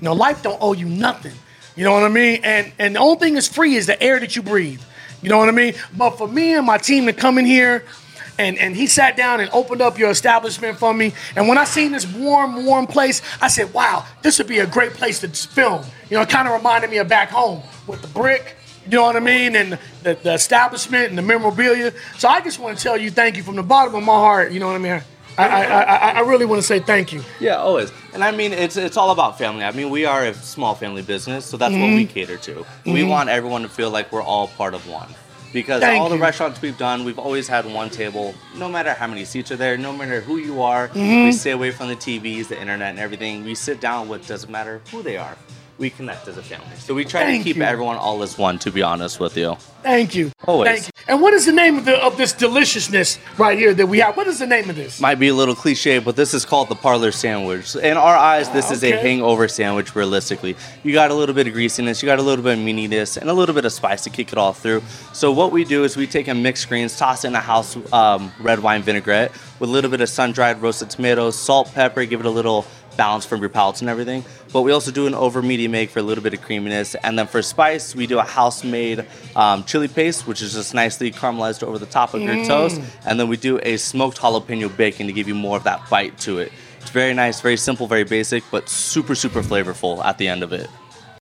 You 0.00 0.06
know, 0.06 0.14
life 0.14 0.42
don't 0.42 0.58
owe 0.60 0.72
you 0.72 0.86
nothing. 0.86 1.32
You 1.80 1.86
know 1.86 1.94
what 1.94 2.02
I 2.02 2.10
mean? 2.10 2.42
And 2.44 2.72
and 2.78 2.94
the 2.94 3.00
only 3.00 3.18
thing 3.18 3.32
that's 3.32 3.48
free 3.48 3.74
is 3.74 3.86
the 3.86 4.00
air 4.02 4.20
that 4.20 4.36
you 4.36 4.42
breathe. 4.42 4.82
You 5.22 5.30
know 5.30 5.38
what 5.38 5.48
I 5.48 5.52
mean? 5.52 5.72
But 5.96 6.18
for 6.18 6.28
me 6.28 6.54
and 6.54 6.66
my 6.66 6.76
team 6.76 7.06
to 7.06 7.14
come 7.14 7.38
in 7.38 7.46
here 7.46 7.86
and, 8.38 8.58
and 8.58 8.76
he 8.76 8.86
sat 8.86 9.16
down 9.16 9.40
and 9.40 9.48
opened 9.54 9.80
up 9.80 9.98
your 9.98 10.10
establishment 10.10 10.76
for 10.76 10.92
me. 10.92 11.14
And 11.36 11.48
when 11.48 11.56
I 11.56 11.64
seen 11.64 11.92
this 11.92 12.06
warm, 12.06 12.66
warm 12.66 12.86
place, 12.86 13.22
I 13.40 13.48
said, 13.48 13.72
wow, 13.72 14.04
this 14.20 14.36
would 14.36 14.46
be 14.46 14.58
a 14.58 14.66
great 14.66 14.92
place 14.92 15.20
to 15.20 15.28
film. 15.28 15.82
You 16.10 16.18
know, 16.18 16.22
it 16.22 16.28
kind 16.28 16.46
of 16.46 16.52
reminded 16.52 16.90
me 16.90 16.98
of 16.98 17.08
back 17.08 17.30
home 17.30 17.62
with 17.86 18.02
the 18.02 18.08
brick, 18.08 18.56
you 18.84 18.98
know 18.98 19.04
what 19.04 19.16
I 19.16 19.20
mean? 19.20 19.56
And 19.56 19.78
the, 20.02 20.18
the 20.22 20.34
establishment 20.34 21.08
and 21.08 21.16
the 21.16 21.22
memorabilia. 21.22 21.94
So 22.18 22.28
I 22.28 22.42
just 22.42 22.58
want 22.58 22.76
to 22.76 22.82
tell 22.82 22.98
you 22.98 23.10
thank 23.10 23.38
you 23.38 23.42
from 23.42 23.56
the 23.56 23.62
bottom 23.62 23.94
of 23.94 24.02
my 24.02 24.12
heart. 24.12 24.52
You 24.52 24.60
know 24.60 24.66
what 24.66 24.76
I 24.76 24.80
mean? 24.80 25.00
I, 25.38 25.46
I, 25.46 25.80
I, 25.82 26.10
I 26.16 26.20
really 26.20 26.44
want 26.44 26.60
to 26.60 26.66
say 26.66 26.80
thank 26.80 27.12
you. 27.12 27.22
Yeah, 27.40 27.56
always. 27.56 27.92
And 28.12 28.22
I 28.22 28.30
mean, 28.32 28.52
it's 28.52 28.76
it's 28.76 28.96
all 28.96 29.10
about 29.10 29.38
family. 29.38 29.64
I 29.64 29.70
mean, 29.72 29.90
we 29.90 30.04
are 30.04 30.24
a 30.26 30.34
small 30.34 30.74
family 30.74 31.02
business, 31.02 31.46
so 31.46 31.56
that's 31.56 31.72
what 31.72 31.80
we 31.80 32.04
Mm-hmm. 32.04 32.12
cater 32.12 32.36
to. 32.38 32.66
We 32.84 33.04
want 33.04 33.28
everyone 33.30 33.62
to 33.62 33.68
feel 33.68 33.90
like 33.90 34.12
we're 34.12 34.22
all 34.22 34.48
part 34.48 34.74
of 34.74 34.86
one. 34.88 35.08
Because 35.52 35.80
Thank 35.80 36.00
all 36.00 36.08
the 36.08 36.14
you. 36.16 36.22
restaurants 36.22 36.62
we've 36.62 36.78
done, 36.78 37.04
we've 37.04 37.18
always 37.18 37.48
had 37.48 37.64
one 37.66 37.90
table. 37.90 38.34
No 38.56 38.68
matter 38.68 38.92
how 38.94 39.08
many 39.08 39.24
seats 39.24 39.50
are 39.50 39.56
there, 39.56 39.76
no 39.76 39.92
matter 39.92 40.20
who 40.20 40.36
you 40.36 40.62
are, 40.62 40.86
Mm-hmm. 40.88 41.24
we 41.24 41.32
stay 41.32 41.50
away 41.50 41.72
from 41.72 41.88
the 41.88 41.96
TVs, 41.96 42.46
the 42.48 42.60
internet, 42.60 42.90
and 42.90 43.00
everything. 43.00 43.42
We 43.44 43.56
sit 43.56 43.80
down 43.80 44.06
with 44.08 44.26
doesn't 44.28 44.50
matter 44.50 44.80
who 44.92 45.02
they 45.02 45.16
are. 45.16 45.36
We 45.80 45.88
connect 45.88 46.28
as 46.28 46.36
a 46.36 46.42
family. 46.42 46.76
So 46.76 46.92
we 46.92 47.06
try 47.06 47.22
Thank 47.22 47.42
to 47.42 47.48
keep 47.48 47.56
you. 47.56 47.62
everyone 47.62 47.96
all 47.96 48.22
as 48.22 48.36
one. 48.36 48.58
To 48.58 48.70
be 48.70 48.82
honest 48.82 49.18
with 49.18 49.34
you. 49.38 49.56
Thank 49.82 50.14
you. 50.14 50.30
Always. 50.46 50.68
Thank 50.68 50.84
you. 50.84 50.90
And 51.08 51.22
what 51.22 51.32
is 51.32 51.46
the 51.46 51.52
name 51.52 51.78
of, 51.78 51.86
the, 51.86 51.96
of 52.04 52.18
this 52.18 52.34
deliciousness 52.34 53.18
right 53.38 53.58
here 53.58 53.72
that 53.72 53.86
we 53.86 54.00
have? 54.00 54.14
What 54.14 54.26
is 54.26 54.40
the 54.40 54.46
name 54.46 54.68
of 54.68 54.76
this? 54.76 55.00
Might 55.00 55.18
be 55.18 55.28
a 55.28 55.34
little 55.34 55.54
cliche, 55.54 55.98
but 55.98 56.16
this 56.16 56.34
is 56.34 56.44
called 56.44 56.68
the 56.68 56.74
parlor 56.74 57.12
sandwich. 57.12 57.74
In 57.76 57.96
our 57.96 58.14
eyes, 58.14 58.50
this 58.50 58.70
is 58.70 58.84
a 58.84 58.90
hangover 58.90 59.48
sandwich. 59.48 59.96
Realistically, 59.96 60.54
you 60.82 60.92
got 60.92 61.10
a 61.10 61.14
little 61.14 61.34
bit 61.34 61.46
of 61.46 61.54
greasiness, 61.54 62.02
you 62.02 62.06
got 62.06 62.18
a 62.18 62.22
little 62.22 62.44
bit 62.44 62.58
of 62.58 62.64
meatiness, 62.64 63.16
and 63.16 63.30
a 63.30 63.32
little 63.32 63.54
bit 63.54 63.64
of 63.64 63.72
spice 63.72 64.04
to 64.04 64.10
kick 64.10 64.32
it 64.32 64.38
all 64.38 64.52
through. 64.52 64.82
So 65.14 65.32
what 65.32 65.50
we 65.50 65.64
do 65.64 65.84
is 65.84 65.96
we 65.96 66.06
take 66.06 66.28
a 66.28 66.34
mixed 66.34 66.68
greens, 66.68 66.94
toss 66.98 67.24
in 67.24 67.34
a 67.34 67.40
house 67.40 67.78
um, 67.90 68.30
red 68.38 68.60
wine 68.60 68.82
vinaigrette 68.82 69.32
with 69.58 69.70
a 69.70 69.72
little 69.72 69.90
bit 69.90 70.02
of 70.02 70.10
sun-dried 70.10 70.60
roasted 70.60 70.90
tomatoes, 70.90 71.38
salt, 71.38 71.72
pepper, 71.72 72.04
give 72.04 72.20
it 72.20 72.26
a 72.26 72.30
little 72.30 72.66
balance 73.00 73.24
from 73.24 73.40
your 73.40 73.48
palates 73.48 73.80
and 73.80 73.88
everything. 73.88 74.22
But 74.52 74.60
we 74.60 74.72
also 74.72 74.90
do 74.90 75.06
an 75.06 75.14
over 75.14 75.40
medium 75.40 75.74
egg 75.74 75.88
for 75.88 76.00
a 76.00 76.02
little 76.02 76.22
bit 76.22 76.34
of 76.34 76.42
creaminess. 76.42 76.94
And 76.96 77.18
then 77.18 77.26
for 77.26 77.40
spice, 77.40 77.96
we 77.96 78.06
do 78.06 78.18
a 78.18 78.28
house 78.38 78.62
made 78.62 79.06
um, 79.34 79.64
chili 79.64 79.88
paste, 79.88 80.26
which 80.26 80.42
is 80.42 80.52
just 80.52 80.74
nicely 80.74 81.10
caramelized 81.10 81.62
over 81.62 81.78
the 81.78 81.86
top 81.86 82.12
of 82.12 82.20
your 82.20 82.44
toast. 82.44 82.78
And 83.06 83.18
then 83.18 83.28
we 83.28 83.38
do 83.38 83.58
a 83.62 83.78
smoked 83.78 84.18
jalapeno 84.18 84.68
bacon 84.76 85.06
to 85.06 85.14
give 85.14 85.28
you 85.28 85.34
more 85.34 85.56
of 85.56 85.64
that 85.64 85.80
bite 85.88 86.18
to 86.26 86.40
it. 86.40 86.52
It's 86.82 86.90
very 86.90 87.14
nice, 87.14 87.40
very 87.40 87.56
simple, 87.56 87.86
very 87.86 88.04
basic, 88.04 88.44
but 88.50 88.68
super, 88.68 89.14
super 89.14 89.42
flavorful 89.42 90.04
at 90.04 90.18
the 90.18 90.28
end 90.28 90.42
of 90.42 90.52
it. 90.52 90.68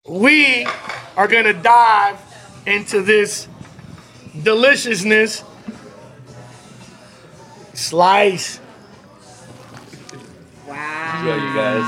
we 0.05 0.67
are 1.15 1.27
to 1.27 1.53
dive 1.53 2.19
into 2.65 3.01
this 3.01 3.47
deliciousness. 4.43 5.45
Slice. 7.73 8.59
Enjoy, 11.20 11.36
you 11.36 11.53
guys. 11.53 11.84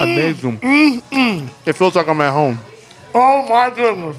Amazing. 0.00 0.58
It 1.66 1.74
feels 1.74 1.94
like 1.94 2.08
I'm 2.08 2.20
at 2.22 2.32
home. 2.32 2.58
Oh 3.14 3.46
my 3.48 3.68
goodness. 3.68 4.16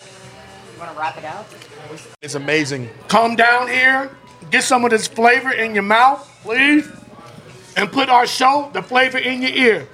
You 0.00 0.80
want 0.80 0.90
to 0.90 0.98
wrap 0.98 1.16
it 1.16 1.24
up? 1.24 1.48
It's 2.20 2.34
amazing. 2.34 2.90
Come 3.06 3.36
down 3.36 3.68
here, 3.68 4.10
get 4.50 4.64
some 4.64 4.84
of 4.84 4.90
this 4.90 5.06
flavor 5.06 5.52
in 5.52 5.74
your 5.74 5.84
mouth, 5.84 6.28
please, 6.42 6.88
and 7.76 7.92
put 7.92 8.08
our 8.08 8.26
show, 8.26 8.70
the 8.72 8.82
flavor, 8.82 9.18
in 9.18 9.42
your 9.42 9.52
ear. 9.52 9.88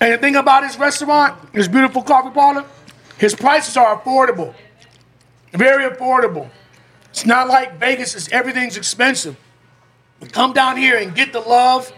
And 0.00 0.12
the 0.12 0.18
thing 0.18 0.36
about 0.36 0.64
his 0.64 0.78
restaurant, 0.78 1.36
his 1.52 1.68
beautiful 1.68 2.02
coffee 2.02 2.30
parlor, 2.30 2.64
his 3.18 3.34
prices 3.34 3.76
are 3.76 4.00
affordable. 4.00 4.54
Very 5.52 5.90
affordable. 5.90 6.48
It's 7.10 7.26
not 7.26 7.48
like 7.48 7.78
Vegas, 7.78 8.14
it's, 8.14 8.30
everything's 8.30 8.76
expensive. 8.76 9.36
Come 10.32 10.52
down 10.52 10.76
here 10.76 10.98
and 10.98 11.14
get 11.14 11.32
the 11.32 11.40
love, 11.40 11.92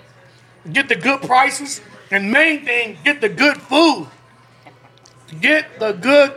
get 0.73 0.89
the 0.89 0.97
good 0.97 1.23
prices, 1.23 1.81
and 2.11 2.31
main 2.31 2.65
thing, 2.65 2.99
get 3.05 3.21
the 3.21 3.29
good 3.29 3.57
food. 3.57 4.09
Get 5.41 5.79
the 5.79 5.93
good, 5.93 6.33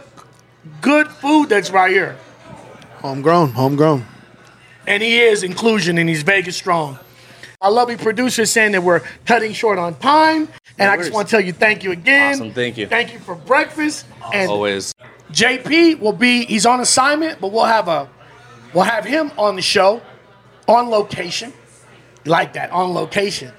good 0.81 1.07
food 1.07 1.49
that's 1.49 1.71
right 1.71 1.91
here. 1.91 2.17
Homegrown, 2.97 3.51
homegrown. 3.51 4.05
And 4.85 5.01
he 5.01 5.19
is 5.19 5.43
inclusion 5.43 5.97
and 5.97 6.07
he's 6.07 6.23
Vegas 6.23 6.55
strong. 6.55 6.99
Our 7.63 7.71
lovely 7.71 7.95
producer 7.95 8.45
saying 8.45 8.73
that 8.73 8.83
we're 8.83 8.99
cutting 9.25 9.53
short 9.53 9.79
on 9.79 9.95
time. 9.95 10.49
And 10.77 10.91
I 10.91 10.97
just 10.97 11.13
want 11.13 11.29
to 11.29 11.31
tell 11.31 11.39
you 11.39 11.53
thank 11.53 11.85
you 11.85 11.93
again. 11.93 12.33
Awesome, 12.33 12.51
thank 12.51 12.77
you. 12.77 12.87
Thank 12.87 13.13
you 13.13 13.19
for 13.19 13.35
breakfast. 13.35 14.05
And 14.33 14.51
Always. 14.51 14.93
JP 15.31 16.01
will 16.01 16.11
be 16.11 16.43
he's 16.43 16.65
on 16.65 16.81
assignment, 16.81 17.39
but 17.39 17.53
we'll 17.53 17.63
have 17.63 17.87
a 17.87 18.09
we'll 18.73 18.83
have 18.83 19.05
him 19.05 19.31
on 19.37 19.55
the 19.55 19.61
show 19.61 20.01
on 20.67 20.89
location. 20.89 21.53
Like 22.25 22.51
that, 22.53 22.69
on 22.71 22.93
location. 22.93 23.53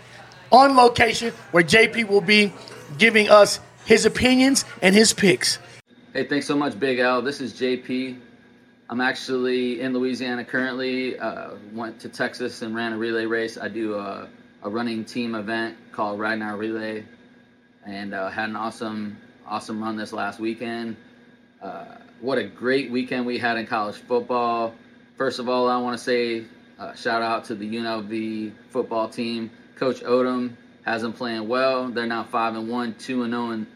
On 0.53 0.77
location 0.77 1.33
where 1.53 1.65
JP 1.65 2.09
will 2.09 2.21
be 2.21 2.53
giving 2.99 3.31
us 3.31 3.59
his 3.87 4.05
opinions 4.05 4.67
and 4.83 4.95
his 4.95 5.15
picks. 5.15 5.59
Hey, 6.13 6.27
thanks 6.27 6.47
so 6.47 6.57
much, 6.57 6.79
Big 6.79 6.99
Al. 6.99 7.23
This 7.23 7.41
is 7.41 7.55
JP. 7.55 8.19
I'm 8.95 9.01
actually 9.01 9.81
in 9.81 9.93
Louisiana 9.93 10.45
currently. 10.45 11.19
Uh, 11.19 11.57
went 11.73 12.03
to 12.03 12.09
Texas 12.09 12.63
and 12.63 12.77
ran 12.77 12.93
a 12.93 12.97
relay 12.97 13.25
race. 13.25 13.59
I 13.59 13.67
do 13.67 13.97
a, 13.97 14.29
a 14.63 14.71
running 14.71 15.05
team 15.05 15.35
event 15.35 15.77
called 15.91 16.21
Ragnar 16.21 16.57
Relay, 16.57 17.05
and 17.85 18.15
uh, 18.15 18.29
had 18.29 18.51
an 18.51 18.55
awesome, 18.55 19.19
awesome 19.49 19.83
run 19.83 19.97
this 19.97 20.13
last 20.13 20.39
weekend. 20.39 20.97
Uh, 21.61 21.87
what 22.21 22.39
a 22.39 22.45
great 22.45 22.93
weekend 22.93 23.27
we 23.27 23.37
had 23.37 23.57
in 23.57 23.67
college 23.67 23.97
football. 23.97 24.77
First 25.17 25.41
of 25.41 25.49
all, 25.49 25.69
I 25.69 25.79
want 25.79 25.99
to 25.99 26.05
say 26.05 26.45
uh, 26.79 26.95
shout 26.95 27.21
out 27.21 27.47
to 27.47 27.57
the 27.57 27.69
UNLV 27.69 28.53
football 28.71 29.09
team. 29.09 29.51
Coach 29.75 30.03
Odom 30.03 30.55
has 30.85 31.03
them 31.03 31.15
playing 31.15 31.49
well. 31.49 31.89
They're 31.89 32.07
now 32.07 32.23
five 32.23 32.55
and 32.55 32.69
one, 32.69 32.95
two 32.95 33.25
and 33.25 33.33
zero 33.33 33.51
in, 33.51 33.67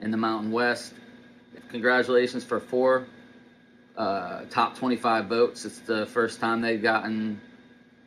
in 0.00 0.10
the 0.10 0.18
Mountain 0.18 0.52
West. 0.52 0.92
Congratulations 1.70 2.44
for 2.44 2.60
four 2.60 3.06
uh, 3.96 4.44
top 4.50 4.76
25 4.76 5.26
votes. 5.26 5.64
It's 5.64 5.78
the 5.80 6.06
first 6.06 6.40
time 6.40 6.60
they've 6.60 6.82
gotten 6.82 7.40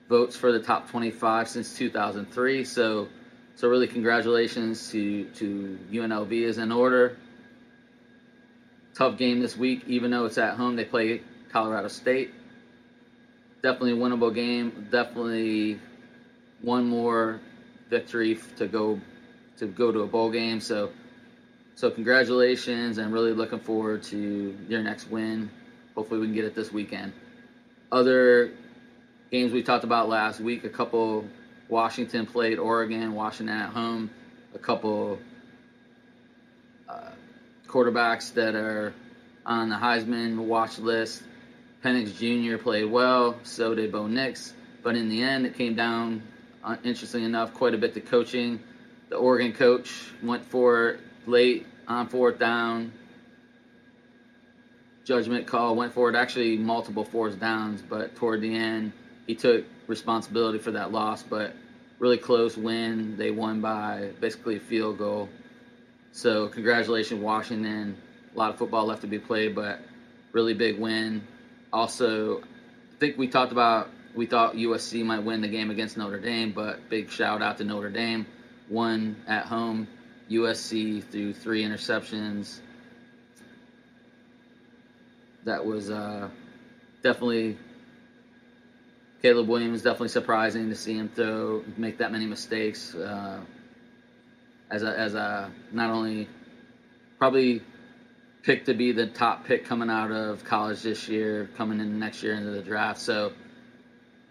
votes 0.08 0.36
for 0.36 0.52
the 0.52 0.60
top 0.60 0.90
25 0.90 1.48
since 1.48 1.78
2003. 1.78 2.64
So, 2.64 3.08
so 3.56 3.68
really, 3.68 3.88
congratulations 3.88 4.92
to 4.92 5.26
to 5.36 5.80
UNLV 5.92 6.32
is 6.32 6.58
in 6.58 6.72
order. 6.72 7.18
Tough 8.96 9.18
game 9.18 9.40
this 9.40 9.56
week, 9.56 9.84
even 9.88 10.12
though 10.12 10.26
it's 10.26 10.38
at 10.38 10.56
home. 10.56 10.76
They 10.76 10.86
play 10.86 11.22
Colorado 11.52 11.88
State. 11.88 12.34
Definitely 13.62 13.94
a 13.94 13.96
winnable 13.96 14.34
game. 14.34 14.88
Definitely 14.92 15.80
one 16.62 16.88
more 16.88 17.40
victory 17.90 18.40
to 18.58 18.68
go 18.68 19.00
to 19.58 19.68
go 19.68 19.92
to 19.92 20.02
a 20.02 20.08
bowl 20.08 20.32
game. 20.32 20.60
So, 20.62 20.92
so 21.76 21.92
congratulations, 21.92 22.98
and 22.98 23.12
really 23.12 23.34
looking 23.34 23.60
forward 23.60 24.04
to 24.04 24.58
your 24.68 24.82
next 24.82 25.10
win. 25.10 25.50
Hopefully, 25.96 26.20
we 26.20 26.28
can 26.28 26.36
get 26.36 26.46
it 26.46 26.56
this 26.56 26.72
weekend. 26.72 27.14
Other 27.92 28.52
games 29.32 29.52
we 29.52 29.64
talked 29.64 29.84
about 29.84 30.10
last 30.10 30.40
week, 30.40 30.64
a 30.64 30.70
couple 30.70 31.26
Washington 31.68 32.26
played 32.26 32.58
Oregon, 32.58 33.14
Washington 33.14 33.56
at 33.56 33.70
home, 33.70 34.10
a 34.56 34.60
couple 34.60 35.20
uh, 36.88 37.12
quarterbacks 37.68 38.34
that 38.34 38.56
are 38.56 38.94
on 39.46 39.70
the 39.70 39.76
Heisman 39.76 40.38
watch 40.38 40.80
list. 40.80 41.24
Penix 41.84 42.18
Jr. 42.18 42.62
played 42.62 42.86
well, 42.86 43.40
so 43.44 43.74
did 43.74 43.92
Bo 43.92 44.08
Nix, 44.08 44.54
but 44.84 44.96
in 44.96 45.08
the 45.08 45.24
end, 45.24 45.46
it 45.46 45.56
came 45.56 45.76
down, 45.76 46.22
uh, 46.64 46.76
interestingly 46.84 47.26
enough, 47.26 47.54
quite 47.54 47.74
a 47.74 47.78
bit 47.78 47.94
to 47.94 48.02
coaching. 48.02 48.60
The 49.10 49.16
Oregon 49.16 49.54
coach 49.54 50.12
went 50.22 50.46
for 50.46 51.00
late 51.26 51.66
on 51.88 52.08
fourth 52.10 52.38
down, 52.38 52.92
judgment 55.10 55.48
call, 55.48 55.76
went 55.76 55.92
for 55.92 56.08
it 56.08 56.16
actually 56.16 56.56
multiple 56.56 57.04
fourth 57.04 57.40
downs, 57.40 57.82
but 57.82 58.16
toward 58.16 58.42
the 58.42 58.56
end 58.56 58.94
he 59.26 59.34
took 59.34 59.66
responsibility 59.88 60.60
for 60.60 60.72
that 60.72 60.92
loss, 60.92 61.24
but 61.24 61.56
really 61.98 62.18
close 62.18 62.56
win. 62.56 63.18
They 63.18 63.32
won 63.32 63.60
by 63.60 64.12
basically 64.20 64.58
a 64.58 64.60
field 64.60 65.00
goal. 65.00 65.30
So 66.12 66.48
congratulations, 66.48 67.22
Washington. 67.22 67.98
A 68.36 68.38
lot 68.38 68.52
of 68.52 68.58
football 68.58 68.86
left 68.86 69.02
to 69.02 69.08
be 69.08 69.18
played, 69.18 69.56
but 69.56 69.82
really 70.32 70.54
big 70.54 70.80
win. 70.80 71.24
Also, 71.74 72.42
I 72.42 73.00
think 73.00 73.18
we 73.18 73.28
talked 73.28 73.52
about 73.52 73.90
we 74.14 74.28
thought 74.28 74.54
USC 74.54 75.04
might 75.04 75.24
win 75.24 75.42
the 75.42 75.48
game 75.48 75.72
against 75.72 75.98
Notre 75.98 76.20
Dame, 76.20 76.52
but 76.52 76.88
big 76.90 77.10
shout 77.10 77.42
out 77.42 77.58
to 77.58 77.64
Notre 77.64 77.90
Dame. 77.90 78.28
Won 78.70 79.16
at 79.28 79.46
home. 79.46 79.88
USC 80.30 81.04
threw 81.04 81.34
three 81.34 81.64
interceptions. 81.64 82.60
That 85.46 85.66
was 85.66 85.90
uh, 85.90 86.30
definitely 87.04 87.58
Caleb 89.22 89.48
Williams. 89.48 89.82
Definitely 89.82 90.10
surprising 90.10 90.70
to 90.70 90.76
see 90.76 90.96
him 90.96 91.10
throw 91.10 91.64
make 91.78 91.98
that 92.00 92.12
many 92.12 92.26
mistakes. 92.26 92.94
Uh, 92.94 93.42
as 94.72 94.84
a 94.84 94.98
as 94.98 95.16
a 95.16 95.52
not 95.72 95.90
only 95.90 96.28
probably 97.18 97.62
picked 98.44 98.68
to 98.68 98.74
be 98.74 98.92
the 98.92 99.08
top 99.08 99.46
pick 99.46 99.66
coming 99.66 99.90
out 99.90 100.12
of 100.12 100.44
college 100.44 100.82
this 100.82 101.08
year, 101.08 101.50
coming 101.58 101.80
in 101.80 102.00
next 102.00 102.24
year 102.24 102.34
into 102.34 102.52
the 102.52 102.62
draft. 102.62 103.00
So 103.00 103.34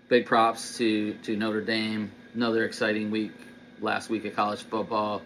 big 0.09 0.27
props 0.27 0.79
to 0.79 1.15
to 1.25 1.37
Notre 1.37 1.61
Dame. 1.61 2.13
Another 2.35 2.65
exciting 2.65 3.11
week 3.11 3.33
last 3.81 4.11
week 4.11 4.25
of 4.25 4.37
college 4.37 4.63
football. 4.63 5.23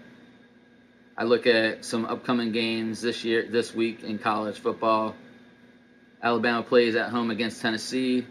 I 1.16 1.24
look 1.24 1.46
at 1.46 1.84
some 1.84 2.06
upcoming 2.06 2.52
games 2.52 3.02
this 3.02 3.22
year, 3.22 3.46
this 3.48 3.74
week 3.74 4.02
in 4.02 4.18
college 4.18 4.58
football. 4.58 5.14
Alabama 6.22 6.62
plays 6.62 6.94
at 6.94 7.10
home 7.10 7.30
against 7.30 7.60
Tennessee. 7.60 8.24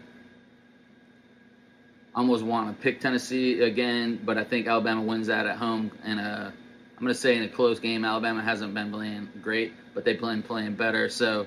I 2.14 2.18
almost 2.18 2.44
want 2.44 2.74
to 2.74 2.82
pick 2.82 3.00
Tennessee 3.00 3.60
again, 3.60 4.20
but 4.24 4.38
I 4.38 4.44
think 4.44 4.66
Alabama 4.66 5.02
wins 5.02 5.26
that 5.26 5.46
at 5.46 5.56
home. 5.56 5.92
And 6.04 6.18
I'm 6.18 6.52
going 6.98 7.08
to 7.08 7.14
say 7.14 7.36
in 7.36 7.42
a 7.42 7.48
close 7.48 7.80
game, 7.80 8.04
Alabama 8.04 8.42
hasn't 8.42 8.72
been 8.72 8.90
playing 8.90 9.28
great, 9.42 9.72
but 9.94 10.04
they've 10.04 10.20
been 10.20 10.42
playing 10.42 10.74
better. 10.74 11.08
So, 11.08 11.46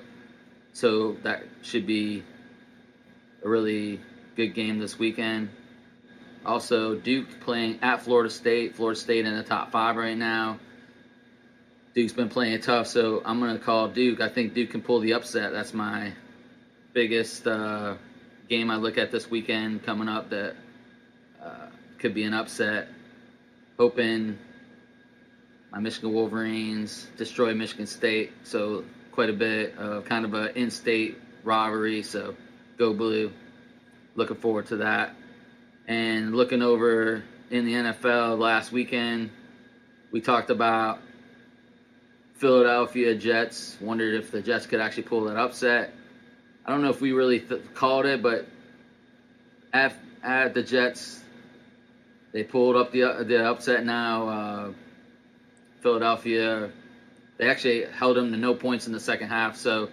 so 0.73 1.13
that 1.23 1.43
should 1.63 1.87
be 1.87 2.23
a 3.43 3.49
really 3.49 3.99
good 4.35 4.49
game 4.49 4.79
this 4.79 4.99
weekend. 4.99 5.49
Also, 6.45 6.93
Duke 6.93 7.39
playing 7.41 7.79
at 7.81 8.03
Florida 8.03 8.29
State. 8.29 8.75
Florida 8.75 8.99
State 8.99 9.25
in 9.25 9.35
the 9.35 9.43
top 9.43 9.71
five 9.71 9.95
right 9.95 10.17
now. 10.17 10.59
Duke's 11.95 12.13
been 12.13 12.29
playing 12.29 12.59
tough, 12.61 12.85
so 12.87 13.23
I'm 13.25 13.39
going 13.39 13.57
to 13.57 13.63
call 13.63 13.87
Duke. 13.87 14.21
I 14.21 14.29
think 14.29 14.53
Duke 14.53 14.69
can 14.69 14.81
pull 14.81 14.99
the 14.99 15.13
upset. 15.13 15.53
That's 15.53 15.73
my 15.73 16.13
biggest 16.95 17.45
uh, 17.45 17.95
game 18.47 18.71
I 18.71 18.77
look 18.77 18.97
at 18.97 19.11
this 19.11 19.29
weekend 19.29 19.83
coming 19.83 20.07
up 20.07 20.29
that 20.29 20.55
uh, 21.43 21.67
could 21.99 22.13
be 22.13 22.23
an 22.23 22.33
upset. 22.33 22.87
Hoping 23.77 24.39
my 25.73 25.79
Michigan 25.79 26.13
Wolverines 26.13 27.05
destroy 27.17 27.53
Michigan 27.53 27.85
State, 27.85 28.31
so 28.45 28.85
quite 29.11 29.29
a 29.29 29.33
bit 29.33 29.77
of 29.77 30.05
kind 30.05 30.23
of 30.23 30.33
an 30.33 30.55
in-state 30.55 31.17
rivalry. 31.43 32.01
So 32.01 32.33
go 32.77 32.93
blue. 32.93 33.33
Looking 34.15 34.37
forward 34.37 34.67
to 34.67 34.77
that. 34.77 35.13
And 35.89 36.33
looking 36.33 36.61
over 36.61 37.25
in 37.51 37.65
the 37.65 37.73
NFL 37.73 38.39
last 38.39 38.71
weekend, 38.71 39.31
we 40.13 40.21
talked 40.21 40.49
about 40.49 40.99
Philadelphia 42.35 43.15
Jets. 43.15 43.75
Wondered 43.81 44.15
if 44.15 44.31
the 44.31 44.41
Jets 44.41 44.65
could 44.65 44.79
actually 44.79 45.03
pull 45.03 45.25
that 45.25 45.35
upset. 45.35 45.93
I 46.65 46.71
don't 46.71 46.81
know 46.81 46.89
if 46.89 46.99
we 46.99 47.11
really 47.11 47.39
th- 47.39 47.61
called 47.75 48.05
it, 48.05 48.23
but 48.23 48.47
at, 49.71 49.93
at 50.23 50.53
the 50.53 50.63
Jets, 50.63 51.21
they 52.31 52.43
pulled 52.43 52.75
up 52.75 52.91
the 52.91 53.23
the 53.23 53.45
upset. 53.45 53.85
Now 53.85 54.29
uh, 54.29 54.71
Philadelphia, 55.81 56.71
they 57.37 57.49
actually 57.49 57.85
held 57.85 58.17
them 58.17 58.31
to 58.31 58.37
no 58.37 58.55
points 58.55 58.87
in 58.87 58.93
the 58.93 58.99
second 58.99 59.29
half. 59.29 59.57
So 59.57 59.89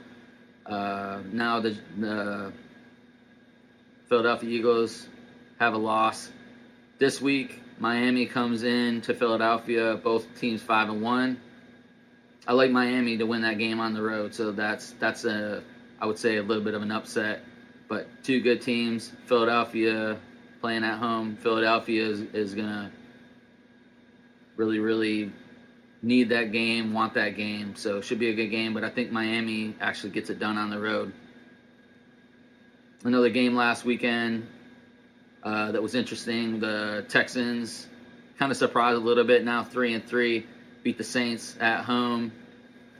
uh, 0.64 1.20
now 1.30 1.60
the, 1.60 1.76
the 1.98 2.52
Philadelphia 4.08 4.48
Eagles 4.48 5.06
have 5.60 5.74
a 5.74 5.78
loss 5.78 6.30
this 6.98 7.20
week. 7.20 7.60
Miami 7.78 8.26
comes 8.26 8.62
in 8.62 9.02
to 9.02 9.14
Philadelphia. 9.14 10.00
Both 10.02 10.40
teams 10.40 10.62
five 10.62 10.88
and 10.88 11.02
one. 11.02 11.40
I 12.46 12.54
like 12.54 12.70
Miami 12.70 13.18
to 13.18 13.24
win 13.24 13.42
that 13.42 13.58
game 13.58 13.78
on 13.78 13.92
the 13.92 14.02
road, 14.02 14.34
so 14.34 14.52
that's 14.52 14.92
that's 14.92 15.24
a 15.24 15.62
I 16.02 16.06
would 16.06 16.18
say 16.18 16.36
a 16.36 16.42
little 16.42 16.64
bit 16.64 16.74
of 16.74 16.82
an 16.82 16.90
upset. 16.90 17.44
But 17.88 18.24
two 18.24 18.40
good 18.40 18.60
teams. 18.60 19.12
Philadelphia 19.26 20.18
playing 20.60 20.82
at 20.82 20.98
home. 20.98 21.36
Philadelphia 21.36 22.04
is, 22.04 22.20
is 22.32 22.54
gonna 22.54 22.90
really 24.56 24.80
really 24.80 25.32
need 26.02 26.30
that 26.30 26.50
game, 26.50 26.92
want 26.92 27.14
that 27.14 27.36
game. 27.36 27.76
So 27.76 27.98
it 27.98 28.04
should 28.04 28.18
be 28.18 28.30
a 28.30 28.34
good 28.34 28.48
game. 28.48 28.74
But 28.74 28.82
I 28.82 28.90
think 28.90 29.12
Miami 29.12 29.76
actually 29.80 30.10
gets 30.10 30.28
it 30.28 30.40
done 30.40 30.58
on 30.58 30.70
the 30.70 30.80
road. 30.80 31.12
Another 33.04 33.30
game 33.30 33.54
last 33.54 33.84
weekend 33.84 34.48
uh, 35.44 35.70
that 35.70 35.82
was 35.82 35.94
interesting. 35.94 36.58
The 36.58 37.06
Texans 37.08 37.86
kind 38.40 38.50
of 38.50 38.58
surprised 38.58 38.96
a 38.96 39.00
little 39.00 39.24
bit. 39.24 39.44
Now 39.44 39.62
three 39.62 39.94
and 39.94 40.04
three, 40.04 40.46
beat 40.82 40.98
the 40.98 41.04
Saints 41.04 41.56
at 41.60 41.84
home. 41.84 42.32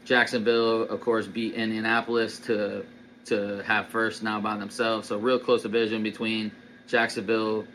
Jacksonville, 0.04 0.82
of 0.82 1.00
course, 1.00 1.26
beat 1.26 1.54
Indianapolis 1.54 2.38
to 2.40 2.84
to 3.26 3.62
have 3.64 3.88
first 3.88 4.22
now 4.22 4.40
by 4.40 4.56
themselves. 4.56 5.08
So 5.08 5.18
real 5.18 5.38
close 5.38 5.62
division 5.62 6.02
between 6.02 6.50
Jacksonville, 6.88 7.66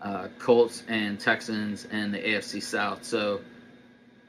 uh, 0.00 0.28
Colts, 0.38 0.84
and 0.86 1.18
Texans, 1.18 1.86
and 1.90 2.14
the 2.14 2.18
AFC 2.18 2.62
South. 2.62 3.04
So 3.04 3.40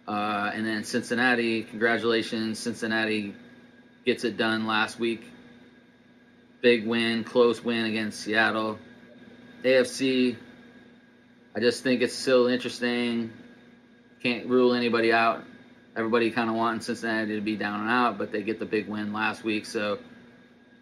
uh, 0.07 0.51
and 0.53 0.65
then 0.65 0.83
Cincinnati, 0.83 1.63
congratulations, 1.63 2.59
Cincinnati 2.59 3.35
gets 4.05 4.23
it 4.23 4.35
done 4.35 4.65
last 4.65 4.99
week. 4.99 5.23
Big 6.61 6.85
win, 6.85 7.23
close 7.23 7.63
win 7.63 7.85
against 7.85 8.19
Seattle. 8.19 8.77
AFC, 9.63 10.35
I 11.55 11.59
just 11.59 11.83
think 11.83 12.01
it's 12.01 12.15
still 12.15 12.47
interesting. 12.47 13.31
Can't 14.21 14.47
rule 14.47 14.73
anybody 14.73 15.13
out. 15.13 15.43
Everybody 15.95 16.31
kind 16.31 16.49
of 16.49 16.55
wanting 16.55 16.81
Cincinnati 16.81 17.35
to 17.35 17.41
be 17.41 17.55
down 17.55 17.81
and 17.81 17.89
out, 17.89 18.17
but 18.17 18.31
they 18.31 18.43
get 18.43 18.59
the 18.59 18.65
big 18.65 18.87
win 18.87 19.11
last 19.11 19.43
week. 19.43 19.65
So 19.65 19.99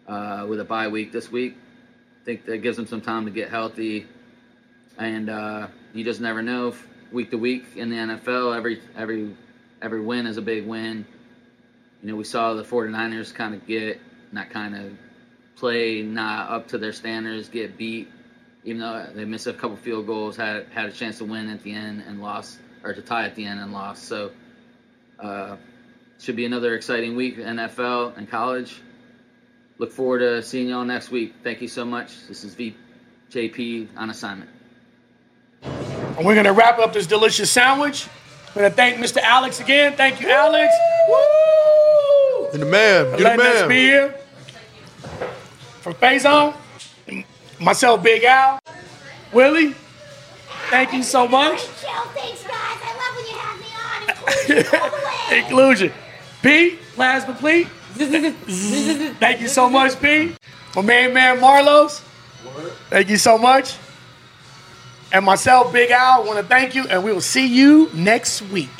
uh, 0.06 0.46
with 0.48 0.60
a 0.60 0.64
bye 0.64 0.88
week 0.88 1.12
this 1.12 1.30
week, 1.30 1.56
I 2.22 2.24
think 2.24 2.46
that 2.46 2.58
gives 2.58 2.76
them 2.76 2.86
some 2.86 3.00
time 3.00 3.24
to 3.24 3.30
get 3.30 3.50
healthy. 3.50 4.06
And 4.98 5.28
uh, 5.30 5.68
you 5.94 6.04
just 6.04 6.20
never 6.20 6.42
know. 6.42 6.74
Week 7.10 7.30
to 7.30 7.38
week 7.38 7.64
in 7.76 7.90
the 7.90 7.96
NFL, 7.96 8.56
every 8.56 8.80
every 8.96 9.36
every 9.82 10.00
win 10.00 10.26
is 10.26 10.36
a 10.36 10.42
big 10.42 10.64
win. 10.66 11.04
You 12.02 12.10
know, 12.10 12.16
we 12.16 12.24
saw 12.24 12.54
the 12.54 12.62
49ers 12.62 13.34
kind 13.34 13.54
of 13.54 13.66
get 13.66 14.00
not 14.32 14.50
kind 14.50 14.76
of 14.76 14.92
play 15.56 16.02
not 16.02 16.50
up 16.50 16.68
to 16.68 16.78
their 16.78 16.92
standards, 16.92 17.48
get 17.48 17.76
beat, 17.76 18.10
even 18.64 18.80
though 18.80 19.06
they 19.14 19.24
missed 19.24 19.46
a 19.46 19.52
couple 19.52 19.76
field 19.76 20.06
goals, 20.06 20.36
had 20.36 20.66
had 20.72 20.86
a 20.86 20.92
chance 20.92 21.18
to 21.18 21.24
win 21.24 21.48
at 21.50 21.62
the 21.62 21.72
end 21.72 22.02
and 22.06 22.20
lost, 22.20 22.58
or 22.82 22.94
to 22.94 23.02
tie 23.02 23.26
at 23.26 23.34
the 23.34 23.44
end 23.44 23.60
and 23.60 23.72
lost. 23.72 24.04
So, 24.04 24.30
uh, 25.20 25.56
should 26.18 26.36
be 26.36 26.44
another 26.44 26.74
exciting 26.74 27.16
week 27.16 27.38
NFL 27.38 28.16
and 28.16 28.28
college. 28.28 28.80
Look 29.78 29.92
forward 29.92 30.18
to 30.18 30.42
seeing 30.42 30.68
y'all 30.68 30.84
next 30.84 31.10
week. 31.10 31.34
Thank 31.42 31.62
you 31.62 31.68
so 31.68 31.84
much. 31.84 32.26
This 32.28 32.44
is 32.44 32.54
VJP 32.54 33.88
on 33.96 34.10
assignment. 34.10 34.50
And 35.62 36.26
we're 36.26 36.34
gonna 36.34 36.52
wrap 36.52 36.78
up 36.78 36.92
this 36.92 37.06
delicious 37.06 37.50
sandwich. 37.50 38.06
We're 38.54 38.62
gonna 38.62 38.74
thank 38.74 38.98
Mr. 38.98 39.18
Alex 39.22 39.60
again. 39.60 39.94
Thank 39.96 40.20
you, 40.20 40.28
Alex. 40.28 40.74
Woo! 41.08 42.48
And 42.52 42.62
the 42.62 42.66
man, 42.66 43.06
you 43.12 43.16
the 43.18 43.24
letting 43.24 43.46
us 43.46 43.60
man. 43.60 43.68
be 43.68 43.74
here. 43.76 44.14
From 45.80 45.94
Fayson, 45.94 46.54
myself, 47.58 48.02
Big 48.02 48.24
Al, 48.24 48.58
Willie. 49.32 49.74
Thank 50.68 50.92
you 50.92 51.02
so 51.02 51.26
much. 51.26 51.60
Inclusion. 55.32 55.92
P, 56.42 56.78
plasma 56.94 57.34
please. 57.34 57.66
Thank 59.18 59.40
you 59.40 59.48
so 59.48 59.68
much, 59.68 60.00
P. 60.00 60.34
My 60.76 60.82
main 60.82 61.12
man 61.12 61.38
Marlos. 61.38 62.00
Thank 62.88 63.08
you 63.10 63.16
so 63.16 63.36
much. 63.36 63.76
And 65.12 65.24
myself, 65.24 65.72
Big 65.72 65.90
Al, 65.90 66.24
want 66.24 66.38
to 66.38 66.44
thank 66.44 66.74
you, 66.74 66.86
and 66.86 67.02
we 67.02 67.12
will 67.12 67.20
see 67.20 67.46
you 67.46 67.90
next 67.92 68.42
week. 68.42 68.70